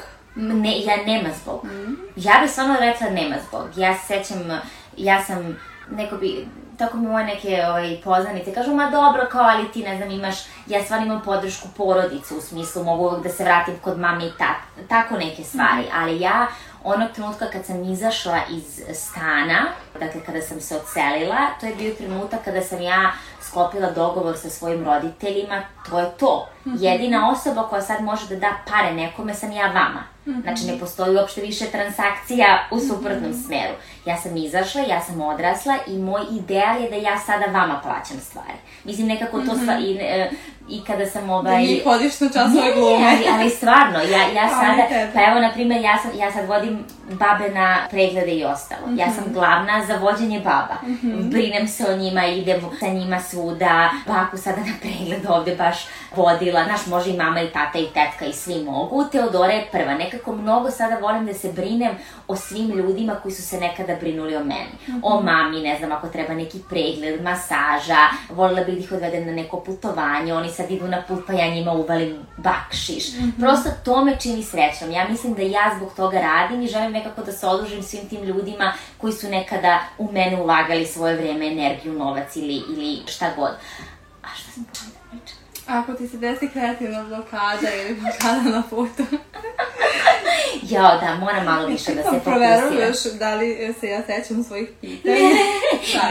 Ne, 0.41 0.81
ja 0.81 0.97
nema 1.07 1.29
zbog. 1.43 1.65
Mm. 1.65 1.95
Ja 2.17 2.33
bih 2.43 2.51
stvarno 2.51 2.77
rekla 2.81 3.11
nema 3.11 3.37
zbog. 3.49 3.69
Ja 3.77 3.95
se 3.95 4.07
sećam, 4.07 4.61
ja 4.97 5.25
sam, 5.25 5.57
neko 5.91 6.17
bi, 6.17 6.47
tako 6.79 6.97
mi 6.97 7.07
moje 7.07 7.25
neke 7.25 7.63
ovaj, 7.69 8.01
poznanice 8.05 8.55
kažu, 8.55 8.75
ma 8.75 8.91
dobro, 8.91 9.27
kao, 9.31 9.43
ali 9.45 9.73
ti, 9.73 9.83
ne 9.83 9.97
znam, 9.97 10.11
imaš, 10.11 10.37
ja 10.67 10.83
stvarno 10.85 11.07
imam 11.07 11.23
podršku 11.25 11.69
porodice, 11.77 12.35
u 12.35 12.41
smislu, 12.41 12.85
mogu 12.85 13.17
da 13.23 13.29
se 13.29 13.45
vratim 13.45 13.75
kod 13.81 13.99
mame 13.99 14.27
i 14.27 14.33
tak, 14.39 14.87
tako 14.89 15.17
neke 15.17 15.45
stvari, 15.45 15.83
mm. 15.83 15.93
ali 15.95 16.21
ja 16.21 16.47
onog 16.85 17.09
trenutka 17.15 17.47
kad 17.51 17.65
sam 17.67 17.93
izašla 17.93 18.39
iz 18.51 18.83
stana, 18.95 19.67
dakle 20.01 20.21
kada 20.27 20.41
sam 20.43 20.61
se 20.61 20.77
odselila, 20.77 21.37
to 21.61 21.67
je 21.67 21.75
bio 21.75 21.95
trenutak 21.95 22.45
kada 22.45 22.61
sam 22.61 22.83
ja 22.83 23.13
sklopila 23.41 23.91
dogovor 23.91 24.39
sa 24.39 24.51
svojim 24.51 24.85
roditeljima, 24.85 25.63
to 25.91 25.99
je 25.99 26.11
to. 26.19 26.49
Mhm. 26.67 26.77
Jedina 26.81 27.31
osoba 27.31 27.69
koja 27.69 27.83
sad 27.83 28.03
može 28.03 28.29
da 28.29 28.37
da 28.37 28.57
pare 28.69 28.95
nekome 28.95 29.35
sam 29.35 29.53
ja 29.53 29.67
vama. 29.67 30.05
Mhm. 30.27 30.41
Znači, 30.41 30.65
ne 30.65 30.79
postoji 30.79 31.17
uopšte 31.17 31.41
više 31.41 31.65
transakcija 31.65 32.69
u 32.71 32.81
suprotnom 32.81 33.31
mhm. 33.31 33.41
smeru. 33.47 33.75
Ja 34.05 34.17
sam 34.17 34.37
izašla, 34.37 34.81
ja 34.81 35.01
sam 35.01 35.21
odrasla 35.21 35.79
i 35.87 35.99
moj 35.99 36.23
ideal 36.31 36.83
je 36.83 36.91
da 36.91 36.97
ja 36.97 37.19
sada 37.19 37.47
vama 37.47 37.81
plaćam 37.83 38.21
stvari. 38.21 38.59
Mislim, 38.85 39.07
nekako 39.07 39.41
to 39.41 39.55
sva, 39.65 39.79
i, 39.79 39.99
e, 40.01 40.31
i 40.71 40.81
kada 40.87 41.07
sam 41.07 41.31
ovaj... 41.31 41.53
Da 41.53 41.61
njih 41.61 41.85
hodiš 41.85 42.21
na 42.21 42.29
časove 42.29 42.75
glume. 42.75 43.07
ali, 43.07 43.25
ali 43.33 43.51
stvarno, 43.51 43.99
ja, 43.99 44.43
ja 44.43 44.49
sada, 44.61 45.11
pa 45.15 45.21
evo, 45.31 45.41
na 45.41 45.53
primjer, 45.53 45.83
ja, 45.83 45.99
sam, 46.03 46.11
ja 46.19 46.33
sad 46.33 46.49
vodim 46.49 46.85
babe 47.11 47.51
na 47.55 47.79
preglede 47.91 48.33
i 48.33 48.45
ostalo. 48.45 48.87
Mm 48.87 48.91
-hmm. 48.91 49.01
Ja 49.01 49.11
sam 49.11 49.25
glavna 49.33 49.85
za 49.87 49.97
vođenje 49.97 50.39
baba. 50.39 50.77
Mm 50.83 50.99
-hmm. 51.03 51.31
Brinem 51.31 51.69
se 51.69 51.91
o 51.91 51.97
njima, 51.97 52.27
idem 52.27 52.61
sa 52.81 52.87
njima 52.87 53.21
svuda. 53.21 53.91
Baku 54.07 54.37
sada 54.37 54.61
na 54.61 54.73
pregled 54.81 55.27
ovde 55.29 55.57
baš 55.57 55.87
vodila. 56.17 56.67
Naš 56.67 56.87
može 56.87 57.11
i 57.11 57.17
mama 57.17 57.41
i 57.41 57.51
tata 57.51 57.79
i 57.79 57.87
tetka 57.87 58.25
i 58.25 58.33
svi 58.33 58.65
mogu. 58.65 59.05
Teodora 59.13 59.53
je 59.53 59.69
prva. 59.73 59.95
Nekako 59.95 60.33
mnogo 60.33 60.71
sada 60.71 60.99
volim 60.99 61.27
da 61.27 61.35
se 61.35 61.53
brinem 61.53 61.93
o 62.29 62.37
svim 62.37 62.71
ljudima 62.71 63.15
koji 63.15 63.33
su 63.33 63.43
se 63.43 63.61
nekada 63.61 63.97
brinuli 64.01 64.37
o 64.37 64.45
meni. 64.45 64.71
Mm 64.89 64.93
-hmm. 64.93 65.01
O 65.03 65.21
mami, 65.23 65.61
ne 65.61 65.79
znam, 65.79 65.93
ako 65.93 66.09
treba 66.09 66.35
neki 66.35 66.59
pregled, 66.69 67.23
masaža. 67.23 68.09
Volila 68.31 68.65
bih 68.65 68.75
da 68.75 68.81
ih 68.81 68.93
odvedem 68.93 69.27
na 69.27 69.33
neko 69.33 69.61
putovanje. 69.61 70.35
Oni 70.35 70.51
sad 70.61 70.71
idu 70.71 70.89
na 70.89 71.03
put 71.09 71.27
pa 71.27 71.33
ja 71.33 71.55
njima 71.55 71.73
uvalim 71.73 72.19
bakšiš. 72.37 73.13
Mm 73.13 73.23
-hmm. 73.23 73.41
Prosto 73.41 73.71
to 73.85 74.05
me 74.05 74.17
čini 74.21 74.43
srećom. 74.43 74.91
Ja 74.91 75.09
mislim 75.09 75.35
da 75.35 75.43
ja 75.43 75.75
zbog 75.77 75.95
toga 75.97 76.21
radim 76.21 76.63
i 76.63 76.69
želim 76.69 76.93
nekako 76.93 77.23
da 77.23 77.33
se 77.33 77.47
odužim 77.47 77.83
svim 77.83 78.09
tim 78.09 78.23
ljudima 78.23 78.73
koji 78.99 79.13
su 79.13 79.29
nekada 79.29 79.81
u 79.99 80.13
mene 80.13 80.43
ulagali 80.43 80.87
svoje 80.87 81.17
vreme, 81.17 81.47
energiju, 81.47 81.93
novac 81.93 82.37
ili, 82.37 82.55
ili 82.55 83.03
šta 83.07 83.31
god. 83.37 83.51
A 84.23 84.29
šta 84.37 84.53
sam 84.53 84.63
da 84.63 84.71
pričam? 84.71 85.00
Ako 85.71 85.93
ti 85.95 86.09
se 86.09 86.17
desi 86.17 86.49
kreativna 86.49 87.05
blokada 87.05 87.75
ili 87.75 87.95
blokada 87.95 88.57
na 88.57 88.63
putu. 88.71 89.03
Jao, 90.71 90.99
da, 91.01 91.17
moram 91.21 91.45
malo 91.45 91.67
više 91.67 91.95
da 91.95 92.03
se 92.03 92.09
fokusira. 92.09 92.23
Proveruješ 92.23 93.05
da 93.19 93.35
li 93.35 93.75
se 93.81 93.87
ja 93.87 94.03
sećam 94.07 94.45
svojih 94.45 94.69
pitanja. 94.81 95.15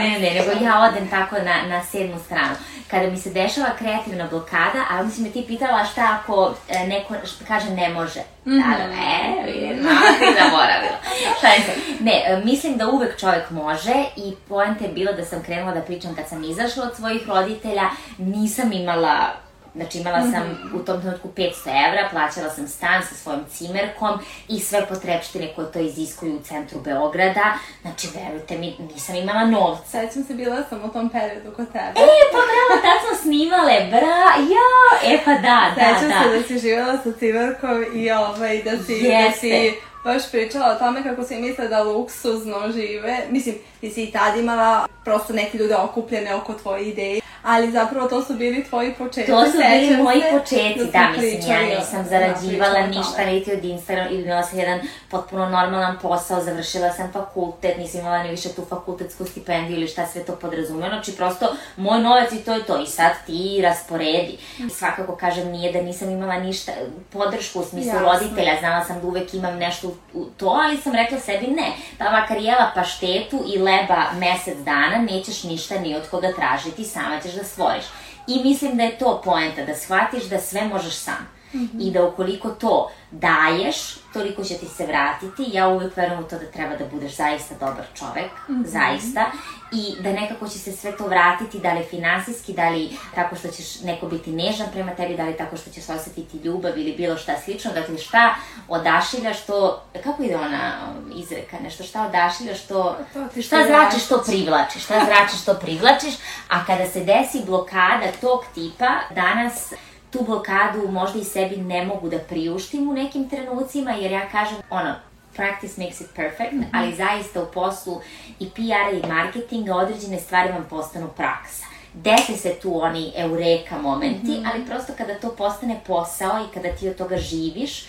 ne, 0.00 0.08
ne, 0.08 0.18
ne, 0.18 0.34
nego 0.34 0.64
ja 0.64 0.90
odem 0.90 1.08
tako 1.08 1.36
na, 1.36 1.62
na 1.68 1.84
sedmu 1.84 2.18
stranu 2.26 2.54
kada 2.90 3.10
mi 3.10 3.16
se 3.16 3.30
dešava 3.30 3.68
kreativna 3.78 4.26
blokada, 4.30 4.84
a 4.90 5.00
onda 5.00 5.10
si 5.10 5.22
me 5.22 5.30
ti 5.30 5.44
pitala 5.46 5.84
šta 5.84 6.18
ako 6.20 6.54
e, 6.68 6.86
neko 6.86 7.14
kaže 7.48 7.70
ne 7.70 7.88
može. 7.88 8.20
Mm 8.46 8.50
-hmm. 8.50 8.78
Da, 8.78 8.86
da, 8.86 8.92
e, 8.92 9.52
vidim, 9.52 9.76
mama 9.84 10.18
ti 10.18 10.26
zaboravila. 10.42 10.98
šta 11.38 11.48
je 11.48 11.60
se? 11.60 11.72
Ne, 12.00 12.42
mislim 12.44 12.76
da 12.76 12.88
uvek 12.88 13.20
čovjek 13.20 13.50
može 13.50 13.94
i 14.16 14.34
poenta 14.48 14.84
je 14.84 14.92
bila 14.92 15.12
da 15.12 15.24
sam 15.24 15.42
krenula 15.42 15.74
da 15.74 15.80
pričam 15.80 16.14
kad 16.14 16.28
sam 16.28 16.44
izašla 16.44 16.84
od 16.84 16.96
svojih 16.96 17.28
roditelja, 17.28 17.90
nisam 18.18 18.72
imala 18.72 19.30
Znači 19.74 19.98
imala 19.98 20.20
sam 20.20 20.42
mm 20.48 20.58
-hmm. 20.62 20.80
u 20.80 20.84
tom 20.84 21.00
trenutku 21.00 21.28
500 21.36 21.88
evra, 21.88 22.08
plaćala 22.10 22.50
sam 22.50 22.68
stan 22.68 23.02
sa 23.08 23.14
svojom 23.14 23.44
cimerkom 23.50 24.18
i 24.48 24.60
sve 24.60 24.86
potrebštine 24.86 25.54
koje 25.54 25.72
to 25.72 25.78
iziskuju 25.78 26.36
u 26.36 26.42
centru 26.42 26.80
Beograda. 26.80 27.54
Znači, 27.82 28.08
verujte 28.14 28.58
mi, 28.58 28.76
nisam 28.94 29.14
imala 29.16 29.44
novca. 29.44 29.84
Sećam 29.90 30.24
se, 30.24 30.34
bila 30.34 30.64
sam 30.68 30.84
u 30.84 30.92
tom 30.92 31.08
periodu 31.08 31.50
kod 31.56 31.66
tebe. 31.66 31.92
E, 31.96 32.20
pa 32.32 32.38
bravo, 32.50 32.82
tad 32.82 32.98
smo 33.06 33.22
snimale, 33.22 33.86
bra, 33.90 34.22
ja, 34.54 35.12
e 35.14 35.18
pa 35.24 35.34
da, 35.34 35.72
da, 35.76 35.94
Sećam 35.94 36.08
da. 36.08 36.14
Sećam 36.14 36.32
se 36.32 36.38
da 36.38 36.42
si 36.42 36.58
živjela 36.58 36.98
sa 37.04 37.12
cimerkom 37.18 37.84
i 37.94 38.10
ovaj, 38.10 38.62
da 38.62 38.84
si, 38.84 38.92
Jeste. 38.92 39.24
da 39.24 39.32
si 39.32 39.74
baš 40.04 40.30
pričala 40.30 40.66
o 40.70 40.78
tome 40.78 41.02
kako 41.02 41.24
si 41.24 41.36
misle 41.36 41.68
da 41.68 41.82
luksuzno 41.82 42.72
žive. 42.72 43.18
Mislim, 43.30 43.54
ti 43.80 43.90
si 43.90 44.04
i 44.04 44.12
tad 44.12 44.36
imala 44.36 44.86
prosto 45.04 45.32
neke 45.32 45.58
ljude 45.58 45.76
okupljene 45.76 46.34
oko 46.34 46.54
tvoje 46.54 46.84
ideje 46.84 47.20
ali 47.42 47.70
zapravo 47.70 48.08
to 48.08 48.24
su 48.24 48.34
bili 48.34 48.64
tvoji 48.64 48.94
početci. 48.94 49.30
To 49.30 49.44
su 49.46 49.58
bili 49.58 50.02
moji 50.02 50.22
početci, 50.32 50.84
da, 50.84 50.98
da 50.98 51.08
mislim, 51.08 51.40
ja 51.48 51.78
nisam 51.78 52.04
zarađivala 52.04 52.86
ništa 52.86 53.24
niti 53.26 53.52
od 53.52 53.64
Instagram 53.64 54.06
ili 54.10 54.22
imala 54.22 54.42
sam 54.42 54.58
jedan 54.58 54.80
potpuno 55.10 55.48
normalan 55.48 55.98
posao, 56.02 56.42
završila 56.42 56.92
sam 56.92 57.12
fakultet, 57.12 57.78
nisam 57.78 58.00
imala 58.00 58.22
ni 58.22 58.30
više 58.30 58.48
tu 58.48 58.64
fakultetsku 58.68 59.24
stipendiju 59.24 59.76
ili 59.76 59.88
šta 59.88 60.06
sve 60.06 60.24
to 60.24 60.36
podrazumeo, 60.36 60.88
znači 60.88 61.16
prosto 61.16 61.46
moj 61.76 62.00
novac 62.00 62.32
i 62.32 62.38
to 62.38 62.52
je 62.52 62.64
to 62.64 62.82
i 62.82 62.86
sad 62.86 63.12
ti 63.26 63.60
rasporedi. 63.62 64.38
I 64.58 64.70
svakako 64.70 65.16
kažem 65.16 65.48
nije 65.48 65.72
da 65.72 65.82
nisam 65.82 66.10
imala 66.10 66.38
ništa, 66.38 66.72
podršku 67.12 67.60
u 67.60 67.64
smislu 67.64 67.92
Jasne. 67.92 68.06
roditelja, 68.06 68.52
znala 68.60 68.84
sam 68.84 69.00
da 69.00 69.06
uvek 69.06 69.34
imam 69.34 69.58
nešto 69.58 69.94
u 70.14 70.24
to, 70.24 70.46
ali 70.46 70.76
sam 70.76 70.94
rekla 70.94 71.18
sebi 71.18 71.46
ne, 71.46 71.72
pa 71.98 72.10
makar 72.10 72.36
jela 72.36 72.72
paštetu 72.74 73.44
i 73.54 73.58
leba 73.58 74.04
mesec 74.18 74.58
dana, 74.58 74.98
nećeš 75.10 75.44
ništa 75.44 75.78
ni 75.78 75.96
od 75.96 76.08
koga 76.10 76.32
tražiti, 76.32 76.84
sama 76.84 77.20
ćeš 77.20 77.29
ćeš 77.30 77.38
da 77.38 77.44
stvoriš. 77.44 77.84
I 78.26 78.42
mislim 78.44 78.76
da 78.76 78.82
je 78.82 78.98
to 78.98 79.20
poenta, 79.24 79.64
da 79.64 79.74
shvatiš 79.74 80.24
da 80.24 80.40
sve 80.40 80.64
možeš 80.64 80.94
sam. 80.94 81.39
Mm 81.52 81.60
-hmm. 81.60 81.88
I 81.88 81.90
da 81.90 82.04
ukoliko 82.04 82.50
to 82.50 82.90
daješ, 83.10 83.94
toliko 84.12 84.44
će 84.44 84.54
ti 84.54 84.66
se 84.66 84.86
vratiti. 84.86 85.44
Ja 85.52 85.68
uvek 85.68 85.96
verujem 85.96 86.24
u 86.24 86.28
to 86.28 86.38
da 86.38 86.46
treba 86.46 86.76
da 86.76 86.84
budeš 86.92 87.16
zaista 87.16 87.54
dobar 87.60 87.84
čovek, 87.94 88.30
mm 88.48 88.54
-hmm. 88.54 88.66
zaista. 88.66 89.30
I 89.72 90.02
da 90.02 90.12
nekako 90.12 90.48
će 90.48 90.58
se 90.58 90.72
sve 90.72 90.96
to 90.96 91.06
vratiti, 91.06 91.58
da 91.58 91.72
li 91.72 91.84
finansijski, 91.90 92.52
da 92.52 92.68
li 92.68 92.90
tako 93.14 93.36
što 93.36 93.48
ćeš 93.48 93.80
neko 93.80 94.06
biti 94.06 94.32
nežan 94.32 94.66
prema 94.72 94.94
tebi, 94.94 95.16
da 95.16 95.24
li 95.24 95.36
tako 95.36 95.56
što 95.56 95.70
ćeš 95.70 95.88
osetiti 95.88 96.38
ljubav 96.44 96.78
ili 96.78 96.94
bilo 96.96 97.16
šta 97.16 97.32
slično. 97.44 97.72
Dakle, 97.72 97.98
šta 97.98 98.34
odašiljaš 98.68 99.44
to, 99.46 99.82
kako 100.04 100.22
ide 100.22 100.36
ona 100.36 100.72
um, 100.88 101.12
izreka, 101.16 101.56
nešto 101.62 101.84
šta 101.84 102.06
odašiljaš 102.06 102.62
to, 102.62 102.96
to 103.34 103.42
šta 103.42 103.66
zračiš 103.66 104.06
to 104.06 104.22
privlačiš, 104.26 104.84
šta 104.84 105.00
zračiš 105.06 105.44
to 105.44 105.54
privlačiš, 105.54 106.14
a 106.48 106.64
kada 106.64 106.86
se 106.86 107.00
desi 107.00 107.42
blokada 107.46 108.06
tog 108.20 108.44
tipa, 108.54 109.00
danas 109.14 109.72
tu 110.10 110.24
blokadu 110.24 110.88
možda 110.88 111.18
i 111.18 111.24
sebi 111.24 111.56
ne 111.56 111.86
mogu 111.86 112.08
da 112.08 112.18
priuštim 112.18 112.90
u 112.90 112.92
nekim 112.92 113.28
trenucima, 113.28 113.90
jer 113.90 114.12
ja 114.12 114.28
kažem, 114.28 114.56
ono, 114.70 114.94
practice 115.36 115.82
makes 115.82 116.00
it 116.00 116.08
perfect, 116.16 116.52
mm 116.52 116.60
-hmm. 116.60 116.68
ali 116.72 116.96
zaista 116.96 117.42
u 117.42 117.46
poslu 117.54 118.00
i 118.40 118.50
PR-a 118.50 118.90
i 118.90 119.08
marketinga 119.08 119.74
određene 119.74 120.20
stvari 120.20 120.52
vam 120.52 120.66
postanu 120.70 121.08
praksa. 121.16 121.64
Desi 121.94 122.36
se 122.36 122.54
tu 122.62 122.82
oni 122.82 123.12
eureka 123.16 123.78
momenti, 123.78 124.30
mm 124.30 124.34
-hmm. 124.34 124.50
ali 124.52 124.66
prosto 124.66 124.92
kada 124.98 125.18
to 125.18 125.34
postane 125.36 125.80
posao 125.86 126.44
i 126.44 126.54
kada 126.54 126.72
ti 126.72 126.88
od 126.88 126.96
toga 126.96 127.16
živiš, 127.16 127.86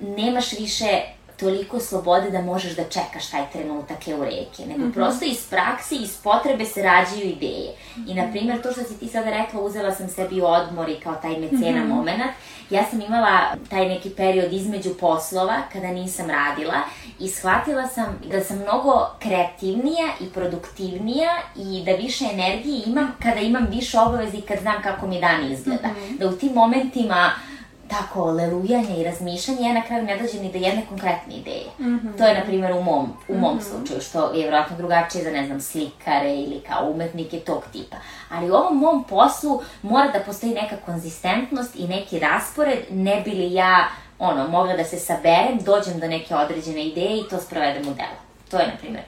nemaš 0.00 0.52
više 0.52 1.00
toliko 1.38 1.80
slobode 1.80 2.30
da 2.30 2.42
možeš 2.42 2.76
da 2.76 2.84
čekaš 2.84 3.30
taj 3.30 3.50
trenutak 3.52 4.08
eureke, 4.08 4.66
nego 4.66 4.80
mm 4.80 4.88
-hmm. 4.88 4.94
prosto 4.94 5.24
iz 5.24 5.46
prakse, 5.50 5.94
iz 5.94 6.16
potrebe 6.16 6.64
se 6.64 6.82
rađaju 6.82 7.24
ideje. 7.24 7.72
I, 8.06 8.14
na 8.14 8.30
primjer, 8.30 8.62
to 8.62 8.72
što 8.72 8.82
si 8.84 8.98
ti 8.98 9.08
sada 9.08 9.30
rekla, 9.30 9.60
uzela 9.60 9.94
sam 9.94 10.08
sebi 10.08 10.40
odmor 10.40 10.88
i 10.88 11.00
kao 11.00 11.14
taj 11.14 11.38
mecena 11.38 11.84
mm 11.84 11.90
-hmm. 11.90 11.94
moment. 11.94 12.22
Ja 12.70 12.84
sam 12.90 13.00
imala 13.00 13.40
taj 13.70 13.88
neki 13.88 14.10
period 14.10 14.52
između 14.52 14.94
poslova, 15.00 15.62
kada 15.72 15.88
nisam 15.88 16.30
radila, 16.30 16.80
i 17.20 17.28
shvatila 17.28 17.88
sam 17.88 18.20
da 18.30 18.44
sam 18.44 18.58
mnogo 18.58 19.06
kreativnija 19.18 20.08
i 20.20 20.24
produktivnija 20.34 21.30
i 21.56 21.82
da 21.84 21.92
više 21.92 22.24
energije 22.32 22.82
imam 22.86 23.16
kada 23.22 23.40
imam 23.40 23.66
više 23.70 23.98
obaveza 23.98 24.36
i 24.36 24.40
kad 24.40 24.58
znam 24.60 24.82
kako 24.82 25.06
mi 25.06 25.20
dan 25.20 25.52
izgleda. 25.52 25.88
Mm 25.88 25.96
-hmm. 25.96 26.18
Da 26.18 26.28
u 26.28 26.32
tim 26.32 26.52
momentima 26.52 27.30
tako 27.88 28.24
lelujanje 28.24 28.96
i 28.96 29.04
razmišljanje, 29.04 29.68
ja 29.68 29.72
na 29.72 29.82
kraju 29.82 30.04
ne 30.04 30.18
dođem 30.18 30.42
ni 30.42 30.52
do 30.52 30.58
jedne 30.58 30.86
konkretne 30.88 31.34
ideje. 31.34 31.66
Mm 31.78 31.84
-hmm. 31.84 32.18
To 32.18 32.24
je, 32.24 32.34
na 32.34 32.44
primjer, 32.44 32.72
u 32.72 32.82
mom, 32.82 33.12
u 33.28 33.38
mom 33.38 33.56
mm 33.56 33.58
-hmm. 33.58 33.70
slučaju, 33.70 34.00
što 34.00 34.32
je 34.32 34.42
vjerojatno 34.42 34.76
drugačije 34.76 35.24
za, 35.24 35.30
ne 35.30 35.46
znam, 35.46 35.60
slikare 35.60 36.34
ili 36.34 36.60
kao 36.68 36.90
umetnike 36.90 37.40
tog 37.40 37.62
tipa. 37.72 37.96
Ali 38.30 38.50
u 38.50 38.54
ovom 38.54 38.78
mom 38.78 39.04
poslu 39.04 39.62
mora 39.82 40.08
da 40.12 40.20
postoji 40.20 40.54
neka 40.54 40.76
konzistentnost 40.76 41.76
i 41.76 41.88
neki 41.88 42.18
raspored, 42.18 42.78
ne 42.90 43.20
bi 43.24 43.30
li 43.30 43.52
ja, 43.52 43.88
ono, 44.18 44.48
mogla 44.48 44.76
da 44.76 44.84
se 44.84 44.98
saberem, 44.98 45.58
dođem 45.58 46.00
do 46.00 46.08
neke 46.08 46.34
određene 46.34 46.84
ideje 46.86 47.20
i 47.20 47.28
to 47.30 47.40
sprovedem 47.40 47.82
u 47.82 47.94
delo. 47.94 48.18
To 48.50 48.58
je, 48.58 48.66
na 48.66 48.76
primjer, 48.80 49.04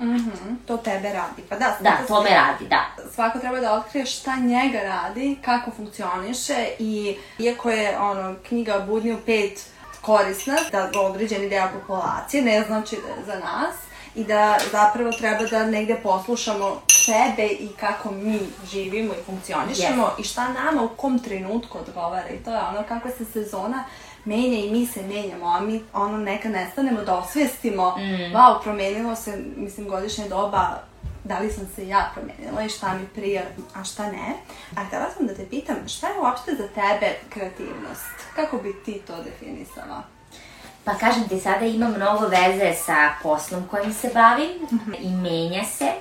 Mm 0.00 0.16
-hmm, 0.16 0.56
to 0.66 0.76
tebe 0.76 1.12
radi. 1.12 1.42
Pa 1.48 1.56
da, 1.56 1.76
da 1.80 1.98
to 2.08 2.22
me 2.22 2.30
radi, 2.30 2.68
da. 2.68 2.86
Svako 3.14 3.38
treba 3.38 3.60
da 3.60 3.72
otkrije 3.72 4.06
šta 4.06 4.36
njega 4.36 4.80
radi, 4.82 5.38
kako 5.44 5.70
funkcioniše 5.70 6.68
i 6.78 7.16
iako 7.38 7.70
je 7.70 7.98
ono, 7.98 8.34
knjiga 8.48 8.78
Budni 8.78 9.12
u 9.12 9.18
pet 9.26 9.66
korisna 10.00 10.56
da 10.72 11.00
određeni 11.00 11.48
deo 11.48 11.68
populacije, 11.80 12.42
ne 12.42 12.62
znači 12.62 12.96
da 12.96 13.08
je 13.08 13.24
za 13.26 13.44
nas 13.44 13.74
i 14.14 14.24
da 14.24 14.58
zapravo 14.72 15.12
treba 15.12 15.46
da 15.46 15.66
negde 15.66 15.96
poslušamo 16.02 16.80
sebe 16.88 17.46
i 17.46 17.68
kako 17.80 18.10
mi 18.10 18.40
živimo 18.70 19.14
i 19.14 19.24
funkcionišemo 19.26 20.04
yes. 20.04 20.20
i 20.20 20.24
šta 20.24 20.48
nama 20.48 20.82
u 20.82 20.88
kom 20.88 21.18
trenutku 21.18 21.78
odgovara 21.78 22.28
i 22.28 22.44
to 22.44 22.50
je 22.50 22.58
ono 22.58 22.82
kako 22.88 23.08
se 23.08 23.24
sezona 23.24 23.84
menja 24.24 24.58
i 24.58 24.70
mi 24.70 24.86
se 24.86 25.02
menjamo, 25.02 25.46
a 25.46 25.60
mi 25.60 25.82
ono 25.92 26.18
nekad 26.18 26.52
nestanemo 26.52 27.02
da 27.02 27.18
osvestimo, 27.18 27.96
mm. 27.98 28.36
wow, 28.36 28.62
promenilo 28.62 29.16
se, 29.16 29.42
mislim, 29.56 29.88
godišnje 29.88 30.28
doba, 30.28 30.82
da 31.24 31.38
li 31.38 31.52
sam 31.52 31.68
se 31.74 31.88
ja 31.88 32.10
promenila 32.14 32.62
i 32.62 32.68
šta 32.68 32.94
mi 32.94 33.06
prija, 33.06 33.42
a 33.74 33.84
šta 33.84 34.12
ne. 34.12 34.34
A 34.76 34.84
htela 34.84 35.06
sam 35.16 35.26
da 35.26 35.34
te 35.34 35.46
pitam, 35.46 35.76
šta 35.88 36.08
je 36.08 36.20
uopšte 36.20 36.54
za 36.54 36.68
tebe 36.68 37.14
kreativnost? 37.28 38.14
Kako 38.36 38.56
bi 38.56 38.74
ti 38.84 39.00
to 39.06 39.22
definisala? 39.22 40.02
Pa 40.84 40.94
kažem 40.94 41.28
ti, 41.28 41.40
sada 41.40 41.66
ima 41.66 41.88
mnogo 41.88 42.26
veze 42.26 42.74
sa 42.74 43.10
poslom 43.22 43.68
kojim 43.70 43.92
se 43.92 44.10
bavim 44.14 44.50
mm 44.70 44.78
-hmm. 44.86 44.96
i 45.00 45.10
menja 45.10 45.64
se. 45.64 45.92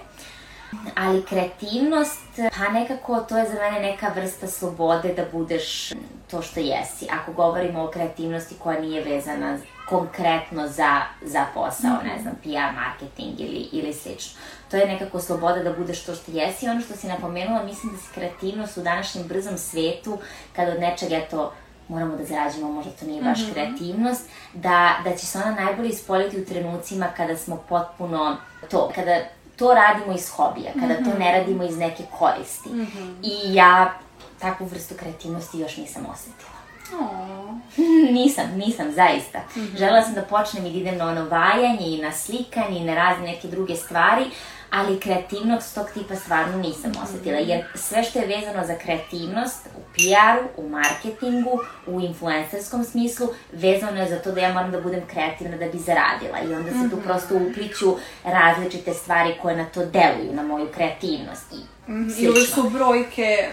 Ali 0.96 1.26
kreativnost, 1.26 2.40
pa 2.58 2.70
nekako 2.70 3.20
to 3.20 3.38
je 3.38 3.46
za 3.46 3.54
mene 3.54 3.80
neka 3.80 4.12
vrsta 4.16 4.48
slobode 4.48 5.14
da 5.14 5.26
budeš 5.32 5.94
to 6.32 6.42
što 6.42 6.60
jesi. 6.60 7.08
Ako 7.12 7.34
govorimo 7.34 7.84
o 7.84 7.88
kreativnosti 7.88 8.56
koja 8.64 8.82
nije 8.82 9.04
vezana 9.04 9.58
konkretno 9.90 10.68
za, 10.68 11.02
za 11.26 11.46
posao, 11.54 11.98
ne 12.04 12.22
znam, 12.22 12.36
PR, 12.44 12.76
marketing 12.76 13.40
ili, 13.40 13.68
ili 13.72 13.94
slično. 13.94 14.40
To 14.72 14.78
je 14.78 14.88
nekako 14.88 15.20
sloboda 15.20 15.64
da 15.64 15.74
budeš 15.74 16.04
to 16.04 16.16
što 16.16 16.32
jesi. 16.32 16.66
I 16.66 16.70
ono 16.70 16.82
što 16.82 16.96
si 16.96 17.08
napomenula, 17.08 17.64
mislim 17.64 17.92
da 17.92 17.98
si 17.98 18.14
kreativnost 18.14 18.78
u 18.78 18.82
današnjem 18.82 19.28
brzom 19.28 19.58
svetu, 19.58 20.18
kada 20.56 20.72
od 20.72 20.80
nečega, 20.80 21.16
eto, 21.16 21.54
moramo 21.88 22.16
da 22.16 22.26
zarađujemo, 22.26 22.72
možda 22.72 22.92
to 22.92 23.06
nije 23.06 23.24
baš 23.24 23.40
mm 23.40 23.44
-hmm. 23.44 23.54
kreativnost, 23.54 24.30
da, 24.54 24.96
da 25.04 25.16
će 25.16 25.26
se 25.26 25.38
ona 25.38 25.56
najbolje 25.56 25.90
ispoljiti 25.90 26.42
u 26.42 26.46
trenucima 26.46 27.08
kada 27.18 27.38
smo 27.38 27.64
potpuno 27.70 28.38
to, 28.72 28.92
kada 28.96 29.20
to 29.60 29.74
radimo 29.74 30.14
iz 30.14 30.30
hobija, 30.30 30.72
kada 30.74 30.94
mm 30.94 30.98
-hmm. 30.98 31.04
to 31.04 31.10
mhm. 31.10 31.20
ne 31.20 31.32
radimo 31.32 31.64
iz 31.64 31.78
neke 31.78 32.04
koristi. 32.20 32.70
Mm 32.70 32.88
-hmm. 32.88 33.14
I 33.24 33.54
ja 33.54 33.94
takvu 34.40 34.66
vrstu 34.66 34.96
kreativnosti 34.96 35.60
još 35.60 35.78
nisam 35.78 36.06
osetila. 36.14 36.60
Oh. 37.00 37.56
nisam, 38.20 38.46
nisam, 38.56 38.92
zaista. 38.92 39.40
Mm 39.56 39.60
-hmm. 39.60 39.78
Žela 39.78 40.02
sam 40.02 40.14
da 40.14 40.22
počnem 40.22 40.66
i 40.66 40.72
da 40.72 40.78
idem 40.78 40.98
na 40.98 41.08
ono 41.08 41.26
vajanje 41.26 41.88
i 41.88 42.02
na 42.02 42.12
slikanje 42.12 42.80
i 42.80 42.84
na 42.84 42.96
razne 42.96 43.24
neke 43.24 43.48
druge 43.48 43.76
stvari, 43.76 44.26
ali 44.72 45.00
kreativnost 45.00 45.76
tog 45.76 45.88
tipa 45.94 46.16
stvarno 46.16 46.58
nisam 46.58 46.92
osetila, 47.04 47.38
jer 47.38 47.66
sve 47.76 48.04
što 48.04 48.20
je 48.20 48.38
vezano 48.38 48.68
za 48.68 48.76
kreativnost 48.76 49.68
u 49.78 49.80
PR-u, 49.94 50.64
u 50.64 50.70
marketingu, 50.70 51.60
u 51.88 52.02
influencerskom 52.02 52.84
smislu, 52.84 53.28
vezano 53.52 54.02
je 54.02 54.10
za 54.10 54.20
to 54.20 54.32
da 54.32 54.42
ja 54.42 54.54
moram 54.54 54.72
da 54.72 54.82
budem 54.82 55.08
kreativna 55.08 55.58
da 55.58 55.66
bi 55.66 55.78
zaradila 55.78 56.40
i 56.40 56.54
onda 56.54 56.72
se 56.72 56.90
tu 56.90 56.96
mhm. 56.96 57.06
prosto 57.06 57.36
upliću 57.36 57.96
različite 58.24 58.94
stvari 58.94 59.36
koje 59.42 59.58
na 59.58 59.66
to 59.66 59.86
deluju, 59.86 60.34
na 60.34 60.44
moju 60.44 60.68
kreativnost 60.76 61.54
i 61.54 61.79
Mm, 61.90 62.10
ili 62.18 62.42
su 62.42 62.70
brojke... 62.70 63.50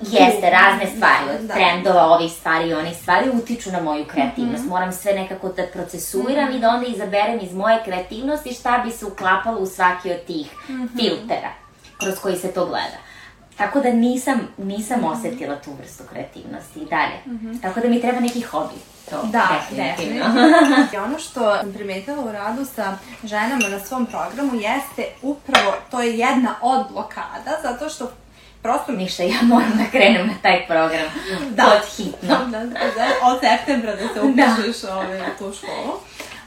Jeste, 0.00 0.50
razne 0.50 0.86
stvari, 0.96 1.38
od 1.38 1.46
da. 1.46 1.54
trendova, 1.54 2.06
ovih 2.06 2.32
stvari 2.32 2.68
i 2.68 2.74
onih 2.74 2.96
stvari 2.96 3.30
utiču 3.30 3.70
na 3.72 3.80
moju 3.80 4.04
kreativnost. 4.04 4.64
Mm 4.64 4.66
-hmm. 4.66 4.70
Moram 4.70 4.92
sve 4.92 5.12
nekako 5.12 5.48
da 5.48 5.66
procesuiram 5.72 6.48
mm 6.48 6.52
-hmm. 6.52 6.56
i 6.56 6.60
da 6.60 6.68
onda 6.68 6.86
izaberem 6.86 7.38
iz 7.42 7.54
moje 7.54 7.82
kreativnosti 7.84 8.54
šta 8.54 8.82
bi 8.84 8.90
se 8.90 9.06
uklapalo 9.06 9.58
u 9.58 9.66
svaki 9.66 10.10
od 10.10 10.24
tih 10.26 10.46
mm 10.68 10.72
-hmm. 10.72 10.88
filtera 10.96 11.50
kroz 12.00 12.14
koji 12.22 12.36
se 12.36 12.52
to 12.52 12.66
gleda. 12.66 12.98
Tako 13.56 13.80
da 13.80 13.92
nisam, 13.92 14.40
nisam 14.58 15.00
mm 15.00 15.04
-hmm. 15.04 15.12
osetila 15.12 15.56
tu 15.56 15.70
vrstu 15.80 16.04
kreativnosti 16.10 16.80
i 16.80 16.86
dalje. 16.86 17.18
Mm 17.26 17.38
-hmm. 17.38 17.62
Tako 17.62 17.80
da 17.80 17.88
mi 17.88 18.00
treba 18.00 18.20
neki 18.20 18.40
hobi. 18.40 18.74
To, 19.10 19.22
da, 19.22 19.48
definitivno. 19.70 20.26
I 20.94 20.96
ono 20.96 21.18
što 21.18 21.56
sam 21.56 21.72
primetila 21.72 22.24
u 22.24 22.32
radu 22.32 22.64
sa 22.64 22.98
ženama 23.24 23.68
na 23.68 23.80
svom 23.80 24.06
programu 24.06 24.54
jeste 24.54 25.04
upravo, 25.22 25.74
to 25.90 26.00
je 26.00 26.18
jedna 26.18 26.54
od 26.62 26.86
blokada, 26.92 27.58
zato 27.62 27.88
što 27.88 28.12
prosto... 28.62 28.92
Ništa, 28.92 29.22
ja 29.22 29.42
moram 29.42 29.72
da 29.78 29.90
krenem 29.90 30.26
na 30.26 30.34
taj 30.42 30.66
program. 30.66 31.06
Da. 31.50 31.62
Pod 31.62 31.96
hitno. 31.96 32.38
Da, 32.50 32.58
da, 32.58 32.64
da, 32.64 33.06
od 33.22 33.40
septembra 33.40 33.92
da 33.96 34.14
se 34.14 34.20
upišeš 34.20 34.82
da. 34.82 34.96
ove, 34.96 35.22
u 35.22 35.38
tu 35.38 35.56
školu. 35.58 36.00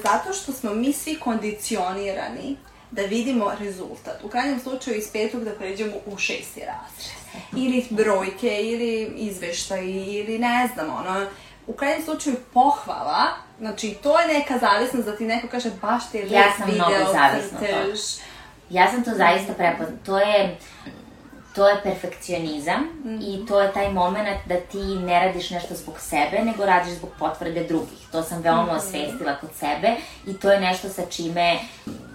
Zato 0.04 0.34
što 0.34 0.52
smo 0.52 0.74
mi 0.74 0.94
svi 0.94 1.16
kondicionirani 1.16 2.58
da 2.92 3.02
vidimo 3.02 3.52
rezultat. 3.60 4.24
U 4.24 4.28
krajnjem 4.28 4.60
slučaju 4.60 4.98
iz 4.98 5.12
petog 5.14 5.44
da 5.44 5.52
pređemo 5.52 5.94
u 6.06 6.18
šesti 6.18 6.60
razred. 6.60 7.20
Ili 7.56 7.86
brojke, 7.90 8.62
ili 8.62 9.14
izveštaj, 9.16 9.86
ili 9.90 10.40
ne 10.40 10.70
znam, 10.74 10.90
ono, 10.90 11.26
u 11.70 11.74
krajnjem 11.74 12.04
slučaju 12.04 12.36
pohvala, 12.54 13.28
znači 13.60 13.98
to 14.04 14.20
je 14.20 14.28
neka 14.28 14.58
zavisnost 14.58 15.06
da 15.06 15.18
ti 15.18 15.26
neko 15.26 15.48
kaže 15.48 15.70
baš 15.82 16.12
ti 16.12 16.18
je 16.18 16.30
ja 16.30 16.44
sam 16.58 16.70
video, 16.70 16.90
mnogo 16.90 17.12
zavisna 17.14 17.60
to. 17.60 17.66
Ja 18.70 18.92
sam 18.92 19.04
to 19.04 19.12
zaista 19.12 19.54
prepoznala. 19.54 20.00
To 20.06 20.20
je, 20.20 20.58
to 21.56 21.70
je 21.70 21.82
perfekcionizam 21.84 22.82
mm 22.82 23.10
-hmm. 23.10 23.44
i 23.44 23.48
to 23.48 23.62
je 23.62 23.74
taj 23.74 23.94
moment 23.94 24.40
da 24.46 24.56
ti 24.60 24.78
ne 24.78 25.26
radiš 25.26 25.50
nešto 25.50 25.76
zbog 25.76 26.00
sebe, 26.00 26.44
nego 26.44 26.66
radiš 26.66 26.94
zbog 26.94 27.10
potvrde 27.20 27.64
drugih. 27.64 28.00
To 28.12 28.24
sam 28.24 28.42
veoma 28.42 28.64
mm 28.64 28.70
-hmm. 28.70 28.78
osvestila 28.78 29.36
kod 29.36 29.50
sebe 29.56 29.96
i 30.28 30.34
to 30.34 30.52
je 30.52 30.60
nešto 30.60 30.90
sa 30.90 31.02
čime 31.10 31.60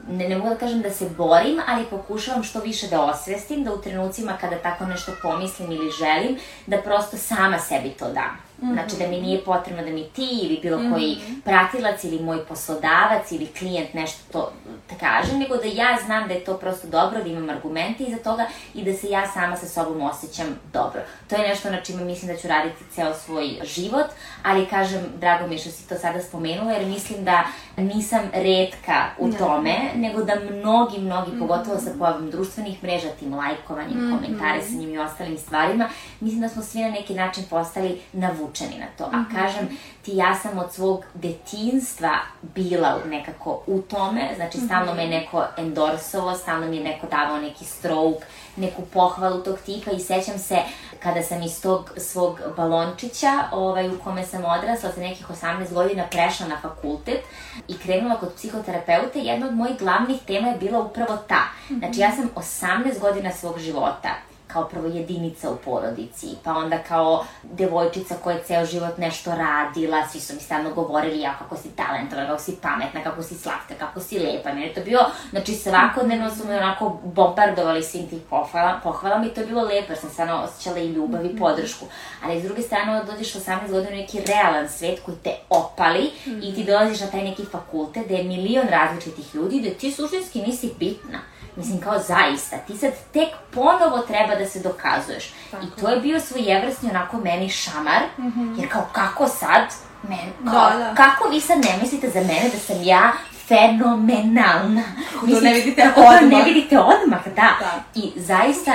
ne, 0.09 0.29
ne 0.29 0.39
mogu 0.39 0.51
da 0.51 0.57
kažem 0.57 0.83
da 0.83 0.91
se 0.91 1.09
borim, 1.17 1.61
ali 1.67 1.85
pokušavam 1.85 2.43
što 2.43 2.61
više 2.61 2.87
da 2.87 3.05
osvestim, 3.05 3.65
da 3.65 3.73
u 3.73 3.83
trenucima 3.83 4.39
kada 4.41 4.59
tako 4.59 4.87
nešto 4.87 5.13
pomislim 5.23 5.73
ili 5.73 5.91
želim, 5.91 6.39
da 6.67 6.83
prosto 6.83 7.17
sama 7.17 7.59
sebi 7.59 7.91
to 7.91 8.13
dam. 8.13 8.44
-hmm. 8.63 8.73
Znači 8.73 8.97
da 8.99 9.07
mi 9.07 9.21
nije 9.21 9.45
potrebno 9.45 9.83
da 9.83 9.91
mi 9.91 10.05
ti 10.05 10.29
ili 10.43 10.59
bilo 10.63 10.79
mm 10.79 10.83
-hmm. 10.83 10.93
koji 10.93 11.17
pratilac 11.45 12.05
ili 12.05 12.23
moj 12.23 12.45
poslodavac 12.47 13.33
ili 13.33 13.47
klijent 13.47 13.95
nešto 13.95 14.23
to 14.33 14.53
da 14.91 14.95
kaže, 15.01 15.39
nego 15.39 15.57
da 15.57 15.65
ja 15.65 15.99
znam 16.07 16.29
da 16.29 16.35
je 16.35 16.45
to 16.45 16.57
prosto 16.57 16.89
dobro, 16.89 17.23
da 17.23 17.29
imam 17.29 17.51
argumente 17.51 18.05
iza 18.05 18.17
toga 18.17 18.47
i 18.75 18.85
da 18.85 18.93
se 18.93 19.11
ja 19.11 19.29
sama 19.29 19.57
sa 19.57 19.67
sobom 19.67 20.03
osjećam 20.03 20.47
dobro. 20.73 21.01
To 21.29 21.37
je 21.37 21.49
nešto 21.49 21.71
na 21.71 21.81
čime 21.81 22.05
mislim 22.05 22.33
da 22.33 22.41
ću 22.41 22.49
raditi 22.49 22.85
ceo 22.91 23.15
svoj 23.15 23.51
život, 23.63 24.07
ali 24.43 24.67
kažem, 24.67 25.01
drago 25.21 25.47
mi 25.47 25.55
je 25.55 25.59
što 25.59 25.71
si 25.71 25.89
to 25.89 25.95
sada 25.95 26.23
spomenula, 26.23 26.73
jer 26.73 26.87
mislim 26.87 27.25
da 27.25 27.45
nisam 27.77 28.21
redka 28.33 29.05
u 29.19 29.29
ne. 29.29 29.39
tome, 29.39 29.75
nego 29.95 30.23
da 30.23 30.35
mnogi, 30.35 30.99
mnogi, 30.99 31.31
mm 31.31 31.35
-hmm. 31.35 31.39
pogotovo 31.39 31.81
sa 31.81 31.91
pojavom 31.99 32.31
društvenih 32.31 32.83
mreža, 32.83 33.09
tim 33.19 33.35
lajkovanjem, 33.35 33.99
mm 33.99 34.01
-hmm. 34.01 34.17
komentarisanjem 34.17 34.95
i 34.95 34.99
ostalim 34.99 35.39
stvarima, 35.39 35.89
mislim 36.21 36.41
da 36.41 36.49
smo 36.49 36.63
svi 36.63 36.81
na 36.81 36.91
neki 36.91 37.15
način 37.15 37.45
postali 37.51 38.01
navučeni 38.13 38.44
navučeni 38.45 38.79
na 38.79 38.87
to. 38.99 39.05
A 39.13 39.21
mhm. 39.21 39.37
kažem 39.37 39.69
ti, 40.03 40.17
ja 40.17 40.35
sam 40.35 40.59
od 40.59 40.73
svog 40.73 41.05
detinstva 41.15 42.11
bila 42.43 42.99
nekako 43.07 43.63
u 43.67 43.81
tome, 43.81 44.31
znači 44.37 44.59
stalno 44.59 44.95
me 44.95 45.07
neko 45.07 45.45
endorsovao, 45.57 46.37
stalno 46.37 46.67
mi 46.67 46.77
je 46.77 46.85
neko 46.85 47.07
davao 47.07 47.41
neki 47.41 47.65
stroke, 47.65 48.25
neku 48.57 48.83
pohvalu 48.83 49.43
tog 49.43 49.59
tipa 49.67 49.91
i 49.91 50.01
sećam 50.01 50.39
se 50.39 50.59
kada 51.03 51.23
sam 51.23 51.43
iz 51.43 51.63
tog 51.63 51.91
svog 51.97 52.41
balončića 52.57 53.45
ovaj, 53.53 53.89
u 53.89 53.99
kome 54.05 54.25
sam 54.25 54.45
odrasla 54.45 54.93
sa 54.93 55.01
nekih 55.01 55.27
18 55.31 55.73
godina 55.73 56.05
prešla 56.11 56.47
na 56.47 56.61
fakultet 56.63 57.21
i 57.69 57.79
krenula 57.79 58.17
kod 58.17 58.35
psihoterapeuta 58.35 59.19
jedna 59.19 59.47
od 59.47 59.55
mojih 59.55 59.79
glavnih 59.79 60.21
tema 60.27 60.49
je 60.49 60.59
bila 60.59 60.81
upravo 60.81 61.17
ta. 61.29 61.43
Znači 61.79 62.01
ja 62.01 62.13
sam 62.13 62.31
18 62.35 63.01
godina 63.01 63.33
svog 63.33 63.59
života 63.59 64.34
kao 64.55 64.69
prvo 64.69 64.87
jedinica 64.87 65.51
u 65.51 65.57
porodici, 65.57 66.27
pa 66.45 66.53
onda 66.53 66.79
kao 66.79 67.25
devojčica 67.43 68.15
koja 68.25 68.37
je 68.37 68.43
ceo 68.43 68.65
život 68.67 68.99
nešto 68.99 69.35
radila, 69.35 70.09
svi 70.09 70.21
su 70.21 70.35
mi 70.35 70.41
stalno 70.41 70.75
govorili 70.75 71.21
ja 71.21 71.35
kako 71.39 71.57
si 71.57 71.69
talentovana, 71.77 72.29
kako 72.29 72.43
si 72.43 72.57
pametna, 72.63 73.03
kako 73.03 73.23
si 73.23 73.35
slatka, 73.35 73.75
kako 73.79 74.01
si 74.01 74.19
lepa. 74.19 74.49
Meni 74.49 74.67
je 74.67 74.75
to 74.75 74.81
bilo, 74.81 75.01
znači 75.31 75.55
svakodnevno 75.55 76.31
su 76.35 76.47
me 76.47 76.57
onako 76.57 77.01
bombardovali 77.05 77.83
svim 77.83 78.09
tih 78.09 78.23
pohvala, 78.31 78.81
pohvalama 78.83 79.27
i 79.27 79.29
to 79.29 79.41
je 79.41 79.47
bilo 79.47 79.63
lepo 79.63 79.93
jer 79.93 79.99
sam 79.99 80.11
stvarno 80.11 80.37
osjećala 80.37 80.79
i 80.79 80.93
ljubav 80.93 81.27
i 81.27 81.37
podršku. 81.37 81.87
Ali 82.25 82.41
s 82.41 82.45
druge 82.45 82.63
strane, 82.63 83.05
dođeš 83.05 83.35
18 83.35 83.71
godina 83.71 83.93
u 83.93 83.97
neki 83.97 84.21
realan 84.21 84.69
svet 84.69 85.01
koji 85.05 85.17
te 85.17 85.35
opali 85.51 86.11
mm 86.27 86.31
-hmm. 86.31 86.51
i 86.51 86.55
ti 86.55 86.65
dolaziš 86.65 87.01
na 87.01 87.07
taj 87.07 87.25
neki 87.25 87.45
fakultet 87.45 88.05
gde 88.05 88.15
je 88.15 88.25
milion 88.25 88.67
različitih 88.69 89.35
ljudi, 89.35 89.61
da 89.61 89.71
ti 89.71 89.93
suštinski 89.93 90.43
nisi 90.43 90.71
bitna. 90.79 91.34
Mislim, 91.57 91.81
kao 91.81 91.99
zaista, 91.99 92.57
ti 92.57 92.77
sad 92.77 92.91
tek 93.13 93.29
ponovo 93.51 93.99
treba 93.99 94.35
da 94.35 94.47
se 94.47 94.61
dokazuješ. 94.61 95.33
Tako. 95.51 95.65
I 95.65 95.81
to 95.81 95.89
je 95.89 96.01
bio 96.01 96.21
svojevrsni 96.21 96.91
onako 96.91 97.17
meni 97.17 97.49
šamar, 97.49 98.03
mm 98.19 98.23
-hmm. 98.23 98.61
jer 98.61 98.73
kao 98.73 98.87
kako 98.93 99.29
sad, 99.29 99.63
men, 100.09 100.53
kao, 100.53 100.71
da, 100.71 100.79
da. 100.79 100.95
kako 100.95 101.29
vi 101.29 101.41
sad 101.41 101.59
ne 101.59 101.79
mislite 101.83 102.11
za 102.11 102.21
mene 102.21 102.51
da 102.53 102.59
sam 102.59 102.83
ja 102.83 103.13
fenomenalna. 103.49 104.83
Kako 105.13 105.27
to 105.27 105.41
ne 105.41 105.55
vidite 105.55 105.83
odmah. 105.83 105.95
Kako 105.95 106.19
to 106.19 106.37
ne 106.37 106.43
vidite 106.45 106.79
odmah, 106.79 107.25
da. 107.27 107.57
da. 107.61 107.83
I 107.95 108.13
zaista, 108.17 108.73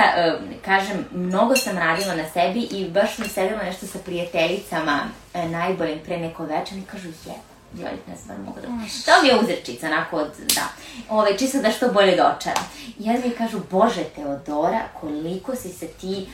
kažem, 0.64 1.04
mnogo 1.12 1.56
sam 1.56 1.78
radila 1.78 2.14
na 2.14 2.24
sebi 2.32 2.60
i 2.60 2.88
baš 2.88 3.16
sam 3.16 3.28
sedela 3.28 3.62
nešto 3.62 3.86
sa 3.86 3.98
prijateljicama 4.04 5.00
e, 5.34 5.48
najboljim 5.48 5.98
pre 6.04 6.16
neko 6.16 6.44
večer 6.44 6.78
i 6.78 6.82
kažu, 6.82 7.08
je, 7.08 7.34
joj, 7.74 7.90
ne 8.08 8.16
znam, 8.24 8.36
mogu 8.46 8.60
da... 8.60 8.66
To 8.66 9.22
mi 9.22 9.28
je 9.28 9.40
uzrečica, 9.40 9.86
onako 9.86 10.16
od, 10.16 10.30
da. 10.54 10.68
Ove, 11.08 11.38
čisto 11.38 11.58
da 11.58 11.70
što 11.70 11.92
bolje 11.92 12.10
dočaram. 12.10 12.64
I 12.98 13.04
ja 13.04 13.12
mi 13.12 13.30
kažu, 13.30 13.60
Bože 13.70 14.04
Teodora, 14.04 14.80
koliko 15.00 15.56
si 15.56 15.68
se 15.68 15.86
ti 15.86 16.26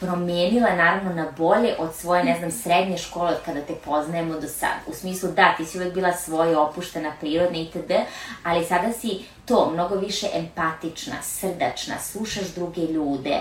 promenila 0.00 0.74
naravno 0.74 1.14
na 1.14 1.26
bolje 1.36 1.74
od 1.78 1.94
svoje, 1.94 2.24
ne 2.24 2.38
znam, 2.38 2.50
srednje 2.50 2.98
škole 2.98 3.30
od 3.30 3.38
kada 3.44 3.60
te 3.60 3.74
poznajemo 3.74 4.40
do 4.40 4.48
sad. 4.48 4.70
U 4.86 4.94
smislu 4.94 5.30
da, 5.30 5.54
ti 5.56 5.64
si 5.64 5.78
uvek 5.78 5.94
bila 5.94 6.12
svoja 6.12 6.60
opuštena, 6.60 7.12
prirodna 7.20 7.58
itd., 7.58 7.92
ali 8.44 8.64
sada 8.64 8.92
si 8.92 9.18
to, 9.44 9.70
mnogo 9.72 9.94
više 9.94 10.26
empatična, 10.34 11.22
srdačna, 11.22 11.94
slušaš 11.98 12.46
druge 12.54 12.80
ljude, 12.80 13.36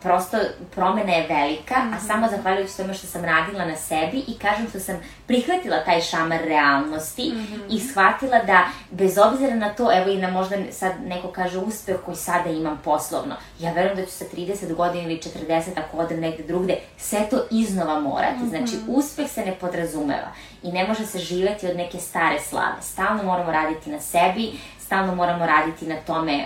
prosto 0.00 0.36
promena 0.74 1.12
je 1.12 1.26
velika, 1.26 1.74
mm 1.74 1.88
-hmm. 1.88 1.92
a 1.92 1.96
mhm. 1.96 2.06
samo 2.06 2.28
zahvaljujući 2.28 2.76
tome 2.76 2.94
što 2.94 3.06
sam 3.06 3.24
radila 3.24 3.64
na 3.64 3.76
sebi 3.76 4.24
i 4.28 4.38
kažem 4.38 4.68
što 4.68 4.80
sam 4.80 4.96
prihvatila 5.26 5.84
taj 5.84 6.00
šamar 6.00 6.40
realnosti 6.44 7.32
mm 7.34 7.38
-hmm. 7.38 7.76
i 7.76 7.80
shvatila 7.80 8.38
da 8.42 8.68
bez 8.90 9.18
obzira 9.18 9.54
na 9.54 9.74
to, 9.74 9.90
evo 9.98 10.10
i 10.10 10.16
na 10.16 10.30
možda 10.30 10.56
sad 10.70 10.92
neko 11.06 11.28
kaže 11.28 11.58
uspeh 11.58 11.96
koji 12.04 12.16
sada 12.16 12.50
imam 12.50 12.80
poslovno, 12.84 13.34
ja 13.60 13.72
verujem 13.72 13.96
da 13.96 14.06
ću 14.06 14.12
sa 14.12 14.24
30 14.36 14.74
godina 14.74 15.04
ili 15.04 15.20
40 15.48 15.62
ako 15.76 15.96
odem 15.96 16.20
negde 16.20 16.42
drugde, 16.42 16.76
sve 16.96 17.28
to 17.30 17.44
iznova 17.50 18.00
morati. 18.00 18.38
Mm 18.38 18.46
-hmm. 18.46 18.48
Znači, 18.48 18.76
uspeh 18.88 19.30
se 19.30 19.44
ne 19.44 19.54
podrazumeva 19.54 20.32
i 20.62 20.72
ne 20.72 20.88
može 20.88 21.06
se 21.06 21.18
živeti 21.18 21.66
od 21.66 21.76
neke 21.76 21.98
stare 21.98 22.40
slave. 22.40 22.76
Stalno 22.80 23.22
moramo 23.22 23.52
raditi 23.52 23.90
na 23.90 24.00
sebi, 24.00 24.52
stalno 24.80 25.14
moramo 25.14 25.46
raditi 25.46 25.86
na 25.86 25.96
tome 26.06 26.44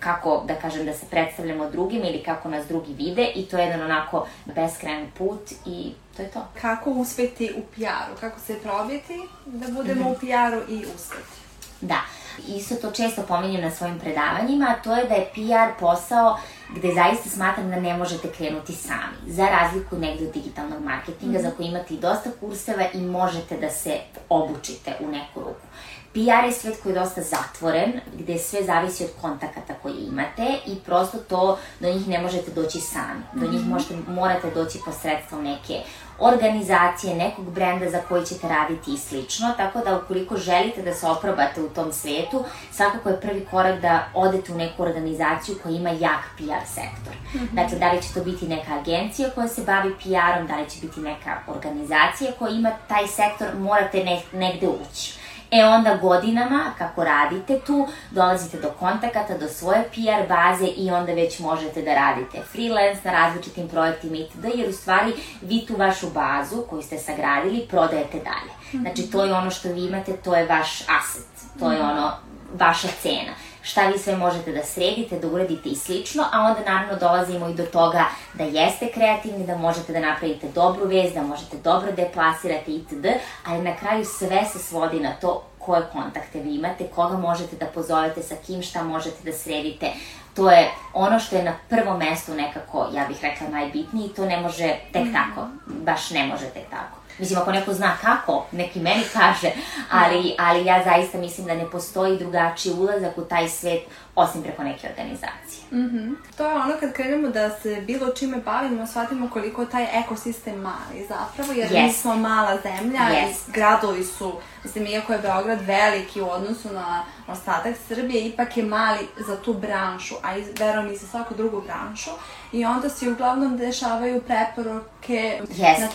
kako, 0.00 0.44
da 0.46 0.54
kažem, 0.54 0.86
da 0.86 0.94
se 0.94 1.06
predstavljamo 1.10 1.70
drugim 1.70 2.04
ili 2.04 2.22
kako 2.22 2.48
nas 2.48 2.66
drugi 2.66 2.92
vide 2.92 3.32
i 3.34 3.46
to 3.46 3.58
je 3.58 3.64
jedan 3.64 3.82
onako 3.82 4.26
beskrajan 4.44 5.06
put 5.18 5.52
i 5.66 5.92
to 6.16 6.22
je 6.22 6.30
to. 6.30 6.46
Kako 6.60 6.90
uspeti 6.90 7.52
u 7.56 7.60
PR-u? 7.60 8.20
Kako 8.20 8.40
se 8.40 8.58
probiti 8.62 9.20
da 9.46 9.66
budemo 9.72 10.00
mm 10.00 10.04
-hmm. 10.04 10.16
u 10.16 10.18
PR-u 10.18 10.72
i 10.72 10.86
uspeti? 10.94 11.44
Da, 11.80 12.00
isto 12.48 12.74
to 12.74 12.90
često 12.90 13.22
pominjem 13.22 13.60
na 13.60 13.70
svojim 13.70 13.98
predavanjima, 13.98 14.66
a 14.68 14.82
to 14.82 14.96
je 14.96 15.04
da 15.04 15.14
je 15.14 15.30
PR 15.34 15.80
posao 15.80 16.38
gde 16.76 16.94
zaista 16.94 17.30
smatram 17.30 17.70
da 17.70 17.80
ne 17.80 17.96
možete 17.96 18.28
krenuti 18.32 18.72
sami. 18.72 19.16
Za 19.26 19.46
razliku 19.46 19.98
negde 19.98 20.26
od 20.26 20.32
digitalnog 20.32 20.84
marketinga, 20.84 21.38
mm 21.38 21.42
-hmm. 21.42 21.50
za 21.50 21.56
koji 21.56 21.66
imate 21.66 21.94
i 21.94 21.98
dosta 21.98 22.30
kurseva 22.40 22.84
i 22.94 23.00
možete 23.00 23.56
da 23.56 23.70
se 23.70 23.98
obučite 24.28 24.92
u 25.00 25.06
neku 25.06 25.40
ruku. 25.40 25.66
PR 26.14 26.44
je 26.46 26.52
svet 26.52 26.82
koji 26.82 26.92
je 26.92 27.00
dosta 27.00 27.22
zatvoren, 27.22 27.92
gde 28.18 28.38
sve 28.38 28.62
zavisi 28.62 29.04
od 29.04 29.10
kontakata 29.20 29.74
koje 29.82 29.94
imate 30.08 30.56
i 30.66 30.76
prosto 30.86 31.18
to, 31.18 31.58
do 31.80 31.88
njih 31.88 32.08
ne 32.08 32.18
možete 32.22 32.50
doći 32.50 32.80
sami. 32.80 33.22
Do 33.32 33.50
njih 33.50 33.60
mhm. 33.60 33.70
možete, 33.70 33.94
morate 34.08 34.50
doći 34.50 34.78
posredstvom 34.84 35.44
neke 35.44 35.80
organizacije, 36.18 37.14
nekog 37.14 37.44
brenda 37.44 37.90
za 37.90 38.00
koji 38.08 38.26
ćete 38.26 38.48
raditi 38.48 38.94
i 38.94 38.98
slično, 38.98 39.54
tako 39.56 39.78
da 39.78 39.98
ukoliko 39.98 40.36
želite 40.36 40.82
da 40.82 40.94
se 40.94 41.06
oprobate 41.06 41.62
u 41.62 41.68
tom 41.68 41.92
svetu, 41.92 42.44
svakako 42.72 43.08
je 43.08 43.20
prvi 43.20 43.46
korak 43.50 43.80
da 43.80 44.08
odete 44.14 44.52
u 44.52 44.56
neku 44.56 44.82
organizaciju 44.82 45.56
koja 45.62 45.76
ima 45.76 45.90
jak 45.90 46.24
PR 46.36 46.66
sektor. 46.66 47.14
Mm 47.34 47.38
-hmm. 47.38 47.54
Dakle, 47.54 47.78
da 47.78 47.92
li 47.92 48.02
će 48.02 48.14
to 48.14 48.24
biti 48.24 48.48
neka 48.48 48.74
agencija 48.80 49.30
koja 49.30 49.48
se 49.48 49.62
bavi 49.62 49.94
PR-om, 49.94 50.46
da 50.46 50.56
li 50.56 50.70
će 50.70 50.80
biti 50.80 51.00
neka 51.00 51.38
organizacija 51.46 52.32
koja 52.38 52.50
ima 52.50 52.70
taj 52.88 53.06
sektor, 53.08 53.48
morate 53.58 54.04
ne, 54.04 54.22
negde 54.32 54.68
ući. 54.68 55.23
E 55.54 55.64
onda 55.64 55.96
godinama, 55.96 56.72
kako 56.78 57.04
radite 57.04 57.60
tu, 57.60 57.88
dolazite 58.10 58.58
do 58.60 58.70
kontakata, 58.70 59.38
do 59.38 59.48
svoje 59.48 59.82
PR 59.82 60.28
baze 60.28 60.66
i 60.66 60.90
onda 60.90 61.12
već 61.12 61.38
možete 61.38 61.82
da 61.82 61.94
radite 61.94 62.42
freelance 62.52 63.00
na 63.04 63.12
različitim 63.12 63.68
projektima 63.68 64.16
itd. 64.16 64.44
Jer 64.54 64.68
u 64.68 64.72
stvari 64.72 65.12
vi 65.42 65.66
tu 65.66 65.76
vašu 65.76 66.10
bazu 66.10 66.64
koju 66.70 66.82
ste 66.82 66.98
sagradili 66.98 67.66
prodajete 67.70 68.18
dalje. 68.18 68.80
Znači 68.82 69.10
to 69.10 69.24
je 69.24 69.34
ono 69.34 69.50
što 69.50 69.68
vi 69.68 69.84
imate, 69.84 70.12
to 70.12 70.34
je 70.34 70.46
vaš 70.46 70.80
asset, 70.80 71.26
to 71.58 71.72
je 71.72 71.82
ono 71.82 72.12
vaša 72.58 72.88
cena 73.02 73.32
šta 73.64 73.86
vi 73.86 73.98
sve 73.98 74.16
možete 74.16 74.52
da 74.52 74.62
sredite, 74.62 75.18
da 75.18 75.28
uradite 75.28 75.68
i 75.68 75.76
slično, 75.76 76.24
a 76.32 76.40
onda 76.40 76.72
naravno 76.72 76.96
dolazimo 76.96 77.48
i 77.48 77.54
do 77.54 77.66
toga 77.66 78.04
da 78.34 78.44
jeste 78.44 78.92
kreativni, 78.94 79.46
da 79.46 79.56
možete 79.56 79.92
da 79.92 80.00
napravite 80.00 80.48
dobru 80.48 80.86
vez, 80.86 81.14
da 81.14 81.22
možete 81.22 81.56
dobro 81.56 81.92
da 81.92 82.02
je 82.02 82.12
plasirate 82.12 82.72
itd., 82.72 83.06
ali 83.46 83.62
na 83.62 83.76
kraju 83.76 84.04
sve 84.04 84.44
se 84.52 84.58
svodi 84.58 85.00
na 85.00 85.12
to 85.12 85.42
koje 85.58 85.82
kontakte 85.92 86.40
vi 86.40 86.54
imate, 86.54 86.86
koga 86.94 87.16
možete 87.16 87.56
da 87.56 87.66
pozovete, 87.66 88.22
sa 88.22 88.34
kim 88.46 88.62
šta 88.62 88.82
možete 88.82 89.24
da 89.24 89.32
sredite. 89.32 89.90
To 90.34 90.50
je 90.50 90.70
ono 90.92 91.20
što 91.20 91.36
je 91.36 91.44
na 91.44 91.52
prvo 91.68 91.96
mesto 91.98 92.34
nekako, 92.34 92.88
ja 92.94 93.06
bih 93.08 93.16
rekla, 93.22 93.48
najbitnije 93.48 94.06
i 94.06 94.14
to 94.14 94.24
ne 94.24 94.40
može 94.40 94.74
tek 94.92 95.06
tako, 95.12 95.48
baš 95.66 96.10
ne 96.10 96.26
može 96.26 96.44
tek 96.44 96.70
tako. 96.70 97.03
Mislim, 97.18 97.38
ako 97.38 97.52
neko 97.52 97.74
zna 97.74 97.96
kako, 98.02 98.46
neki 98.52 98.80
meni 98.80 99.02
kaže, 99.18 99.50
ali, 99.90 100.34
ali 100.38 100.64
ja 100.64 100.84
zaista 100.84 101.18
mislim 101.18 101.46
da 101.46 101.54
ne 101.54 101.70
postoji 101.70 102.18
drugačiji 102.18 102.72
ulazak 102.72 103.18
u 103.18 103.24
taj 103.24 103.48
svet 103.48 103.82
osim 104.14 104.42
preko 104.42 104.62
neke 104.62 104.88
organizacije. 104.88 105.64
Mm 105.70 105.90
-hmm. 105.90 106.14
To 106.36 106.48
je 106.48 106.54
ono 106.54 106.74
kad 106.80 106.92
krenemo 106.92 107.28
da 107.28 107.50
se 107.50 107.80
bilo 107.80 108.08
čime 108.08 108.36
bavimo, 108.36 108.86
shvatimo 108.86 109.30
koliko 109.30 109.64
taj 109.64 109.86
ekosistem 110.00 110.60
mali 110.60 111.06
zapravo, 111.08 111.52
jer 111.52 111.68
yes. 111.70 111.82
mi 111.82 111.92
smo 111.92 112.16
mala 112.16 112.58
zemlja 112.62 113.00
yes. 113.00 113.48
i 113.48 113.52
gradovi 113.52 114.04
su, 114.04 114.32
mislim, 114.64 114.86
iako 114.86 115.12
je 115.12 115.18
Beograd 115.18 115.60
veliki 115.60 116.20
u 116.20 116.30
odnosu 116.30 116.72
na 116.72 117.04
ostatak 117.28 117.74
Srbije, 117.88 118.26
ipak 118.26 118.56
je 118.56 118.62
mali 118.62 118.98
za 119.26 119.36
tu 119.36 119.52
branšu, 119.52 120.14
a 120.22 120.28
verujem 120.58 120.92
i 120.92 120.96
za 120.96 121.06
svaku 121.06 121.34
drugu 121.34 121.60
branšu. 121.60 122.10
I 122.54 122.64
onda 122.64 122.88
se 122.88 123.10
uglavnom 123.10 123.56
dešavaju 123.56 124.22
preporoke 124.22 125.40
yes. 125.48 125.80
na 125.80 125.88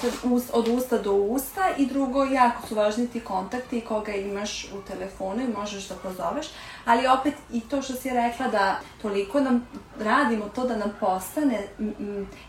od 0.53 0.67
usta 0.67 0.97
do 0.97 1.13
usta 1.13 1.69
i 1.77 1.85
drugo, 1.85 2.23
jako 2.23 2.67
su 2.67 2.75
važni 2.75 3.07
ti 3.07 3.19
kontakti 3.19 3.81
koga 3.81 4.11
imaš 4.11 4.65
u 4.65 4.81
telefonu 4.87 5.41
i 5.41 5.53
možeš 5.59 5.87
da 5.87 5.95
pozoveš, 5.95 6.47
ali 6.85 7.07
opet 7.07 7.33
i 7.51 7.61
to 7.61 7.81
što 7.81 7.93
si 7.93 8.09
rekla 8.09 8.47
da 8.47 8.79
toliko 9.01 9.39
nam 9.39 9.67
radimo 9.99 10.49
to 10.55 10.67
da 10.67 10.75
nam 10.75 10.95
postane, 10.99 11.67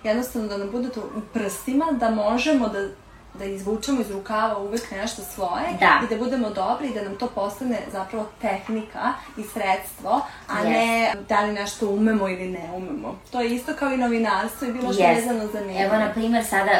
jednostavno 0.04 0.48
da 0.48 0.56
nam 0.56 0.70
bude 0.70 0.88
to 0.88 1.00
u 1.00 1.20
prstima, 1.32 1.86
da 1.92 2.10
možemo 2.10 2.68
da 2.68 2.88
da 3.34 3.44
izvučemo 3.44 4.00
iz 4.00 4.10
rukava 4.10 4.58
uvek 4.58 4.90
nešto 4.90 5.22
svoje 5.22 5.66
da. 5.80 6.00
i 6.04 6.14
da 6.14 6.24
budemo 6.24 6.50
dobri 6.50 6.88
i 6.88 6.94
da 6.94 7.02
nam 7.02 7.16
to 7.16 7.26
postane 7.26 7.78
zapravo 7.92 8.26
tehnika 8.40 9.12
i 9.36 9.42
sredstvo, 9.42 10.20
a 10.48 10.54
yes. 10.54 10.68
ne 10.68 11.12
da 11.28 11.40
li 11.40 11.52
nešto 11.52 11.88
umemo 11.88 12.28
ili 12.28 12.48
ne 12.48 12.70
umemo. 12.76 13.18
To 13.30 13.40
je 13.40 13.54
isto 13.54 13.72
kao 13.78 13.92
i 13.92 13.96
novinarstvo 13.96 14.68
i 14.68 14.72
bilo 14.72 14.92
što 14.92 15.02
yes. 15.02 15.14
vezano 15.14 15.46
za 15.52 15.60
medije. 15.60 15.84
Evo, 15.84 15.96
na 15.96 16.12
primer, 16.12 16.44
sada, 16.44 16.70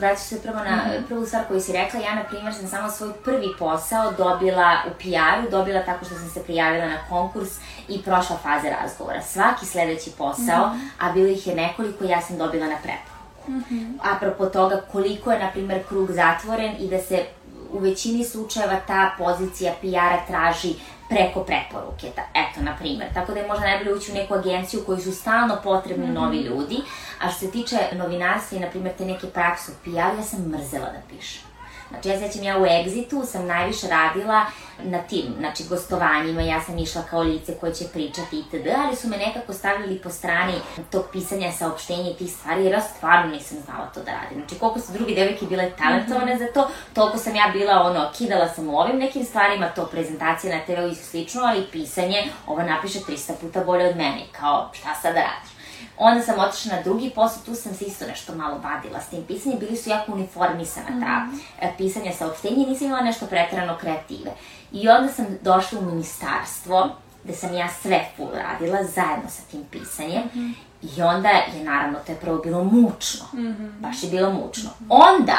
vraću 0.00 0.22
se 0.22 0.42
prvo 0.42 0.58
na 0.58 0.76
mm 0.76 0.90
-hmm. 0.90 1.06
prvu 1.08 1.26
stvar 1.26 1.44
koju 1.48 1.60
si 1.60 1.72
rekla, 1.72 2.00
ja, 2.00 2.14
na 2.14 2.24
primer, 2.24 2.54
sam 2.54 2.68
samo 2.68 2.90
svoj 2.90 3.12
prvi 3.24 3.48
posao 3.58 4.12
dobila 4.12 4.76
u 4.86 4.90
PR-u, 4.98 5.50
dobila 5.50 5.82
tako 5.82 6.04
što 6.04 6.14
sam 6.14 6.28
se 6.28 6.42
prijavila 6.42 6.86
na 6.86 6.98
konkurs 7.08 7.50
i 7.88 8.02
prošla 8.02 8.36
faze 8.42 8.70
razgovora. 8.82 9.22
Svaki 9.22 9.66
sledeći 9.66 10.10
posao, 10.18 10.66
mm 10.66 10.72
-hmm. 10.72 10.88
a 10.98 11.12
bilo 11.12 11.28
ih 11.28 11.46
je 11.46 11.54
nekoliko, 11.54 12.04
ja 12.04 12.20
sam 12.20 12.38
dobila 12.38 12.66
na 12.66 12.76
prepu. 12.82 13.13
Mm 13.48 13.62
-hmm. 13.70 13.98
Apropo 14.02 14.46
toga 14.46 14.80
koliko 14.92 15.32
je, 15.32 15.38
na 15.38 15.50
primer, 15.50 15.82
krug 15.88 16.12
zatvoren 16.12 16.74
i 16.78 16.88
da 16.88 16.98
se 16.98 17.24
u 17.72 17.78
većini 17.78 18.24
slučajeva 18.24 18.80
ta 18.86 19.14
pozicija 19.18 19.72
PR-a 19.80 20.26
traži 20.26 20.74
preko 21.08 21.40
preporuke, 21.40 22.06
ta, 22.16 22.22
eto, 22.34 22.62
na 22.62 22.76
primer. 22.76 23.06
Tako 23.14 23.32
da 23.32 23.40
je 23.40 23.48
možda 23.48 23.66
najbolje 23.66 23.94
ući 23.94 24.10
u 24.10 24.14
neku 24.14 24.34
agenciju 24.34 24.82
koji 24.86 25.00
su 25.00 25.12
stalno 25.12 25.56
potrebni 25.64 26.06
mm 26.06 26.10
-hmm. 26.10 26.14
novi 26.14 26.38
ljudi, 26.38 26.76
a 27.20 27.30
što 27.30 27.40
se 27.40 27.50
tiče 27.50 27.76
novinarstva 27.92 28.58
i, 28.58 28.60
na 28.60 28.70
primer, 28.70 28.92
te 28.98 29.04
neke 29.04 29.26
prakse 29.26 29.72
u 29.72 29.74
PR, 29.84 30.18
ja 30.18 30.22
sam 30.22 30.40
mrzela 30.40 30.86
da 30.86 30.98
pišem. 31.08 31.53
Znači, 31.94 32.08
ja 32.08 32.28
sećam, 32.28 32.44
ja 32.44 32.58
u 32.58 32.62
Exitu 32.62 33.26
sam 33.26 33.46
najviše 33.46 33.88
radila 33.88 34.46
na 34.82 34.98
tim, 34.98 35.34
znači, 35.38 35.64
gostovanjima, 35.68 36.42
ja 36.42 36.60
sam 36.60 36.78
išla 36.78 37.02
kao 37.02 37.22
lice 37.22 37.54
koje 37.60 37.74
će 37.74 37.84
pričati 37.92 38.38
itd., 38.38 38.66
ali 38.86 38.96
su 38.96 39.08
me 39.08 39.16
nekako 39.16 39.52
stavili 39.52 39.98
po 39.98 40.10
strani 40.10 40.52
tog 40.90 41.04
pisanja 41.12 41.52
saopštenja 41.52 42.10
i 42.10 42.14
tih 42.14 42.32
stvari, 42.32 42.64
jer 42.64 42.72
ja 42.72 42.80
stvarno 42.80 43.32
nisam 43.32 43.58
znala 43.64 43.86
to 43.86 44.00
da 44.00 44.12
radim. 44.12 44.38
Znači, 44.38 44.54
koliko 44.60 44.80
su 44.80 44.92
drugi 44.92 45.14
devojke 45.14 45.46
bile 45.46 45.70
talentovane 45.78 46.34
mm 46.34 46.38
-hmm. 46.38 46.46
za 46.46 46.52
to, 46.52 46.68
toliko 46.94 47.18
sam 47.18 47.36
ja 47.36 47.50
bila, 47.52 47.82
ono, 47.82 48.10
kidala 48.18 48.48
sam 48.48 48.68
u 48.68 48.78
ovim 48.78 48.98
nekim 48.98 49.24
stvarima, 49.24 49.68
to 49.68 49.86
prezentacije 49.86 50.56
na 50.56 50.64
TV-u 50.64 50.88
i 50.88 50.94
slično, 50.94 51.42
ali 51.44 51.66
pisanje, 51.72 52.30
ovo 52.46 52.62
napiše 52.62 52.98
300 52.98 53.32
puta 53.40 53.64
bolje 53.64 53.88
od 53.88 53.96
mene, 53.96 54.22
kao, 54.32 54.70
šta 54.72 54.94
sad 55.02 55.14
da 55.14 55.20
radiš? 55.20 55.53
Onda 55.98 56.22
sam 56.22 56.38
otišla 56.38 56.76
na 56.76 56.82
drugi 56.82 57.10
posao, 57.10 57.42
tu 57.46 57.54
sam 57.54 57.74
se 57.74 57.84
isto 57.84 58.06
nešto 58.06 58.34
malo 58.34 58.58
vadila 58.58 59.00
s 59.00 59.08
tim 59.08 59.24
pisanjem, 59.24 59.58
bili 59.58 59.76
su 59.76 59.90
jako 59.90 60.12
uniformisana 60.12 60.86
ta 60.86 61.24
mm 61.24 61.40
-hmm. 61.60 61.76
pisanja 61.78 62.12
saopštenja 62.12 62.56
i 62.56 62.70
nisam 62.70 62.86
imala 62.86 63.02
nešto 63.02 63.26
pretrano 63.26 63.76
kreative. 63.80 64.30
I 64.72 64.88
onda 64.88 65.12
sam 65.12 65.26
došla 65.42 65.78
u 65.80 65.84
ministarstvo, 65.84 66.90
gde 67.24 67.32
sam 67.32 67.54
ja 67.54 67.68
sve 67.82 68.04
full 68.16 68.30
radila 68.34 68.84
zajedno 68.84 69.28
sa 69.28 69.42
tim 69.50 69.64
pisanjem. 69.70 70.22
Mm 70.22 70.38
-hmm. 70.38 70.54
I 70.82 71.02
onda 71.02 71.28
je 71.28 71.64
naravno 71.64 71.98
to 72.06 72.12
je 72.12 72.18
prvo 72.18 72.38
bilo 72.38 72.64
mučno. 72.64 73.24
Mm 73.32 73.38
-hmm. 73.38 73.70
Baš 73.80 74.02
je 74.02 74.10
bilo 74.10 74.32
mučno. 74.32 74.70
Onda, 74.88 75.38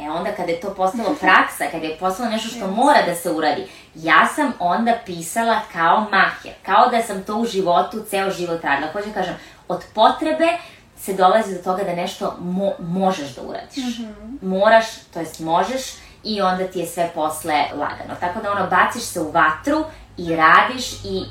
e 0.00 0.10
onda 0.10 0.32
kada 0.32 0.52
je 0.52 0.60
to 0.60 0.74
postalo 0.74 1.14
praksa, 1.20 1.64
kada 1.70 1.86
je 1.86 1.98
postalo 1.98 2.30
nešto 2.30 2.48
što 2.48 2.66
mora 2.66 3.02
da 3.06 3.14
se 3.14 3.30
uradi, 3.30 3.66
ja 3.94 4.28
sam 4.34 4.52
onda 4.58 4.98
pisala 5.06 5.60
kao 5.72 6.00
maher. 6.00 6.52
Kao 6.62 6.88
da 6.90 7.02
sam 7.02 7.22
to 7.22 7.36
u 7.36 7.46
životu, 7.46 8.04
ceo 8.10 8.30
život 8.30 8.64
radila. 8.64 8.92
Hoće 8.92 9.06
da 9.06 9.14
kažem, 9.14 9.34
od 9.68 9.84
potrebe 9.94 10.48
se 10.96 11.14
dolazi 11.14 11.54
do 11.54 11.62
toga 11.62 11.82
da 11.84 11.94
nešto 11.94 12.36
mo 12.40 12.72
možeš 12.78 13.34
da 13.34 13.42
uradiš. 13.42 13.98
Mm 13.98 14.04
-hmm. 14.04 14.38
Moraš, 14.42 14.84
to 15.12 15.20
jest 15.20 15.40
možeš, 15.40 15.82
i 16.24 16.42
onda 16.42 16.68
ti 16.68 16.78
je 16.78 16.86
sve 16.86 17.10
posle 17.14 17.64
lagano. 17.72 18.14
Tako 18.20 18.40
da 18.40 18.52
ono, 18.52 18.66
baciš 18.66 19.02
se 19.02 19.20
u 19.20 19.30
vatru 19.30 19.84
i 20.16 20.36
radiš 20.36 20.92
i 20.92 21.24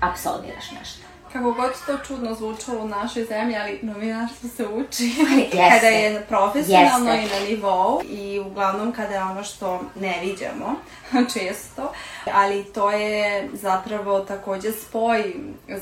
apsolviraš 0.00 0.70
nešto 0.78 1.01
kako 1.32 1.52
god 1.52 1.72
to 1.86 1.98
čudno 2.06 2.34
zvučalo 2.34 2.82
u 2.82 2.88
našoj 2.88 3.24
zemlji, 3.24 3.56
ali 3.56 3.78
novinarstvo 3.82 4.48
se 4.48 4.66
uči 4.66 5.12
kada 5.70 5.86
je 5.86 6.26
profesionalno 6.28 7.12
Jeste. 7.12 7.36
i 7.36 7.40
na 7.40 7.46
nivou 7.46 8.02
i 8.08 8.40
uglavnom 8.40 8.92
kada 8.92 9.14
je 9.14 9.22
ono 9.22 9.44
što 9.44 9.80
ne 9.94 10.18
viđamo 10.22 10.74
često, 11.34 11.92
ali 12.32 12.64
to 12.64 12.90
je 12.90 13.48
zapravo 13.52 14.20
takođe 14.20 14.72
spoj 14.72 15.34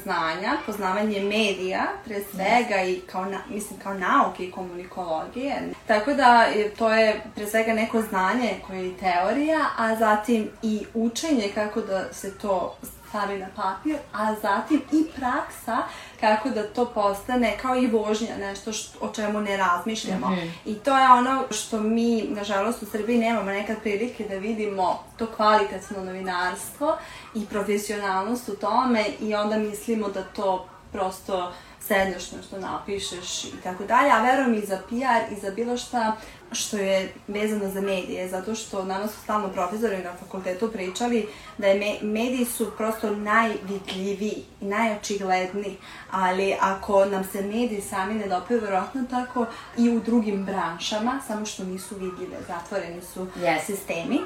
znanja, 0.03 0.57
poznavanje 0.67 1.21
medija, 1.21 1.87
pre 2.05 2.21
svega 2.33 2.83
i 2.83 3.01
kao, 3.01 3.25
na, 3.25 3.39
mislim, 3.49 3.81
kao 3.81 3.95
nauke 3.95 4.45
i 4.45 4.51
komunikologije. 4.51 5.63
Tako 5.87 6.13
da 6.13 6.47
to 6.79 6.91
je 6.91 7.21
pre 7.35 7.47
svega 7.47 7.73
neko 7.73 8.03
znanje 8.03 8.55
koje 8.67 8.87
je 8.87 8.97
teorija, 8.97 9.59
a 9.79 9.97
zatim 9.97 10.49
i 10.63 10.85
učenje 10.95 11.51
kako 11.55 11.81
da 11.81 12.13
se 12.13 12.39
to 12.39 12.77
stavi 13.11 13.39
na 13.39 13.47
papir, 13.57 13.97
a 14.13 14.35
zatim 14.35 14.83
i 14.93 15.05
praksa 15.17 15.79
kako 16.21 16.49
da 16.49 16.73
to 16.73 16.87
postane 16.87 17.57
kao 17.63 17.77
i 17.77 17.87
vožnja, 17.87 18.37
nešto 18.39 18.73
što, 18.73 19.07
o 19.07 19.13
čemu 19.13 19.41
ne 19.41 19.57
razmišljamo. 19.57 20.29
Mm 20.29 20.35
-hmm. 20.35 20.51
I 20.65 20.75
to 20.75 20.99
je 20.99 21.09
ono 21.09 21.45
što 21.51 21.81
mi, 21.81 22.23
nažalost, 22.23 22.83
u 22.83 22.87
Srbiji 22.87 23.19
nemamo 23.19 23.51
nekad 23.51 23.81
prilike 23.83 24.29
da 24.29 24.35
vidimo 24.35 25.05
to 25.17 25.27
kvalitetno 25.27 26.05
novinarstvo 26.05 26.97
i 27.35 27.47
profesionalnost 27.47 28.49
u 28.49 28.57
tome 28.57 29.05
i 29.21 29.35
onda 29.35 29.59
mislimo 29.59 30.09
da 30.09 30.23
to 30.23 30.67
prosto 30.93 31.53
sedneš 31.81 32.33
nešto 32.33 32.59
napišeš 32.59 33.45
i 33.45 33.63
tako 33.63 33.85
dalje, 33.85 34.11
a 34.11 34.23
verujem 34.23 34.55
i 34.55 34.67
za 34.67 34.79
PR 34.89 35.33
i 35.33 35.41
za 35.41 35.51
bilo 35.51 35.77
šta 35.77 36.17
što 36.53 36.77
je 36.77 37.13
vezano 37.29 37.71
za 37.71 37.81
medije, 37.81 38.29
zato 38.29 38.55
što 38.55 38.85
nama 38.85 39.07
su 39.09 39.15
stalno 39.23 39.49
profesori 39.49 39.99
na 39.99 40.17
fakultetu 40.17 40.73
pričali 40.73 41.29
da 41.59 41.67
je 41.67 41.79
me, 41.79 42.09
mediji 42.09 42.45
su 42.45 42.71
prosto 42.77 43.11
najvidljiviji 43.11 44.45
i 44.61 44.65
najočigledniji, 44.65 45.77
ali 46.11 46.57
ako 46.61 47.05
nam 47.05 47.25
se 47.25 47.43
mediji 47.43 47.81
sami 47.81 48.15
ne 48.15 48.29
dopaju, 48.29 48.61
verovatno 48.61 49.05
tako 49.11 49.47
i 49.79 49.91
u 49.91 50.01
drugim 50.01 50.45
branšama, 50.45 51.21
samo 51.27 51.47
što 51.47 51.65
nisu 51.65 51.95
vidljive, 51.95 52.37
zatvoreni 52.49 53.03
su 53.03 53.27
yes. 53.37 53.65
sistemi. 53.67 54.21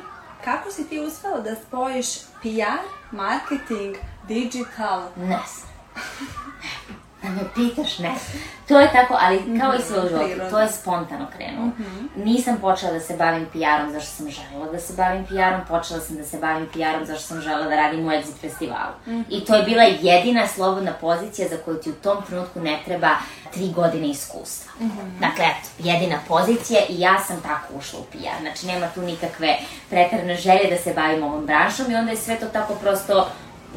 Kako 0.44 0.70
si 0.70 0.88
ti 0.88 1.00
uspela 1.00 1.40
da 1.40 1.54
spojiš 1.54 2.06
PR, 2.42 2.82
marketing, 3.12 3.96
digital? 4.28 5.02
Ne 5.16 5.26
Da 5.26 5.44
me 7.28 7.44
pitaš, 7.54 7.98
ne. 7.98 8.14
To 8.68 8.80
je 8.80 8.92
tako, 8.92 9.18
ali 9.20 9.60
kao 9.60 9.74
i 9.74 9.82
sve 9.82 9.98
u 10.00 10.08
životu, 10.08 10.50
to 10.50 10.60
je 10.60 10.68
spontano 10.68 11.26
krenulo. 11.36 11.66
Mm 11.66 11.72
-hmm. 11.78 12.24
Nisam 12.24 12.56
počela 12.60 12.92
da 12.92 13.00
se 13.00 13.16
bavim 13.16 13.46
PR-om 13.46 13.92
zašto 13.92 14.10
sam 14.10 14.30
želela 14.30 14.72
da 14.72 14.78
se 14.78 14.92
bavim 14.96 15.24
PR-om, 15.24 15.60
počela 15.68 16.00
sam 16.00 16.16
da 16.16 16.24
se 16.24 16.38
bavim 16.38 16.66
PR-om 16.66 17.06
zašto 17.06 17.22
sam 17.22 17.40
želela 17.40 17.68
da 17.68 17.76
radim 17.76 18.06
u 18.06 18.10
Exit 18.10 18.40
festivalu. 18.40 18.94
Mm 19.06 19.10
-hmm. 19.10 19.24
I 19.28 19.44
to 19.44 19.54
je 19.54 19.62
bila 19.62 19.82
jedina 19.82 20.46
slobodna 20.46 20.92
pozicija 20.92 21.48
za 21.48 21.56
koju 21.56 21.76
ti 21.76 21.90
u 21.90 21.94
tom 21.94 22.22
trenutku 22.26 22.60
ne 22.60 22.80
treba 22.84 23.10
tri 23.54 23.72
godine 23.72 24.08
iskustva. 24.08 24.72
Mm 24.80 24.84
-hmm. 24.84 25.20
Dakle, 25.20 25.44
eto, 25.44 25.68
jedina 25.78 26.18
pozicija 26.28 26.80
i 26.88 27.00
ja 27.00 27.18
sam 27.26 27.40
tako 27.40 27.74
ušla 27.78 28.00
u 28.00 28.02
PR. 28.02 28.40
Znači, 28.40 28.66
nema 28.66 28.86
tu 28.94 29.02
nikakve 29.02 29.56
pretarne 29.90 30.36
želje 30.36 30.70
da 30.70 30.76
se 30.76 30.94
bavim 30.94 31.22
ovom 31.22 31.46
branšom 31.46 31.90
i 31.90 31.94
onda 31.94 32.10
je 32.10 32.16
sve 32.16 32.36
to 32.36 32.46
tako 32.46 32.74
prosto 32.74 33.28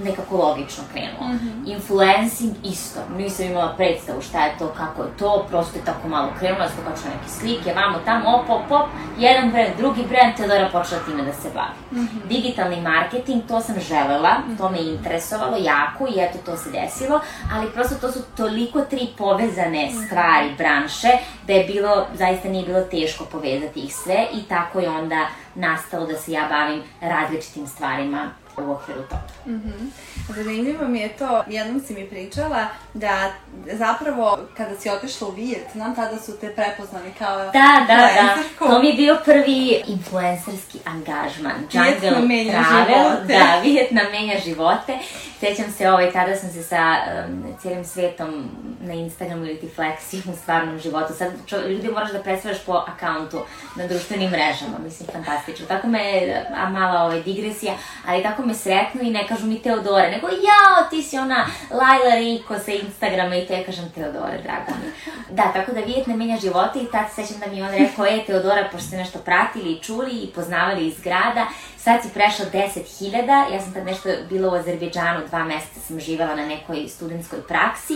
nekako 0.04 0.38
logično 0.38 0.84
krenulo. 0.92 1.28
Mm 1.28 1.40
-hmm. 1.40 1.72
Influencing 1.74 2.56
isto, 2.64 3.00
nisam 3.18 3.46
imala 3.46 3.74
predstavu 3.78 4.22
šta 4.22 4.46
je 4.46 4.58
to, 4.60 4.68
kako 4.68 5.04
je 5.04 5.10
to, 5.20 5.46
prosto 5.50 5.78
je 5.78 5.86
tako 5.86 6.08
malo 6.08 6.30
krenulo, 6.40 6.64
ja 6.64 6.70
sam 6.70 6.78
kačila 6.78 7.14
neke 7.14 7.30
slike, 7.30 7.74
vamo 7.74 7.98
tamo, 8.06 8.30
op, 8.30 8.50
op, 8.50 8.72
op, 8.72 8.88
jedan 9.18 9.52
brand, 9.52 9.70
drugi 9.78 10.04
brand, 10.10 10.36
Teodora 10.38 10.70
počela 10.72 11.02
time 11.02 11.24
da 11.24 11.34
se 11.34 11.50
bavi. 11.54 12.02
Mm 12.02 12.08
-hmm. 12.08 12.28
Digitalni 12.28 12.82
marketing, 12.82 13.44
to 13.48 13.62
sam 13.62 13.80
želela, 13.80 14.34
mm 14.40 14.52
-hmm. 14.52 14.58
to 14.58 14.70
me 14.70 14.80
interesovalo 14.80 15.58
jako 15.58 16.08
i 16.08 16.20
eto 16.20 16.38
to 16.46 16.58
se 16.58 16.70
desilo, 16.72 17.20
ali 17.54 17.72
prosto 17.72 17.96
to 17.96 18.12
su 18.12 18.20
toliko 18.38 18.82
tri 18.82 19.08
povezane 19.18 19.86
mhm. 19.86 20.06
stvari, 20.06 20.50
branše, 20.58 21.12
da 21.48 21.54
je 21.54 21.64
bilo, 21.64 22.06
zaista 22.14 22.50
nije 22.50 22.66
bilo 22.66 22.82
teško 22.82 23.26
povezati 23.26 23.80
ih 23.80 23.96
sve 23.96 24.28
i 24.34 24.44
tako 24.44 24.80
je 24.80 24.90
onda 24.90 25.28
nastalo 25.56 26.06
da 26.06 26.18
se 26.18 26.32
ja 26.32 26.48
bavim 26.50 26.84
različitim 27.02 27.68
stvarima 27.68 28.30
u 28.58 28.72
okviru 28.72 29.02
toga. 29.02 29.22
Mm 29.46 29.54
-hmm. 29.54 29.90
Zanimljivo 30.36 30.88
mi 30.88 31.00
je 31.00 31.10
to, 31.10 31.44
jednom 31.48 31.82
si 31.88 31.94
mi 31.94 32.10
pričala 32.10 32.68
da 32.94 33.32
zapravo 33.74 34.40
kada 34.58 34.76
si 34.80 34.90
otišla 34.90 35.28
u 35.28 35.32
Vijetnam, 35.32 35.96
tada 35.96 36.18
su 36.20 36.38
te 36.38 36.56
prepoznali 36.56 37.12
kao 37.20 37.38
Da, 37.38 37.86
da, 37.88 37.96
da. 37.96 38.38
To 38.60 38.80
mi 38.82 38.88
je 38.88 38.94
bio 38.94 39.18
prvi 39.26 39.84
influencerski 39.88 40.80
angažman. 40.86 41.68
Jungle 41.72 42.28
menja 42.28 42.64
Travel. 42.64 43.10
živote. 43.10 43.34
Da, 43.34 43.60
Vijetnam 43.64 44.06
menja 44.12 44.40
živote. 44.46 44.98
Sećam 45.40 45.72
se, 45.72 45.90
ovaj, 45.90 46.12
tada 46.12 46.36
sam 46.36 46.50
se 46.50 46.64
sa 46.64 46.96
um, 47.28 47.56
cijelim 47.62 47.86
svetom 47.86 48.50
na 48.82 48.94
Instagramu 48.94 49.46
ili 49.46 49.60
ti 49.60 49.70
flexi 49.78 50.32
u 50.32 50.36
stvarnom 50.36 50.80
životu. 50.80 51.14
Sad 51.14 51.32
čo, 51.46 51.58
ljudi 51.68 51.88
moraš 51.88 52.12
da 52.12 52.20
predstavljaš 52.20 52.62
po 52.66 52.84
akauntu 52.88 53.42
na 53.76 53.88
društvenim 53.88 54.30
mrežama. 54.30 54.78
Mislim, 54.84 55.10
fantastično. 55.14 55.66
Tako 55.68 55.88
me, 55.88 56.00
a 56.56 56.70
mala 56.70 57.04
ovaj, 57.04 57.24
digresija, 57.24 57.74
ali 58.08 58.24
tako 58.24 58.46
me 58.46 58.54
sretnu 58.54 59.02
i 59.02 59.10
ne 59.10 59.28
kažu 59.28 59.46
mi 59.46 59.62
Teodore, 59.62 60.12
nego 60.12 60.28
jao, 60.28 60.90
ti 60.90 61.04
si 61.04 61.18
ona 61.18 61.46
Laila 61.72 62.16
Riko 62.16 62.60
sa 62.60 62.72
Instagrama 62.72 63.36
i 63.36 63.48
te 63.48 63.64
kažem 63.66 63.90
Teodore, 63.96 64.38
draga 64.44 64.72
mi. 64.84 64.92
Da, 65.36 65.52
tako 65.54 65.72
da 65.72 65.80
vidjet 65.80 66.08
ne 66.08 66.16
menja 66.16 66.38
živote 66.38 66.80
i 66.80 66.92
tad 66.92 67.06
se 67.10 67.24
sećam 67.24 67.40
da 67.40 67.48
mi 67.48 67.62
on 67.62 67.72
rekao, 67.72 68.06
e, 68.06 68.26
Teodora, 68.26 68.70
pošto 68.72 68.88
ste 68.88 68.98
nešto 68.98 69.20
pratili 69.20 69.72
i 69.72 69.82
čuli 69.82 70.12
i 70.12 70.32
poznavali 70.36 70.88
iz 70.88 71.02
grada, 71.04 71.48
sad 71.88 72.04
si 72.04 72.10
prešla 72.14 72.46
10.000, 72.54 73.54
ja 73.54 73.62
sam 73.62 73.74
tad 73.74 73.86
nešto 73.86 74.10
bila 74.30 74.52
u 74.52 74.56
Azerbejdžanu, 74.56 75.28
dva 75.28 75.44
meseca 75.44 75.80
sam 75.80 76.00
živela 76.00 76.36
na 76.36 76.46
nekoj 76.46 76.88
studentskoj 76.88 77.40
praksi 77.48 77.94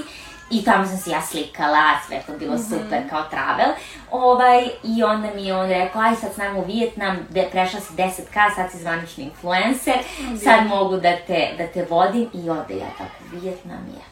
I 0.50 0.64
tamo 0.64 0.86
sam 0.86 0.98
se 0.98 1.10
ja 1.10 1.22
slikala, 1.22 2.00
sve 2.08 2.22
to 2.28 2.38
bilo 2.40 2.56
mm 2.56 2.58
-hmm. 2.58 2.70
super 2.70 3.10
kao 3.10 3.24
travel. 3.24 3.72
Ovaj, 4.12 4.70
I 4.84 5.04
onda 5.04 5.28
mi 5.36 5.46
je 5.46 5.56
on 5.56 5.70
rekao, 5.70 6.02
aj 6.02 6.16
sad 6.16 6.34
s 6.34 6.38
nama 6.38 6.60
u 6.60 6.66
Vijetnam, 6.66 7.18
de, 7.30 7.48
prešla 7.52 7.80
si 7.80 7.94
10k, 7.94 8.56
sad 8.56 8.72
si 8.72 8.78
zvanični 8.78 9.24
influencer, 9.24 9.98
-hmm. 9.98 10.44
sad 10.44 10.68
mogu 10.68 10.98
da 10.98 11.16
te, 11.28 11.50
da 11.58 11.68
te 11.68 11.86
vodim 11.90 12.30
i 12.34 12.50
ode 12.50 12.76
ja 12.76 12.90
tako 12.98 13.18
u 13.26 13.40
Vijetnam 13.40 13.88
i 13.88 13.96
eto. 13.96 14.11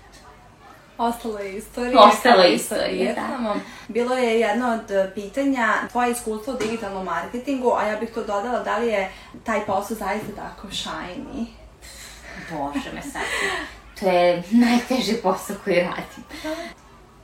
Ostalo 1.00 1.39
je 1.39 1.58
istorija. 1.58 2.02
Ostalo 2.02 2.41
je 2.41 2.54
istorija, 2.54 3.14
da. 3.14 3.56
Bilo 3.88 4.16
je 4.16 4.39
jedno 4.39 4.74
od 4.74 5.14
pitanja, 5.16 5.74
tvoje 5.91 6.12
iskustvo 6.12 6.54
u 6.54 6.58
digitalnom 6.58 7.06
marketingu, 7.06 7.74
a 7.78 7.86
ja 7.88 8.00
bih 8.00 8.10
to 8.14 8.20
dodala, 8.20 8.64
da 8.64 8.78
li 8.78 8.88
je 8.88 9.12
taj 9.43 9.66
posao 9.66 9.97
zaista 9.97 10.32
tako 10.36 10.68
shiny? 10.68 11.45
Bože 12.52 12.91
me 12.93 13.02
sad. 13.02 13.22
To 14.00 14.06
je 14.06 14.43
najteži 14.52 15.14
posao 15.24 15.56
koji 15.64 15.76
radim. 15.76 16.24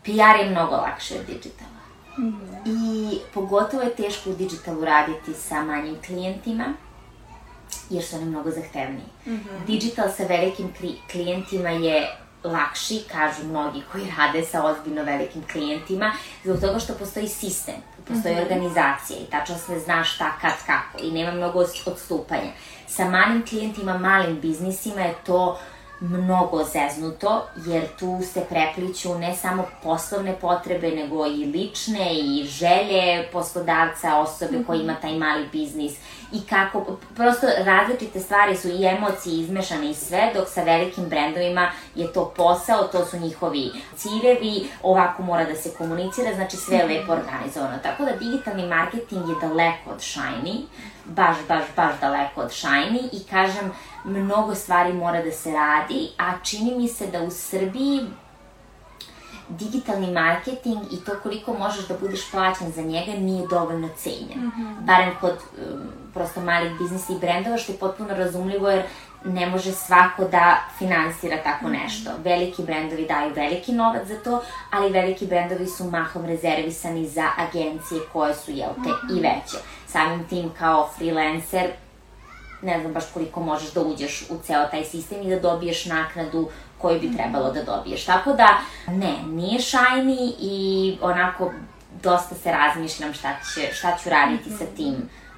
PR 0.04 0.40
je 0.44 0.50
mnogo 0.52 0.76
lakše 0.76 1.16
od 1.20 1.26
digitala. 1.26 1.82
Mm 2.18 2.24
-hmm. 2.24 2.62
I 2.66 3.20
pogotovo 3.34 3.84
je 3.84 3.96
teško 3.96 4.30
u 4.30 4.34
digitalu 4.36 4.86
raditi 4.86 5.34
sa 5.34 5.64
manjim 5.64 5.98
klijentima, 6.06 6.66
jer 7.90 8.04
su 8.04 8.16
oni 8.16 8.26
mnogo 8.26 8.52
zahtevniji. 8.52 9.06
Mm 9.26 9.32
-hmm. 9.32 9.66
Digital 9.66 10.10
sa 10.18 10.24
velikim 10.24 10.74
klijentima 11.12 11.70
je 11.70 12.18
lakši, 12.52 13.04
kažu 13.12 13.48
mnogi 13.48 13.82
koji 13.92 14.14
rade 14.18 14.44
sa 14.44 14.64
ozbiljno 14.66 15.04
velikim 15.04 15.44
klijentima, 15.52 16.12
zbog 16.44 16.60
toga 16.60 16.80
što 16.80 16.94
postoji 16.94 17.28
sistem, 17.28 17.76
postoji 18.08 18.36
mm 18.36 18.38
-hmm. 18.38 18.42
organizacija 18.42 19.20
i 19.20 19.32
tačno 19.32 19.58
se 19.58 19.80
zna 19.80 20.04
šta, 20.04 20.32
kad, 20.42 20.54
kako 20.66 21.04
i 21.04 21.12
nema 21.12 21.32
mnogo 21.32 21.66
odstupanja. 21.86 22.52
Sa 22.88 23.10
malim 23.10 23.46
klijentima, 23.46 23.98
malim 23.98 24.40
biznisima 24.40 25.02
je 25.02 25.16
to 25.26 25.60
mnogo 26.00 26.64
zeznuto, 26.64 27.48
jer 27.66 27.84
tu 28.00 28.20
se 28.34 28.46
prepliću 28.50 29.16
ne 29.16 29.36
samo 29.36 29.66
poslovne 29.84 30.36
potrebe, 30.42 30.92
nego 30.92 31.26
i 31.26 31.46
lične 31.46 32.16
i 32.16 32.44
želje 32.44 33.28
poslodavca, 33.32 34.18
osobe 34.18 34.64
koji 34.68 34.80
ima 34.80 34.96
taj 35.02 35.18
mali 35.18 35.48
biznis 35.52 35.94
i 36.34 36.42
kako, 36.50 36.98
prosto 37.16 37.48
različite 37.58 38.20
stvari 38.20 38.58
su 38.58 38.68
i 38.68 38.86
emocije 38.86 39.40
izmešane 39.40 39.90
i 39.90 39.94
sve, 39.94 40.32
dok 40.36 40.50
sa 40.50 40.64
velikim 40.64 41.06
brendovima 41.06 41.72
je 41.96 42.14
to 42.14 42.34
posao, 42.38 42.84
to 42.84 43.06
su 43.06 43.18
njihovi 43.18 43.72
ciljevi, 43.96 44.70
ovako 44.84 45.24
mora 45.24 45.46
da 45.46 45.56
se 45.56 45.74
komunicira, 45.78 46.34
znači 46.36 46.58
sve 46.58 46.78
je 46.78 46.86
lepo 46.86 47.14
organizovano. 47.14 47.78
Tako 47.84 48.06
da 48.06 48.12
digitalni 48.12 48.68
marketing 48.68 49.30
je 49.30 49.48
daleko 49.48 49.90
od 49.90 50.00
shiny, 50.00 50.62
baš, 51.06 51.38
baš, 51.48 51.64
baš 51.76 51.94
daleko 52.02 52.42
od 52.42 52.50
shiny 52.50 53.10
i 53.12 53.24
kažem, 53.30 53.72
mnogo 54.04 54.56
stvari 54.56 54.94
mora 54.94 55.22
da 55.22 55.32
se 55.32 55.52
radi, 55.52 56.10
a 56.18 56.32
čini 56.44 56.76
mi 56.76 56.88
se 56.88 57.08
da 57.08 57.22
u 57.22 57.32
Srbiji 57.32 58.02
digitalni 59.50 60.12
marketing 60.12 60.84
i 60.92 61.06
to 61.06 61.12
koliko 61.24 61.54
možeš 61.54 61.88
da 61.88 61.98
budeš 61.98 62.32
plaćen 62.32 62.72
za 62.72 62.82
njega 62.82 63.12
nije 63.12 63.48
dovoljno 63.48 63.90
cenjen. 63.98 64.40
Mm 64.40 64.52
-hmm. 64.58 64.86
Barem 64.86 65.12
kod 65.22 65.32
um, 65.32 65.82
prosto 66.14 66.42
malih 66.42 66.72
biznisa 66.80 67.14
i 67.14 67.20
brendova, 67.20 67.58
što 67.58 67.72
je 67.72 67.78
potpuno 67.78 68.16
razumljivo 68.16 68.70
jer 68.70 68.84
ne 69.26 69.50
može 69.50 69.72
svako 69.72 70.24
da 70.24 70.58
finansira 70.78 71.38
tako 71.44 71.68
mhm. 71.68 71.76
nešto. 71.76 72.12
Veliki 72.24 72.64
brendovi 72.64 73.06
daju 73.08 73.34
veliki 73.36 73.72
novac 73.74 74.08
za 74.08 74.16
to, 74.24 74.42
ali 74.72 74.92
veliki 74.92 75.26
brendovi 75.26 75.68
su 75.68 75.84
mahom 75.84 76.26
rezervisani 76.26 77.08
za 77.08 77.30
agencije 77.38 78.02
koje 78.14 78.36
su, 78.36 78.52
jel 78.52 78.70
te, 78.84 78.90
mm 78.90 78.94
-hmm. 78.94 79.18
i 79.18 79.22
veće. 79.22 79.58
Samim 79.88 80.28
tim 80.28 80.52
kao 80.60 80.90
freelancer 80.98 81.72
ne 82.62 82.80
znam 82.80 82.94
baš 82.94 83.04
koliko 83.14 83.40
možeš 83.40 83.74
da 83.74 83.82
uđeš 83.82 84.26
u 84.30 84.38
ceo 84.44 84.66
taj 84.72 84.84
sistem 84.84 85.22
i 85.22 85.30
da 85.30 85.40
dobiješ 85.40 85.86
naknadu 85.86 86.50
koju 86.78 87.00
bi 87.00 87.16
trebalo 87.18 87.52
da 87.52 87.64
dobiješ. 87.64 88.06
Tako 88.06 88.34
da, 88.34 88.58
ne, 88.88 89.14
nije 89.28 89.60
shiny 89.60 90.34
i 90.40 90.98
onako 91.02 91.52
dosta 92.04 92.36
se 92.36 92.52
razmišljam 92.52 93.14
šta, 93.14 93.36
će, 93.54 93.74
šta 93.74 93.98
ću 94.04 94.10
raditi 94.10 94.50
sa 94.50 94.66
tim 94.76 94.96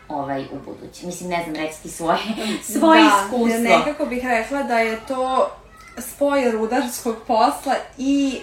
ovaj, 0.09 0.43
u 0.43 0.59
budući. 0.65 1.05
Mislim, 1.05 1.29
ne 1.29 1.43
znam, 1.43 1.55
reći 1.55 1.81
ti 1.83 1.89
svoje, 1.89 2.19
svoje 2.79 3.03
da, 3.03 3.09
iskustvo. 3.09 3.69
Da, 3.69 3.77
nekako 3.77 4.05
bih 4.05 4.23
rekla 4.23 4.63
da 4.63 4.79
je 4.79 4.99
to 5.07 5.51
spoj 5.97 6.51
rudarskog 6.51 7.15
posla 7.27 7.75
i 7.97 8.39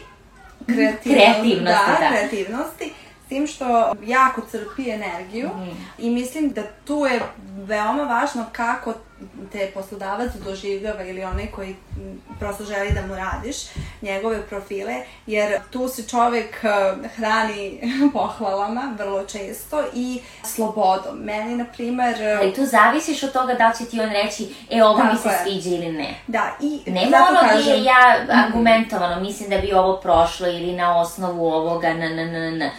kreativnosti. 0.66 1.10
Kreativnosti, 1.10 1.64
da. 1.64 1.98
da. 2.00 2.08
kreativnosti 2.08 2.92
tim 3.34 3.46
što 3.46 3.92
jako 4.06 4.40
crpi 4.50 4.90
energiju 4.90 5.48
mm. 5.48 5.76
i 5.98 6.10
mislim 6.10 6.50
da 6.50 6.62
tu 6.84 7.06
je 7.06 7.20
veoma 7.66 8.02
važno 8.02 8.44
kako 8.52 8.94
te 9.52 9.70
poslodavac 9.74 10.32
doživljava 10.44 11.02
ili 11.02 11.24
onaj 11.24 11.46
koji 11.46 11.76
prosto 12.38 12.64
želi 12.64 12.90
da 12.94 13.06
mu 13.06 13.14
radiš 13.14 13.56
njegove 14.02 14.46
profile, 14.46 14.94
jer 15.26 15.60
tu 15.70 15.88
se 15.88 16.08
čovek 16.08 16.64
eh, 16.64 17.08
hrani 17.16 17.80
pohvalama 18.12 18.94
vrlo 18.98 19.24
često 19.24 19.84
i 19.94 20.20
slobodom. 20.44 21.18
Meni, 21.18 21.56
na 21.56 21.64
primer... 21.64 22.22
Eh, 22.22 22.38
Ali 22.40 22.54
tu 22.54 22.66
zavisiš 22.66 23.22
od 23.22 23.32
toga 23.32 23.54
da 23.54 23.72
će 23.78 23.84
ti 23.84 24.00
on 24.00 24.10
reći, 24.10 24.54
e, 24.70 24.84
ovo 24.84 25.04
mi 25.04 25.18
se 25.18 25.28
je. 25.28 25.38
sviđa 25.42 25.76
ili 25.76 25.92
ne. 25.92 26.14
Da, 26.26 26.56
i... 26.60 26.90
Nema 26.90 27.16
ono 27.30 27.40
kažem... 27.40 27.60
gdje 27.60 27.84
ja 27.84 28.16
mhm. 28.22 28.38
argumentovano 28.38 29.20
mislim 29.20 29.50
da 29.50 29.58
bi 29.58 29.72
ovo 29.72 29.96
prošlo 29.96 30.46
ili 30.48 30.72
na 30.72 31.00
osnovu 31.00 31.46
ovoga, 31.46 31.94
na, 31.94 32.08
na, 32.08 32.24
na, 32.24 32.50
na 32.50 32.70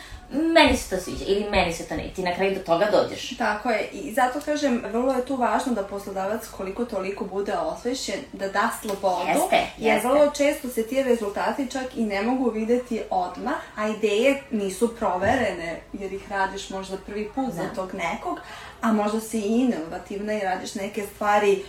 meni 0.53 0.77
se 0.77 0.89
to 0.89 1.01
sviđa 1.01 1.25
ili 1.27 1.49
meni 1.49 1.73
se 1.73 1.87
to 1.87 1.95
ne, 1.95 2.11
ti 2.15 2.23
na 2.23 2.35
kraju 2.35 2.55
do 2.55 2.61
toga 2.61 2.87
dođeš. 2.91 3.37
Tako 3.37 3.69
je 3.69 3.89
i 3.91 4.13
zato 4.13 4.39
kažem, 4.45 4.83
vrlo 4.91 5.13
je 5.13 5.25
tu 5.25 5.35
važno 5.35 5.73
da 5.73 5.83
poslodavac 5.83 6.47
koliko 6.47 6.85
toliko 6.85 7.25
bude 7.25 7.53
osvešćen, 7.53 8.19
da 8.33 8.47
da 8.47 8.69
slobodu, 8.81 9.27
jeste, 9.27 9.67
jer 9.77 9.95
jeste. 9.95 10.07
vrlo 10.07 10.31
često 10.31 10.69
se 10.69 10.87
ti 10.87 11.03
rezultati 11.03 11.71
čak 11.71 11.85
i 11.95 12.05
ne 12.05 12.21
mogu 12.21 12.49
videti 12.49 13.01
odmah, 13.09 13.55
a 13.75 13.87
ideje 13.87 14.41
nisu 14.51 14.95
proverene, 14.95 15.79
jer 15.93 16.13
ih 16.13 16.31
radiš 16.31 16.69
možda 16.69 16.97
prvi 16.97 17.29
put 17.35 17.45
da. 17.45 17.51
za 17.51 17.69
tog 17.75 17.93
nekog, 17.93 18.39
a 18.81 18.93
možda 18.93 19.19
si 19.19 19.39
i 19.39 19.61
inovativna 19.61 20.33
i 20.33 20.39
radiš 20.39 20.75
neke 20.75 21.03
stvari 21.15 21.63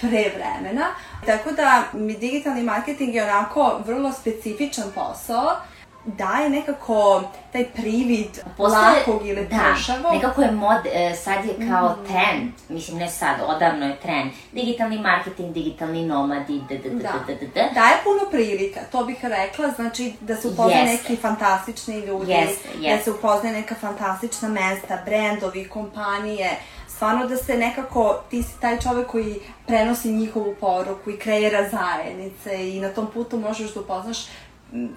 pre 0.00 0.32
vremena. 0.34 0.86
Tako 1.26 1.52
da 1.52 1.84
mi 1.92 2.16
digitalni 2.16 2.62
marketing 2.62 3.14
je 3.14 3.22
onako 3.22 3.80
vrlo 3.86 4.12
specifičan 4.12 4.92
posao 4.94 5.56
daje 6.04 6.50
nekako 6.50 7.22
taj 7.52 7.64
privid 7.64 8.40
Postoje, 8.56 8.98
lakog 8.98 9.26
ili 9.26 9.46
da, 9.46 9.72
pršavog. 9.74 10.12
nekako 10.12 10.42
je 10.42 10.50
mod, 10.50 10.86
e, 10.92 11.14
sad 11.14 11.44
je 11.44 11.68
kao 11.68 11.88
mm. 11.88 12.06
trend, 12.06 12.52
mislim 12.68 12.98
ne 12.98 13.10
sad, 13.10 13.36
odavno 13.46 13.86
je 13.86 13.96
trend, 13.96 14.30
digitalni 14.52 14.98
marketing, 14.98 15.54
digitalni 15.54 16.06
nomadi, 16.06 16.60
d, 16.68 16.78
d, 16.78 16.90
d, 16.90 17.02
da. 17.02 17.12
d, 17.26 17.34
d, 17.34 17.46
d. 17.46 17.70
Daje 17.74 17.96
puno 18.04 18.30
prilika, 18.30 18.80
to 18.92 19.04
bih 19.04 19.24
rekla, 19.24 19.70
znači 19.70 20.12
da 20.20 20.36
se 20.36 20.48
upozne 20.48 20.84
neki 20.84 21.16
fantastični 21.16 22.00
ljudi, 22.00 22.32
jeste, 22.32 22.68
jeste. 22.80 22.96
da 22.96 23.02
se 23.04 23.10
upozne 23.10 23.52
neka 23.52 23.74
fantastična 23.74 24.48
mesta, 24.48 25.02
brendovi, 25.04 25.68
kompanije, 25.68 26.50
stvarno 26.88 27.26
da 27.26 27.36
se 27.36 27.56
nekako, 27.56 28.22
ti 28.30 28.42
si 28.42 28.60
taj 28.60 28.80
čovek 28.80 29.06
koji 29.06 29.40
prenosi 29.66 30.12
njihovu 30.12 30.54
poruku 30.60 31.10
i 31.10 31.18
kreira 31.18 31.68
zajednice 31.68 32.70
i 32.70 32.80
na 32.80 32.88
tom 32.88 33.10
putu 33.14 33.38
možeš 33.38 33.74
da 33.74 33.80
upoznaš 33.80 34.18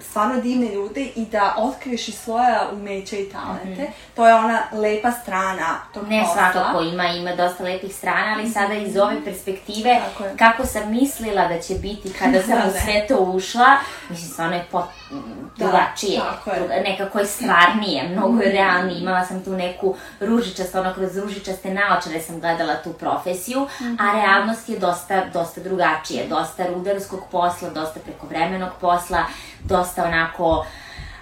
stvarno 0.00 0.40
divne 0.40 0.74
ljude 0.74 1.00
i 1.16 1.24
da 1.24 1.54
otkriješ 1.58 2.08
i 2.08 2.12
svoja 2.12 2.68
umeća 2.72 3.16
i 3.16 3.28
talente. 3.28 3.82
Mm 3.82 3.86
-hmm. 3.86 4.14
To 4.14 4.28
je 4.28 4.34
ona 4.34 4.62
lepa 4.72 5.10
strana 5.10 5.78
tog 5.94 6.08
ne 6.08 6.22
posla. 6.22 6.52
Svakako 6.52 6.82
ima, 6.82 7.06
ima 7.06 7.34
dosta 7.34 7.64
lepih 7.64 7.94
strana, 7.94 8.32
ali 8.34 8.42
mm 8.42 8.46
-hmm. 8.46 8.52
sada 8.52 8.74
iz 8.74 8.96
ove 8.96 9.24
perspektive, 9.24 10.00
kako 10.38 10.66
sam 10.66 10.90
mislila 10.90 11.48
da 11.48 11.60
će 11.60 11.74
biti 11.74 12.12
kada 12.12 12.42
sam 12.42 12.58
da, 12.60 12.68
u 12.68 12.70
sve 12.84 13.06
to 13.08 13.16
ušla, 13.16 13.76
mislim, 14.10 14.30
stvarno 14.30 14.56
je 14.56 14.64
pot, 14.70 14.84
da, 15.10 15.16
drugačije, 15.64 16.20
druga, 16.56 16.74
nekako 16.74 17.18
je 17.18 17.26
stvarnije, 17.26 18.08
mnogo 18.08 18.40
je 18.40 18.48
mhm. 18.48 18.56
realnije, 18.56 19.00
imala 19.00 19.24
sam 19.24 19.44
tu 19.44 19.52
neku 19.52 19.94
ružičastu, 20.20 20.78
ono 20.78 20.94
kroz 20.94 21.16
ružičaste 21.16 21.74
naočare 21.74 22.20
sam 22.20 22.40
gledala 22.40 22.74
tu 22.74 22.92
profesiju, 22.92 23.60
mm 23.60 23.84
-hmm. 23.84 23.96
a 24.00 24.20
realnost 24.20 24.68
je 24.68 24.78
dosta, 24.78 25.24
dosta 25.32 25.60
drugačije, 25.60 26.26
dosta 26.28 26.66
rudarskog 26.66 27.20
posla, 27.30 27.70
dosta 27.70 28.00
prekovremenog 28.00 28.70
posla, 28.80 29.24
dosta 29.64 30.04
onako 30.04 30.66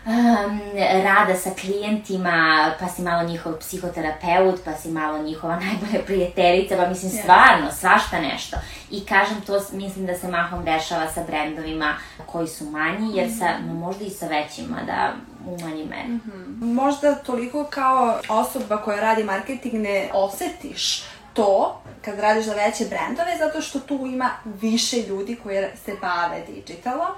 um, 0.07 0.61
rada 1.05 1.35
sa 1.37 1.51
klijentima, 1.61 2.71
pa 2.81 2.89
si 2.89 3.03
malo 3.03 3.29
njihov 3.29 3.53
psihoterapeut, 3.61 4.61
pa 4.65 4.73
si 4.75 4.89
malo 4.89 5.23
njihova 5.23 5.61
najbolja 5.65 6.05
prijateljica, 6.07 6.77
pa 6.77 6.89
mislim 6.89 7.11
stvarno, 7.11 7.73
svašta 7.73 8.21
nešto. 8.21 8.57
I 8.91 9.05
kažem, 9.07 9.41
to 9.41 9.61
mislim 9.73 10.07
da 10.07 10.15
se 10.15 10.29
mahom 10.29 10.65
dešava 10.65 11.13
sa 11.13 11.23
brendovima 11.27 11.95
koji 12.27 12.49
su 12.49 12.65
manji, 12.65 13.17
jer 13.17 13.31
sa, 13.39 13.45
mm 13.45 13.65
-hmm. 13.65 13.79
možda 13.79 14.05
i 14.05 14.11
sa 14.11 14.27
većima, 14.27 14.77
da 14.87 15.13
u 15.47 15.61
manji 15.61 15.85
meri. 15.85 16.09
Mm 16.09 16.21
-hmm. 16.27 16.75
Možda 16.75 17.15
toliko 17.15 17.65
kao 17.65 18.21
osoba 18.29 18.77
koja 18.77 19.01
radi 19.01 19.25
marketing 19.25 19.75
ne 19.75 20.11
osetiš 20.13 21.05
to 21.35 21.81
kad 22.05 22.19
radiš 22.19 22.45
za 22.45 22.55
veće 22.55 22.85
brendove, 22.85 23.37
zato 23.39 23.61
što 23.61 23.81
tu 23.81 23.95
ima 23.95 24.31
više 24.45 24.97
ljudi 24.97 25.37
koji 25.43 25.67
se 25.85 25.93
bave 26.01 26.43
digitalom, 26.47 27.15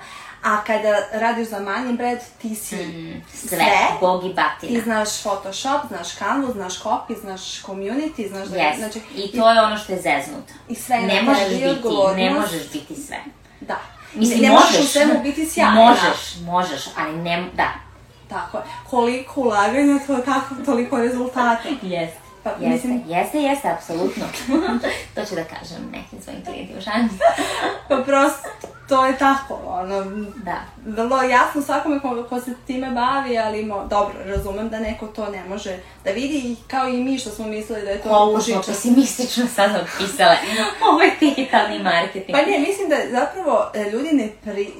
A 0.46 0.64
kada 0.64 0.98
radiš 1.12 1.48
za 1.48 1.60
manji 1.60 1.92
brand, 1.92 2.18
ti 2.42 2.54
si 2.54 2.76
mm, 2.76 3.24
sve, 3.34 3.48
sve, 3.48 3.68
bog 4.00 4.24
i 4.24 4.34
batina. 4.34 4.72
Ti 4.72 4.80
znaš 4.80 5.22
Photoshop, 5.22 5.80
znaš 5.88 6.14
Canva, 6.14 6.52
znaš 6.52 6.82
copy, 6.82 7.20
znaš 7.20 7.62
community, 7.62 8.28
znaš 8.28 8.48
da... 8.48 8.58
Yes. 8.58 8.76
Znači, 8.78 9.00
I 9.16 9.38
to 9.38 9.50
je 9.50 9.62
ono 9.62 9.78
što 9.78 9.92
je 9.92 9.98
zeznuto. 9.98 10.52
I 10.68 10.74
sve 10.74 10.96
ne 10.96 11.22
možeš 11.22 11.48
biti, 11.48 11.88
ne 12.16 12.30
možeš 12.30 12.72
biti 12.72 12.94
sve. 12.94 13.16
Da. 13.60 13.76
Mislim, 14.14 14.40
ne, 14.40 14.48
ne 14.48 14.54
možeš, 14.54 14.80
u 14.80 14.86
svemu 14.86 15.22
biti 15.22 15.46
sjajna. 15.50 15.74
Možeš, 15.74 16.36
možeš, 16.40 16.84
ali 16.98 17.16
ne, 17.16 17.48
da. 17.54 17.72
Tako 18.28 18.58
je. 18.58 18.64
Koliko 18.90 19.40
ulaganja, 19.40 19.98
to 20.06 20.16
tako, 20.16 20.54
toliko 20.64 20.98
rezultata. 20.98 21.68
Jeste. 21.82 22.25
Pa, 22.46 22.52
jeste, 22.60 22.88
mislim... 22.88 23.02
jeste, 23.06 23.38
jeste, 23.38 23.68
apsolutno. 23.68 24.24
to 25.14 25.24
ću 25.24 25.34
da 25.34 25.44
kažem 25.44 25.90
nekim 25.92 26.20
svojim 26.24 26.44
klijentima, 26.44 26.80
šalim. 26.80 27.08
pa 27.88 27.96
prosto, 27.96 28.48
to 28.88 29.06
je 29.06 29.18
tako, 29.18 29.60
ono, 29.66 30.04
da. 30.44 30.60
vrlo 30.84 31.22
jasno 31.22 31.62
svakome 31.62 32.00
ko, 32.00 32.26
ko 32.28 32.40
se 32.40 32.54
time 32.66 32.90
bavi, 32.90 33.38
ali 33.38 33.64
mo, 33.64 33.86
dobro, 33.90 34.14
razumem 34.24 34.68
da 34.68 34.78
neko 34.80 35.06
to 35.06 35.30
ne 35.30 35.44
može 35.44 35.78
da 36.04 36.10
vidi 36.10 36.56
kao 36.66 36.88
i 36.88 36.96
mi 36.96 37.18
što 37.18 37.30
smo 37.30 37.46
mislili 37.46 37.82
da 37.82 37.90
je 37.90 38.02
to 38.02 38.08
Koliko 38.08 38.40
smo 38.40 38.62
pesimistično 38.66 39.46
sad 39.54 39.70
opisale. 39.70 40.36
Ovo 40.90 41.00
je 41.00 41.16
digitalni 41.20 41.82
marketing. 41.82 42.38
Pa 42.38 42.50
ne, 42.50 42.58
mislim 42.58 42.88
da 42.88 42.96
zapravo 43.10 43.70
e, 43.74 43.90
ljudi 43.90 44.10
ne 44.12 44.28
pri, 44.44 44.72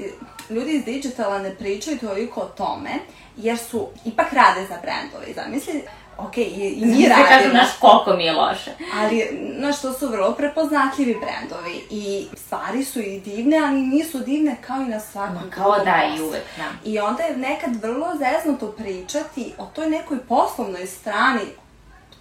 ljudi 0.50 0.72
iz 0.72 0.84
digitala 0.84 1.38
ne 1.38 1.54
pričaju 1.54 1.98
toliko 1.98 2.40
o 2.40 2.48
tome, 2.48 2.90
jer 3.36 3.58
su, 3.58 3.88
ipak 4.04 4.32
rade 4.32 4.66
za 4.68 4.76
brendove. 4.82 5.32
Zamisli, 5.34 5.82
ok, 6.18 6.36
i, 6.36 6.46
mi 6.78 7.02
Da 7.02 7.08
radimo. 7.08 7.28
kažem, 7.28 7.50
znaš, 7.50 7.68
koliko 7.80 8.12
mi 8.12 8.24
je 8.24 8.32
loše. 8.32 8.70
Ali, 8.94 9.28
znaš, 9.58 9.80
to 9.80 9.92
su 9.92 10.08
vrlo 10.08 10.32
prepoznatljivi 10.32 11.16
brendovi 11.16 11.80
i 11.90 12.26
stvari 12.36 12.84
su 12.84 13.00
i 13.00 13.20
divne, 13.20 13.58
ali 13.58 13.80
nisu 13.80 14.18
divne 14.20 14.56
kao 14.60 14.76
i 14.76 14.86
na 14.86 15.00
svakom 15.02 15.34
Ma 15.36 15.50
kao 15.50 15.78
da, 15.78 16.02
i 16.16 16.22
uvek, 16.22 16.42
da. 16.56 16.64
I 16.84 16.98
onda 16.98 17.22
je 17.22 17.36
nekad 17.36 17.76
vrlo 17.76 18.06
zeznuto 18.14 18.66
pričati 18.68 19.52
o 19.58 19.66
toj 19.66 19.90
nekoj 19.90 20.18
poslovnoj 20.18 20.86
strani 20.86 21.40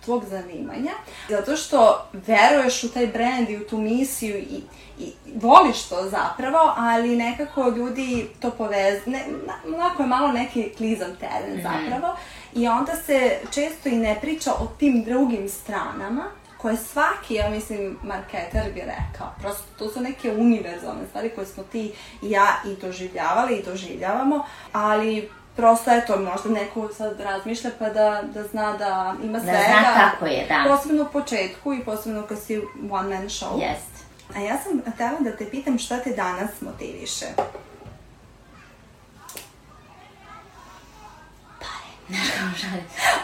tvog 0.02 0.26
zanimanja, 0.26 0.92
zato 1.30 1.56
što 1.56 2.06
veruješ 2.14 2.84
u 2.84 2.90
taj 2.90 3.08
brend 3.08 3.50
i 3.50 3.58
u 3.58 3.68
tu 3.68 3.78
misiju 3.78 4.38
i, 4.38 4.62
i 5.00 5.12
voliš 5.36 5.84
to 5.84 6.04
zapravo, 6.04 6.74
ali 6.78 7.16
nekako 7.16 7.70
ljudi 7.70 8.28
to 8.40 8.52
povez... 8.52 9.00
Ne, 9.06 9.24
na- 9.48 9.76
onako 9.76 10.04
je 10.04 10.08
malo 10.08 10.28
neki 10.28 10.70
klizam 10.70 11.16
teren 11.16 11.64
zapravo 11.64 12.16
i 12.56 12.68
onda 12.68 12.92
se 13.06 13.38
često 13.54 13.90
i 13.90 13.96
ne 13.96 14.18
priča 14.22 14.52
o 14.52 14.68
tim 14.80 15.04
drugim 15.04 15.50
stranama 15.50 16.24
koje 16.58 16.78
svaki, 16.78 17.34
ja 17.34 17.50
mislim, 17.50 17.98
marketer 18.04 18.74
bi 18.74 18.80
rekao. 18.82 19.28
Prosto 19.40 19.64
to 19.78 19.90
su 19.90 20.02
neke 20.02 20.32
univerzalne 20.32 21.08
stvari 21.10 21.30
koje 21.36 21.48
smo 21.48 21.64
ti 21.64 21.94
i 22.22 22.32
ja 22.32 22.48
i 22.66 22.82
doživljavali 22.82 23.56
i 23.56 23.64
doživljavamo, 23.64 24.46
ali 24.72 25.30
prosto 25.56 25.92
eto, 25.92 26.18
možda 26.18 26.50
neko 26.50 26.90
sad 26.94 27.20
razmišlja 27.20 27.72
pa 27.80 27.90
da, 27.90 28.24
da 28.34 28.44
zna 28.44 28.78
da 28.78 29.16
ima 29.24 29.40
Da 29.40 29.44
svega. 29.44 29.64
zna 29.68 30.12
kako 30.12 30.26
je, 30.26 30.46
da. 30.50 30.76
Posebno 30.76 31.04
u 31.04 31.12
početku 31.14 31.74
i 31.74 31.86
posebno 31.86 32.22
kad 32.22 32.40
si 32.40 32.62
one 32.92 33.16
man 33.18 33.26
show. 33.30 33.62
Jest. 33.62 34.06
A 34.36 34.40
ja 34.40 34.58
sam 34.64 34.94
htela 34.94 35.20
da 35.20 35.38
te 35.38 35.50
pitam 35.50 35.80
šta 35.80 35.98
te 35.98 36.10
danas 36.10 36.62
motiviše. 36.62 37.26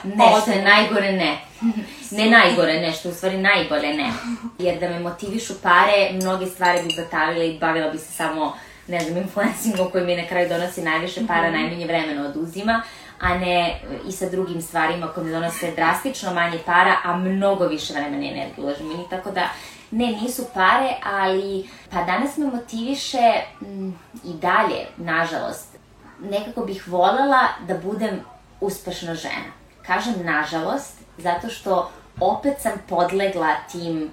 Nešto 0.04 0.52
najgore 0.64 1.12
ne. 1.12 1.38
Ne 2.12 2.30
najgore 2.30 2.82
nešto, 2.82 3.10
u 3.10 3.14
stvari 3.14 3.38
najbolje 3.38 3.94
ne. 3.94 4.12
Jer 4.60 4.80
da 4.80 4.90
me 4.90 5.00
motivišu 5.00 5.54
pare, 5.62 6.10
mnoge 6.14 6.46
stvari 6.46 6.80
bi 6.84 7.04
batavila 7.04 7.44
i 7.44 7.60
bavila 7.60 7.90
bi 7.90 7.98
se 7.98 8.12
samo, 8.12 8.54
ne 8.88 9.00
znam, 9.00 9.18
influencingom 9.18 9.92
koji 9.92 10.06
mi 10.06 10.16
na 10.16 10.28
kraju 10.28 10.50
donosi 10.50 10.82
najviše 10.82 11.28
para, 11.28 11.52
najmanje 11.52 11.86
vremena 11.86 12.26
oduzima, 12.26 12.82
a 13.20 13.38
ne 13.38 13.82
i 14.08 14.12
sa 14.12 14.30
drugim 14.30 14.62
stvarima 14.62 15.08
koje 15.08 15.26
mi 15.26 15.32
donose 15.32 15.72
drastično 15.72 16.34
manje 16.34 16.60
para, 16.66 16.96
a 17.04 17.18
mnogo 17.18 17.68
više 17.68 17.94
vremena 17.94 18.26
i 18.26 18.30
energije 18.30 18.66
ulažem. 18.66 18.92
I 18.92 19.10
tako 19.10 19.32
da, 19.32 19.50
ne, 19.92 20.08
nisu 20.08 20.46
pare, 20.54 20.96
ali 21.04 21.70
pa 21.92 22.04
danas 22.04 22.38
me 22.38 22.46
motiviše 22.46 23.32
mm, 23.62 23.90
i 24.24 24.34
dalje, 24.34 24.86
nažalost, 24.98 25.78
nekako 26.20 26.66
bih 26.66 26.88
voljela 26.88 27.48
da 27.68 27.78
budem 27.78 28.20
uspešna 28.62 29.16
žena. 29.16 29.52
Kažem 29.86 30.14
nažalost, 30.26 30.94
zato 31.18 31.50
što 31.50 31.92
opet 32.20 32.54
sam 32.62 32.72
podlegla 32.90 33.56
tim 33.72 34.12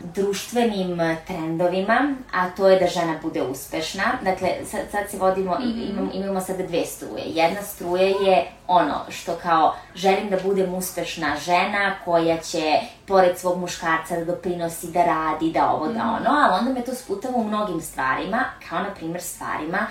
društvenim 0.00 1.00
trendovima, 1.26 2.14
a 2.32 2.50
to 2.50 2.68
je 2.68 2.80
da 2.80 2.86
žena 2.86 3.18
bude 3.22 3.42
uspešna. 3.42 4.04
Dakle, 4.22 4.48
sad, 4.64 4.80
sad 4.90 5.10
se 5.10 5.18
vodimo, 5.18 5.56
i 5.64 5.70
imamo, 5.70 6.10
imamo 6.14 6.40
sada 6.40 6.66
dve 6.66 6.84
struje. 6.84 7.22
Jedna 7.26 7.62
struja 7.62 8.06
je 8.06 8.50
ono 8.66 8.94
što 9.08 9.36
kao 9.42 9.74
želim 9.94 10.30
da 10.30 10.36
budem 10.44 10.74
uspešna 10.74 11.36
žena 11.36 11.94
koja 12.04 12.38
će 12.38 12.80
pored 13.06 13.38
svog 13.38 13.58
muškarca 13.58 14.16
da 14.16 14.24
doprinosi, 14.24 14.92
da 14.92 15.04
radi, 15.04 15.52
da 15.52 15.70
ovo, 15.70 15.86
da 15.86 16.00
ono, 16.00 16.30
ali 16.30 16.58
onda 16.58 16.72
me 16.72 16.84
to 16.84 16.94
sputava 16.94 17.36
u 17.36 17.44
mnogim 17.44 17.80
stvarima, 17.80 18.44
kao 18.68 18.78
na 18.78 18.94
primjer 18.94 19.22
stvarima 19.22 19.86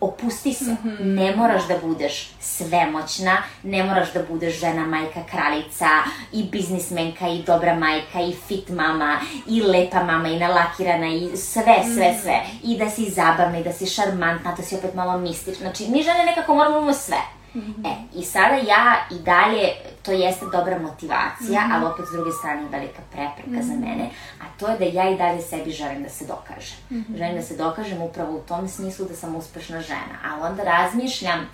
opusti 0.00 0.54
se. 0.54 0.76
Ne 1.00 1.36
moraš 1.36 1.68
da 1.68 1.78
budeš 1.78 2.30
svemoćna, 2.40 3.36
ne 3.62 3.84
moraš 3.84 4.12
da 4.12 4.22
budeš 4.22 4.60
žena, 4.60 4.86
majka, 4.86 5.20
kraljica 5.30 5.88
i 6.32 6.44
biznismenka 6.44 7.28
i 7.28 7.42
dobra 7.42 7.74
majka 7.74 8.20
i 8.20 8.34
fit 8.48 8.68
mama 8.68 9.20
i 9.46 9.62
lepa 9.62 10.04
mama 10.04 10.28
i 10.28 10.38
nalakirana 10.38 11.08
i 11.08 11.36
sve, 11.36 11.76
sve, 11.94 12.18
sve. 12.22 12.40
I 12.62 12.78
da 12.78 12.90
si 12.90 13.10
zabavna 13.10 13.58
i 13.58 13.64
da 13.64 13.72
si 13.72 13.86
šarmantna, 13.86 14.54
da 14.56 14.62
si 14.62 14.74
opet 14.74 14.94
malo 14.94 15.18
mistična. 15.18 15.60
Znači, 15.60 15.88
mi 15.88 16.02
žene 16.02 16.24
nekako 16.24 16.54
moramo 16.54 16.86
da 16.86 17.39
sve. 17.52 17.90
E, 17.90 18.18
i 18.20 18.22
sada 18.22 18.54
ja 18.54 18.96
i 19.10 19.18
dalje, 19.18 19.68
to 20.02 20.12
jeste 20.12 20.46
dobra 20.52 20.78
motivacija, 20.78 21.68
ali 21.72 21.86
opet 21.86 22.04
s 22.08 22.12
druge 22.12 22.30
strane 22.32 22.68
velika 22.70 23.02
prepreka 23.10 23.62
za 23.62 23.72
mene, 23.74 24.10
a 24.40 24.44
to 24.58 24.68
je 24.68 24.78
da 24.78 24.84
ja 24.84 25.10
i 25.10 25.16
dalje 25.16 25.42
sebi 25.42 25.70
želim 25.70 26.02
da 26.02 26.08
se 26.08 26.26
dokažem. 26.26 26.78
Želim 27.16 27.36
da 27.36 27.42
se 27.42 27.56
dokažem 27.56 28.02
upravo 28.02 28.36
u 28.36 28.40
tom 28.40 28.68
smislu 28.68 29.06
da 29.06 29.14
sam 29.14 29.36
uspešna 29.36 29.80
žena, 29.80 30.16
ali 30.24 30.50
onda 30.50 30.62
razmišljam 30.64 31.48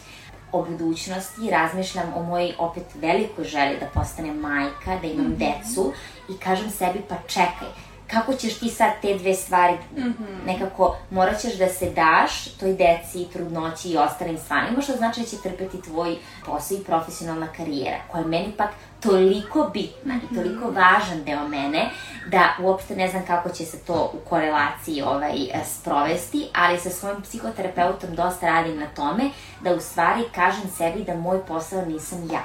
o 0.52 0.62
budućnosti, 0.62 1.50
razmišljam 1.50 2.12
o 2.16 2.22
mojoj 2.22 2.54
opet 2.58 2.84
velikoj 2.94 3.44
želji 3.44 3.76
da 3.80 3.86
postanem 3.86 4.36
majka, 4.36 4.98
da 5.02 5.06
imam 5.06 5.36
decu 5.36 5.92
i 6.28 6.38
kažem 6.38 6.70
sebi 6.70 7.00
pa 7.08 7.16
čekaj, 7.26 7.68
kako 8.10 8.34
ćeš 8.34 8.58
ti 8.58 8.68
sad 8.68 8.90
te 9.02 9.14
dve 9.14 9.34
stvari? 9.34 9.76
Nekako, 10.46 10.96
morat 11.10 11.40
ćeš 11.40 11.58
da 11.58 11.68
se 11.68 11.90
daš 11.90 12.44
toj 12.48 12.72
deci, 12.72 13.26
trudnoći 13.32 13.88
i 13.88 13.96
ostalim 13.96 14.38
stvarima, 14.38 14.82
što 14.82 14.92
znači 14.92 15.20
da 15.20 15.26
će 15.26 15.36
trpeti 15.36 15.82
tvoj 15.82 16.16
posao 16.46 16.76
i 16.76 16.84
profesionalna 16.84 17.46
karijera, 17.56 17.98
koja 18.10 18.20
je 18.20 18.26
meni 18.28 18.52
pak 18.56 18.70
toliko 19.00 19.70
bitna 19.72 20.14
i 20.30 20.34
toliko 20.34 20.70
važan 20.70 21.24
deo 21.24 21.48
mene, 21.48 21.90
da 22.30 22.56
uopšte 22.62 22.96
ne 22.96 23.08
znam 23.08 23.26
kako 23.26 23.48
će 23.48 23.64
se 23.64 23.78
to 23.78 24.12
u 24.14 24.28
korelaciji 24.28 25.02
ovaj, 25.02 25.36
sprovesti, 25.64 26.48
ali 26.54 26.78
sa 26.78 26.90
svojim 26.90 27.22
psihoterapeutom 27.22 28.14
dosta 28.14 28.46
radim 28.46 28.80
na 28.80 28.86
tome, 28.86 29.30
da 29.60 29.74
u 29.74 29.80
stvari 29.80 30.24
kažem 30.34 30.70
sebi 30.76 31.04
da 31.04 31.14
moj 31.14 31.46
posao 31.46 31.84
nisam 31.84 32.28
ja 32.32 32.44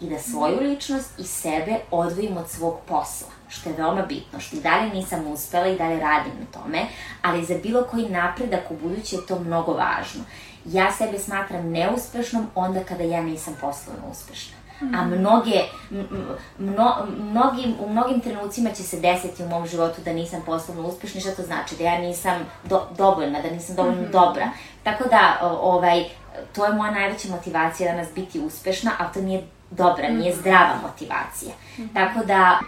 i 0.00 0.10
da 0.10 0.18
svoju 0.18 0.60
ličnost 0.60 1.18
i 1.18 1.24
sebe 1.24 1.74
odvojim 1.90 2.36
od 2.36 2.50
svog 2.50 2.78
posla, 2.86 3.28
što 3.48 3.68
je 3.68 3.76
veoma 3.76 4.02
bitno, 4.02 4.40
što 4.40 4.56
i 4.56 4.60
dalje 4.60 4.90
nisam 4.90 5.26
uspela 5.26 5.66
i 5.66 5.78
dalje 5.78 6.00
radim 6.00 6.32
na 6.40 6.60
tome, 6.60 6.86
ali 7.22 7.44
za 7.44 7.54
bilo 7.62 7.82
koji 7.90 8.08
napredak 8.08 8.70
u 8.70 8.76
buduće 8.76 9.16
je 9.16 9.26
to 9.26 9.38
mnogo 9.38 9.72
važno. 9.72 10.24
Ja 10.64 10.92
sebe 10.92 11.18
smatram 11.18 11.70
neuspešnom 11.70 12.46
onda 12.54 12.80
kada 12.84 13.02
ja 13.02 13.22
nisam 13.22 13.56
poslovno 13.60 14.02
uspešna. 14.10 14.56
A 14.98 15.04
mnoge, 15.04 15.60
m- 15.90 16.08
m- 16.10 16.26
mno, 16.58 16.94
mnogim, 17.18 17.74
u 17.80 17.88
mnogim 17.88 18.20
trenucima 18.20 18.70
će 18.70 18.82
se 18.82 19.00
desiti 19.00 19.42
u 19.42 19.48
mom 19.48 19.66
životu 19.66 20.00
da 20.04 20.12
nisam 20.12 20.42
poslovno 20.46 20.88
uspešna, 20.88 21.20
što 21.20 21.30
to 21.30 21.42
znači? 21.42 21.76
Da 21.76 21.84
ja 21.84 21.98
nisam 21.98 22.46
do, 22.64 22.82
dovoljna, 22.96 23.42
da 23.42 23.50
nisam 23.50 23.76
dovoljno 23.76 24.08
dobra. 24.12 24.50
Tako 24.82 25.04
da, 25.08 25.38
ovaj, 25.60 26.04
to 26.52 26.64
je 26.64 26.72
moja 26.72 26.90
najveća 26.90 27.28
motivacija 27.28 27.92
danas 27.92 28.08
biti 28.14 28.40
uspešna, 28.40 28.90
a 28.98 29.12
to 29.12 29.20
nije 29.20 29.42
dobra, 29.70 30.08
nije 30.08 30.34
zdrava 30.34 30.74
motivacija. 30.82 31.52
Tako 31.94 32.24
da, 32.24 32.58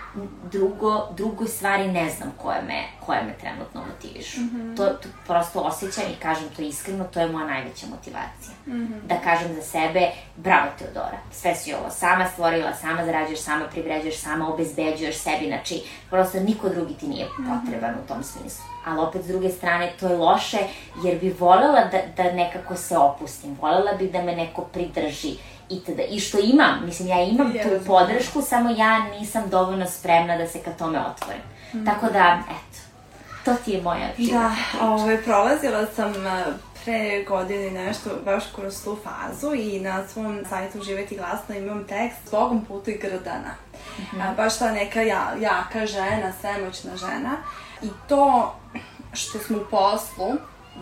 drugo, 0.53 1.09
drugoj 1.16 1.48
stvari 1.48 1.88
ne 1.88 2.11
znam 2.11 2.32
koje 2.42 2.62
me, 2.62 2.84
koje 3.07 3.22
me 3.22 3.34
trenutno 3.40 3.82
motivišu. 3.86 4.40
To, 4.76 4.84
to 4.86 5.09
prosto 5.26 5.61
osjećam 5.61 6.05
i 6.12 6.22
kažem 6.22 6.48
to 6.57 6.62
iskreno, 6.62 7.05
to 7.05 7.20
je 7.20 7.28
moja 7.28 7.46
najveća 7.46 7.86
motivacija. 7.86 8.55
Da 9.07 9.16
kažem 9.24 9.55
za 9.55 9.62
sebe, 9.62 10.11
bravo 10.36 10.66
Teodora, 10.78 11.18
sve 11.32 11.55
si 11.55 11.74
ovo 11.74 11.90
sama 11.90 12.28
stvorila, 12.32 12.74
sama 12.74 13.05
zarađuješ, 13.05 13.40
sama 13.40 13.64
privređuješ, 13.64 14.18
sama 14.18 14.48
obezbeđuješ 14.55 15.16
sebi, 15.16 15.46
znači 15.46 15.82
prosto 16.11 16.40
niko 16.40 16.68
drugi 16.68 16.94
ti 16.94 17.09
nije 17.09 17.26
potreban 17.36 17.94
u 18.05 18.09
tom 18.09 18.22
smislu. 18.22 18.64
Ali 18.86 19.01
opet 19.01 19.22
s 19.22 19.26
druge 19.28 19.48
strane 19.48 19.92
to 20.01 20.09
je 20.09 20.16
loše 20.16 20.59
jer 21.05 21.18
bi 21.20 21.36
volela 21.38 21.84
da, 21.84 21.98
da 22.16 22.32
nekako 22.32 22.76
se 22.76 22.98
opustim, 22.98 23.57
volela 23.61 23.92
bi 23.98 24.09
da 24.09 24.22
me 24.22 24.36
neko 24.36 24.62
pridrži 24.62 25.36
itd. 25.70 26.00
I 26.10 26.20
što 26.20 26.38
imam, 26.38 26.82
mislim 26.86 27.08
ja 27.08 27.22
imam 27.22 27.56
Ja 27.56 27.62
tu 27.62 27.70
podršku, 27.86 28.42
samo 28.42 28.70
ja 28.70 28.98
nisam 28.98 29.50
dovoljno 29.50 29.86
spremna 29.86 30.36
da 30.36 30.46
se 30.46 30.58
ka 30.58 30.70
tome 30.72 30.98
otvorim. 31.00 31.42
Tako 31.84 32.06
da, 32.06 32.38
eto, 32.50 32.78
to 33.44 33.54
ti 33.64 33.70
je 33.72 33.82
moja 33.82 34.06
Da, 34.16 34.22
životna 34.24 34.50
priča. 34.70 34.84
ovaj, 34.86 35.22
prolazila 35.22 35.86
sam 35.96 36.26
a, 36.26 36.44
pre 36.84 37.24
godine 37.28 37.70
nešto 37.70 38.10
baš 38.24 38.44
kroz 38.54 38.84
tu 38.84 38.98
fazu 39.04 39.54
i 39.54 39.80
na 39.80 40.08
svom 40.08 40.38
sajtu 40.48 40.82
Živeti 40.82 41.16
glasno 41.16 41.54
imam 41.54 41.84
tekst 41.84 42.30
Bogom 42.30 42.64
putu 42.64 42.90
i 42.90 42.98
grdana. 42.98 43.54
A, 44.22 44.34
baš 44.36 44.58
ta 44.58 44.72
neka 44.72 45.02
ja, 45.02 45.34
jaka 45.40 45.86
žena, 45.86 46.32
svemoćna 46.40 46.96
žena 46.96 47.36
i 47.82 47.88
to 48.08 48.54
što 49.12 49.38
smo 49.38 49.58
u 49.58 49.64
poslu 49.70 50.32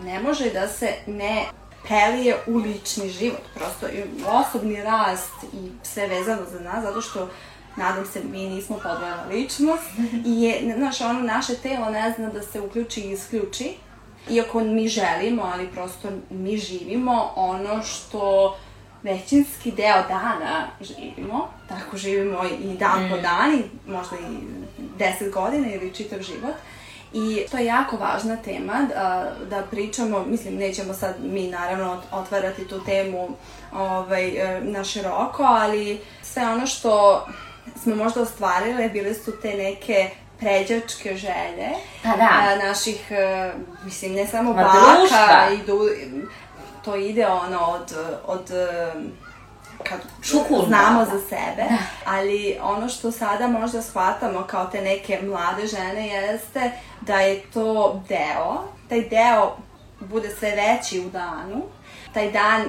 ne 0.03 0.19
može 0.19 0.49
da 0.49 0.67
se 0.67 0.93
ne 1.07 1.45
prelije 1.89 2.35
u 2.47 2.57
lični 2.57 3.09
život, 3.09 3.41
prosto 3.55 3.87
i 3.87 4.03
osobni 4.27 4.83
rast 4.83 5.43
i 5.53 5.71
sve 5.83 6.07
vezano 6.07 6.41
za 6.51 6.59
nas, 6.59 6.83
zato 6.83 7.01
što 7.01 7.29
nadam 7.75 8.05
se 8.05 8.21
mi 8.31 8.49
nismo 8.49 8.75
podvojena 8.75 9.25
ličnost 9.29 9.89
i 10.25 10.41
je, 10.41 10.73
znaš, 10.77 11.01
ono, 11.01 11.19
naše 11.19 11.55
telo 11.55 11.89
ne 11.89 12.13
zna 12.17 12.29
da 12.29 12.41
se 12.41 12.61
uključi 12.61 13.01
i 13.01 13.11
isključi, 13.11 13.73
iako 14.29 14.59
mi 14.59 14.87
želimo, 14.87 15.51
ali 15.53 15.67
prosto 15.67 16.09
mi 16.29 16.57
živimo 16.57 17.31
ono 17.35 17.83
što 17.83 18.55
većinski 19.03 19.71
deo 19.71 20.03
dana 20.07 20.67
živimo, 20.81 21.47
tako 21.69 21.97
živimo 21.97 22.39
i 22.63 22.77
dan 22.77 23.09
po 23.11 23.17
dan, 23.17 23.53
i 23.53 23.91
možda 23.91 24.15
i 24.15 24.37
10 24.99 25.31
godina 25.33 25.67
ili 25.73 25.93
čitav 25.93 26.21
život. 26.21 26.55
I 27.13 27.45
to 27.51 27.57
je 27.57 27.65
jako 27.65 27.97
važna 27.97 28.35
tema 28.35 28.73
da, 28.89 29.31
da 29.49 29.61
pričamo, 29.71 30.25
mislim 30.25 30.55
nećemo 30.55 30.93
sad 30.93 31.15
mi 31.23 31.47
naravno 31.47 32.01
otvarati 32.11 32.67
tu 32.67 32.83
temu 32.83 33.29
ovaj, 33.73 34.27
e, 34.27 34.61
na 34.61 34.83
široko, 34.83 35.43
ali 35.43 36.01
sve 36.21 36.47
ono 36.47 36.67
što 36.67 37.25
smo 37.83 37.95
možda 37.95 38.21
ostvarile 38.21 38.89
bile 38.89 39.13
su 39.13 39.31
te 39.41 39.53
neke 39.53 40.09
pređačke 40.39 41.15
želje 41.15 41.69
pa 42.03 42.09
da. 42.09 42.29
a, 42.31 42.67
naših, 42.67 43.11
a, 43.11 43.51
mislim, 43.85 44.13
ne 44.13 44.27
samo 44.27 44.53
Ma 44.53 44.63
baka, 44.63 45.53
i 45.53 45.65
du, 45.65 45.89
to 46.85 46.95
ide 46.95 47.27
ono 47.27 47.59
od, 47.59 47.97
od 48.25 48.51
kad 49.83 49.99
Šukulda. 50.21 50.65
znamo 50.67 51.05
za 51.05 51.19
sebe, 51.29 51.63
da. 51.69 51.77
ali 52.05 52.57
ono 52.61 52.89
što 52.89 53.11
sada 53.11 53.47
možda 53.47 53.81
shvatamo 53.81 54.43
kao 54.47 54.65
te 54.65 54.81
neke 54.81 55.19
mlade 55.23 55.67
žene 55.67 56.07
jeste 56.07 56.71
da 57.01 57.19
je 57.19 57.41
to 57.53 58.01
deo, 58.07 58.63
taj 58.89 59.09
deo 59.09 59.55
bude 59.99 60.29
sve 60.29 60.51
veći 60.55 60.99
u 60.99 61.09
danu, 61.09 61.61
taj 62.13 62.31
dan 62.31 62.61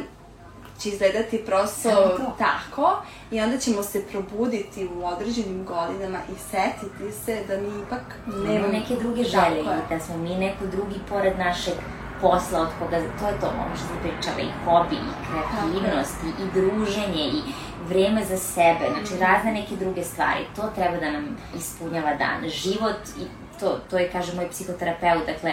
će 0.80 0.88
izgledati 0.88 1.44
prosto 1.46 2.18
tako 2.38 3.02
i 3.30 3.40
onda 3.40 3.58
ćemo 3.58 3.82
se 3.82 4.04
probuditi 4.06 4.88
u 4.94 5.06
određenim 5.06 5.64
godinama 5.64 6.18
i 6.18 6.38
setiti 6.50 7.12
se 7.24 7.44
da 7.48 7.56
mi 7.56 7.82
ipak 7.82 8.02
nemamo 8.26 8.72
neke 8.72 8.94
druge 8.94 9.24
želje 9.24 9.60
i 9.60 9.94
da 9.94 10.00
smo 10.00 10.16
mi 10.16 10.34
neko 10.34 10.66
drugi 10.66 10.96
pored 11.08 11.38
našeg 11.38 11.74
posla 12.20 12.60
od 12.60 12.68
koga, 12.78 12.96
to 13.20 13.26
je 13.28 13.40
to 13.40 13.46
ono 13.46 13.76
što 13.76 13.86
se 13.86 14.00
pričava 14.02 14.40
i 14.40 14.50
hobi, 14.64 14.96
i 14.96 15.12
kreativnost, 15.26 16.16
i, 16.24 16.42
i 16.42 16.46
druženje, 16.54 17.24
i 17.24 17.40
vreme 17.88 18.24
za 18.24 18.36
sebe, 18.36 18.84
znači 18.92 19.20
razne 19.20 19.52
neke 19.52 19.76
druge 19.76 20.04
stvari, 20.04 20.40
to 20.56 20.62
treba 20.74 20.96
da 20.96 21.10
nam 21.10 21.36
ispunjava 21.56 22.14
dan. 22.14 22.48
Život, 22.48 23.00
i 23.18 23.24
to, 23.60 23.78
to 23.90 23.98
je, 23.98 24.10
kaže 24.12 24.34
moj 24.34 24.48
psihoterapeut, 24.48 25.26
dakle, 25.26 25.52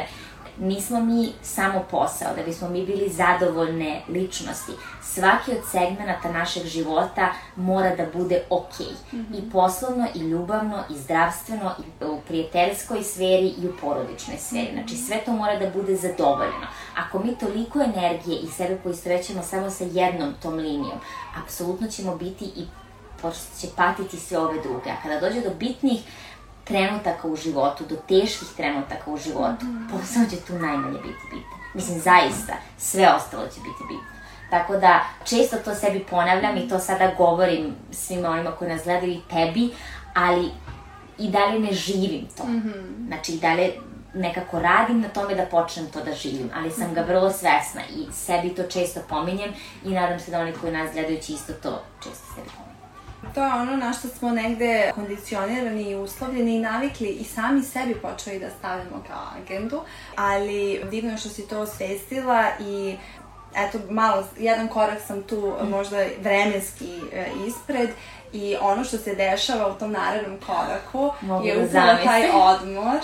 nismo 0.60 1.00
mi 1.00 1.30
samo 1.42 1.86
posao, 1.92 2.36
da 2.36 2.44
bismo 2.44 2.70
mi 2.70 2.86
bili 2.86 3.10
zadovoljne 3.10 4.02
ličnosti. 4.08 4.72
Svaki 5.04 5.52
od 5.52 5.58
segmenta 5.72 6.32
našeg 6.34 6.66
života 6.66 7.34
mora 7.56 7.96
da 7.96 8.06
bude 8.14 8.44
ok. 8.50 8.80
Mm 8.80 9.18
-hmm. 9.18 9.38
I 9.38 9.52
poslovno, 9.52 10.08
i 10.16 10.20
ljubavno, 10.20 10.84
i 10.90 10.98
zdravstveno, 10.98 11.72
i 11.80 12.06
u 12.06 12.20
prijateljskoj 12.28 13.04
sferi, 13.04 13.54
i 13.58 13.68
u 13.68 13.74
porodičnoj 13.82 14.38
sferi. 14.38 14.70
Znači, 14.74 14.96
sve 14.96 15.18
to 15.26 15.32
mora 15.32 15.60
da 15.60 15.70
bude 15.70 15.96
zadovoljeno. 15.96 16.68
Ako 16.98 17.20
mi 17.20 17.36
toliko 17.36 17.82
energije 17.82 18.40
i 18.40 18.48
sebe 18.48 18.78
poistovećemo 18.84 19.44
samo 19.44 19.70
sa 19.70 19.84
jednom 19.84 20.34
tom 20.42 20.54
linijom, 20.54 21.00
apsolutno 21.44 21.88
ćemo 21.88 22.16
biti 22.16 22.46
i 22.46 22.66
će 23.62 23.68
patiti 23.76 24.18
sve 24.18 24.38
ove 24.38 24.62
druge. 24.62 24.90
A 24.90 25.02
kada 25.04 25.20
dođe 25.20 25.42
do 25.42 25.50
bitnih 25.60 26.02
trenutaka 26.68 27.28
u 27.28 27.36
životu, 27.36 27.84
do 27.90 27.96
teških 27.96 28.48
trenutaka 28.58 29.12
u 29.12 29.18
životu, 29.18 29.66
mm. 29.66 29.88
posao 29.92 30.26
će 30.30 30.36
tu 30.36 30.54
najmanje 30.54 30.98
biti 30.98 31.24
bitan. 31.32 31.60
Mislim, 31.74 32.00
zaista, 32.00 32.54
sve 32.78 33.14
ostalo 33.16 33.44
će 33.44 33.60
biti 33.60 33.84
bitno. 33.88 34.18
Tako 34.50 34.78
da, 34.78 35.06
često 35.26 35.58
to 35.58 35.76
sebi 35.76 36.06
ponavljam 36.10 36.58
i 36.58 36.70
to 36.70 36.80
sada 36.80 37.14
govorim 37.18 37.76
svima 37.92 38.30
onima 38.30 38.52
koji 38.52 38.72
nas 38.72 38.84
gledaju 38.84 39.12
i 39.12 39.22
tebi, 39.30 39.70
ali 40.14 40.50
i 41.18 41.30
dalje 41.30 41.60
ne 41.60 41.74
živim 41.74 42.28
to. 42.38 42.44
Mm 42.44 42.62
-hmm. 42.62 43.08
Znači, 43.08 43.32
i 43.32 43.40
dalje 43.40 43.74
nekako 44.14 44.60
radim 44.60 45.02
na 45.02 45.08
tome 45.08 45.36
da 45.36 45.46
počnem 45.46 45.86
to 45.92 46.04
da 46.04 46.14
živim, 46.14 46.50
ali 46.56 46.72
sam 46.72 46.94
ga 46.94 47.02
mhm. 47.02 47.10
vrlo 47.10 47.32
svesna 47.32 47.82
i 47.96 48.12
sebi 48.14 48.56
to 48.56 48.64
često 48.64 49.00
pominjem 49.10 49.54
i 49.86 49.90
nadam 49.90 50.20
se 50.20 50.32
da 50.32 50.40
oni 50.40 50.54
koji 50.62 50.74
nas 50.74 50.94
gledaju 50.94 51.22
će 51.22 51.34
isto 51.34 51.54
to 51.54 51.84
često 52.04 52.26
sebi 52.36 52.48
pominjem. 52.48 52.67
To 53.38 53.44
je 53.44 53.54
ono 53.54 53.76
na 53.76 53.94
što 53.94 54.08
smo 54.08 54.32
negde 54.32 54.92
kondicionirani 54.96 55.90
i 55.90 55.96
uslovljeni 55.96 56.56
i 56.56 56.60
navikli 56.60 57.08
i 57.08 57.24
sami 57.24 57.64
sebi 57.64 57.96
počeli 57.96 58.40
da 58.40 58.50
stavimo 58.50 59.04
kao 59.08 59.24
agendu, 59.42 59.82
ali 60.16 60.82
divno 60.92 61.12
je 61.12 61.18
što 61.18 61.30
si 61.30 61.48
to 61.48 61.60
osvestila 61.60 62.44
i 62.60 62.96
eto, 63.56 63.80
malo, 63.90 64.24
jedan 64.38 64.68
korak 64.68 65.02
sam 65.08 65.24
tu 65.24 65.54
možda 65.70 65.98
vremenski 66.22 67.00
e, 67.14 67.28
ispred 67.48 67.90
i 68.34 68.56
ono 68.62 68.84
što 68.84 68.98
se 68.98 69.16
dešava 69.16 69.68
u 69.68 69.74
tom 69.74 69.92
narednom 69.92 70.40
koraku 70.46 71.12
Mogu 71.22 71.48
je 71.48 71.56
da 71.56 71.64
upravo 71.64 71.98
taj 72.04 72.30
odmor 72.34 73.00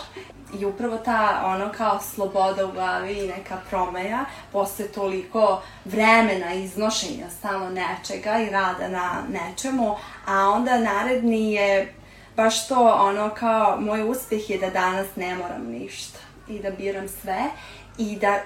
I 0.60 0.66
upravo 0.66 0.98
ta 0.98 1.42
ono 1.46 1.72
kao 1.78 2.00
sloboda 2.00 2.66
u 2.66 2.72
glavi 2.72 3.14
i 3.14 3.28
neka 3.28 3.58
promeja 3.70 4.26
posle 4.52 4.88
toliko 4.88 5.62
vremena 5.86 6.54
iznošenja 6.54 7.30
stalno 7.30 7.70
nečega 7.70 8.40
i 8.40 8.50
rada 8.50 8.88
na 8.88 9.24
nečemu, 9.30 9.96
a 10.26 10.50
onda 10.50 10.78
naredni 10.78 11.54
je 11.54 11.94
baš 12.36 12.68
to 12.68 12.94
ono 12.94 13.30
kao 13.30 13.78
moj 13.80 14.10
uspeh 14.10 14.50
je 14.50 14.58
da 14.58 14.70
danas 14.70 15.08
ne 15.16 15.36
moram 15.36 15.66
ništa 15.68 16.20
i 16.48 16.60
da 16.60 16.72
biram 16.72 17.08
sve 17.08 17.44
i 17.98 18.16
da 18.16 18.40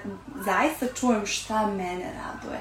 zaista 0.44 0.86
čujem 1.00 1.26
šta 1.26 1.66
mene 1.66 2.12
raduje 2.24 2.60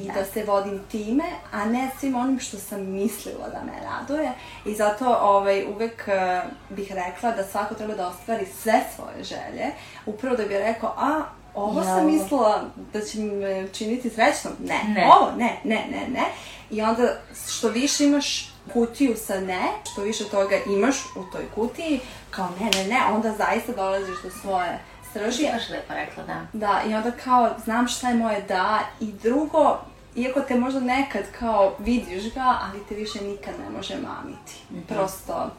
i 0.00 0.06
da. 0.06 0.12
da 0.12 0.24
se 0.24 0.44
vodim 0.44 0.80
time, 0.90 1.24
a 1.52 1.64
ne 1.64 1.90
svim 2.00 2.14
onim 2.14 2.40
što 2.40 2.58
sam 2.58 2.80
mislila 2.80 3.48
da 3.48 3.62
me 3.64 3.72
raduje. 3.84 4.32
I 4.64 4.74
zato 4.74 5.16
ovaj, 5.20 5.66
uvek 5.74 6.08
uh, 6.08 6.50
bih 6.76 6.92
rekla 6.92 7.30
da 7.30 7.44
svako 7.44 7.74
treba 7.74 7.94
da 7.94 8.08
ostvari 8.08 8.46
sve 8.62 8.82
svoje 8.96 9.24
želje, 9.24 9.70
upravo 10.06 10.36
da 10.36 10.44
bi 10.44 10.58
rekao, 10.58 10.94
a 10.96 11.22
ovo 11.54 11.80
ja. 11.80 11.84
sam 11.84 12.06
mislila 12.06 12.64
da 12.92 13.00
će 13.00 13.18
me 13.18 13.68
činiti 13.68 14.10
srećnom. 14.10 14.52
Ne, 14.58 14.80
ne, 14.88 15.10
ovo 15.16 15.30
ne, 15.36 15.60
ne, 15.64 15.86
ne, 15.90 16.08
ne. 16.08 16.24
I 16.70 16.82
onda 16.82 17.16
što 17.48 17.68
više 17.68 18.04
imaš 18.04 18.52
kutiju 18.72 19.16
sa 19.16 19.40
ne, 19.40 19.62
što 19.92 20.02
više 20.02 20.24
toga 20.24 20.56
imaš 20.66 20.96
u 21.16 21.24
toj 21.32 21.44
kutiji, 21.54 22.00
kao 22.30 22.48
ne, 22.60 22.64
ne, 22.64 22.88
ne, 22.88 23.00
onda 23.12 23.32
zaista 23.32 23.72
dolaziš 23.72 24.22
do 24.22 24.30
svoje 24.30 24.78
srži. 25.12 25.48
Baš 25.52 25.68
lepo 25.68 25.94
rekla, 25.94 26.24
da. 26.24 26.46
Da, 26.52 26.82
i 26.88 26.94
onda 26.94 27.10
kao, 27.10 27.50
znam 27.64 27.88
šta 27.88 28.08
je 28.08 28.14
moje 28.14 28.42
da, 28.42 28.80
i 29.00 29.12
drugo, 29.12 29.80
iako 30.16 30.40
te 30.40 30.54
možda 30.54 30.80
nekad 30.80 31.22
kao 31.38 31.74
vidiš 31.78 32.34
ga, 32.34 32.58
ali 32.62 32.86
te 32.88 32.94
više 32.94 33.24
nikad 33.24 33.54
ne 33.64 33.70
može 33.76 33.94
mamiti. 33.94 34.54
Mm 34.70 34.76
-hmm. 34.76 34.86
Prosto 34.86 35.50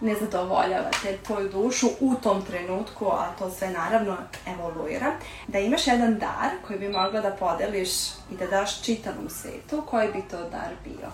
ne 0.00 0.14
zadovoljavate 0.14 1.18
tvoju 1.26 1.48
dušu 1.48 1.86
u 2.00 2.14
tom 2.14 2.42
trenutku, 2.42 3.06
a 3.06 3.26
to 3.38 3.50
sve 3.50 3.70
naravno 3.70 4.16
evoluira, 4.46 5.12
da 5.48 5.58
imaš 5.58 5.86
jedan 5.86 6.18
dar 6.18 6.50
koji 6.66 6.78
bi 6.78 6.88
mogla 6.88 7.20
da 7.20 7.30
podeliš 7.30 7.90
i 8.30 8.36
da 8.38 8.46
daš 8.46 8.82
čitavom 8.82 9.28
svetu, 9.28 9.82
koji 9.90 10.12
bi 10.12 10.22
to 10.30 10.36
dar 10.36 10.70
bio? 10.84 11.08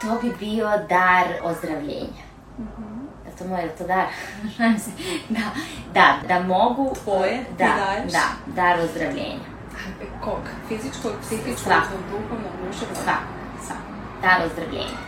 To 0.00 0.20
bi 0.22 0.34
bio 0.38 0.68
dar 0.88 1.26
ozdravljenja. 1.42 2.24
Mm 2.58 2.62
-hmm 2.62 3.17
to 3.38 3.44
moj, 3.44 3.70
to 3.78 3.86
dar, 3.86 4.06
da, 5.28 5.50
da, 5.94 6.16
da 6.28 6.42
mogu... 6.42 6.94
Tvoje, 7.04 7.44
da, 7.58 7.64
daješ? 7.64 8.12
Da, 8.12 8.24
dar 8.46 8.80
ozdravljenja. 8.80 9.58
Kog? 10.24 10.40
Fizičkog, 10.68 11.12
psihičkog, 11.22 11.72
duhovnog, 12.10 12.52
duševnog? 12.66 12.96
Svako, 13.04 13.22
svako. 13.66 13.80
Dar 14.22 14.46
ozdravljenja. 14.46 14.98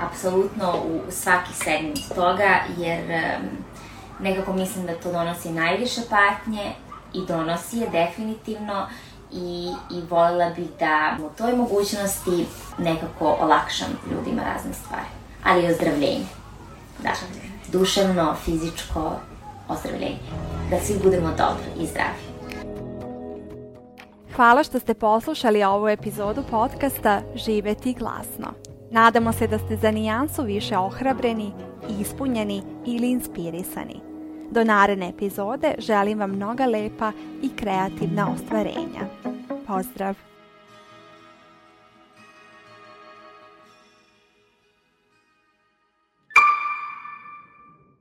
Apsolutno 0.00 0.72
u 0.84 1.10
svaki 1.10 1.54
segment 1.54 1.98
toga, 2.14 2.58
jer 2.76 3.00
um, 3.00 3.48
nekako 4.20 4.52
mislim 4.52 4.86
da 4.86 4.94
to 4.94 5.12
donosi 5.12 5.50
najviše 5.50 6.00
patnje 6.10 6.72
i 7.12 7.26
donosi 7.26 7.78
je 7.78 7.88
definitivno 7.88 8.86
i, 9.32 9.72
i 9.90 10.02
volila 10.10 10.50
bih 10.50 10.66
da 10.78 11.16
u 11.24 11.30
toj 11.38 11.56
mogućnosti 11.56 12.46
nekako 12.78 13.36
olakšam 13.40 13.88
ljudima 14.10 14.42
razne 14.42 14.72
stvari. 14.72 15.06
Ali 15.44 15.64
i 15.64 15.70
ozdravljenje. 15.70 16.37
Da 17.02 17.10
duševno, 17.72 18.34
fizičko 18.44 19.12
ozdravljenje. 19.68 20.18
Da 20.70 20.80
svi 20.80 20.94
budemo 21.04 21.28
dobri 21.28 21.82
i 21.82 21.86
zdravi. 21.86 22.28
Hvala 24.36 24.62
što 24.62 24.78
ste 24.78 24.94
poslušali 24.94 25.64
ovu 25.64 25.88
epizodu 25.88 26.42
podcasta 26.50 27.20
Živeti 27.34 27.94
glasno. 27.94 28.46
Nadamo 28.90 29.32
se 29.32 29.46
da 29.46 29.58
ste 29.58 29.76
za 29.76 29.90
nijansu 29.90 30.42
više 30.42 30.78
ohrabreni, 30.78 31.52
ispunjeni 32.00 32.62
ili 32.86 33.10
inspirisani. 33.10 34.00
Do 34.50 34.64
naredne 34.64 35.08
epizode 35.08 35.74
želim 35.78 36.18
vam 36.18 36.30
mnoga 36.30 36.66
lepa 36.66 37.12
i 37.42 37.56
kreativna 37.56 38.32
ostvarenja. 38.34 39.06
Pozdrav! 39.66 40.27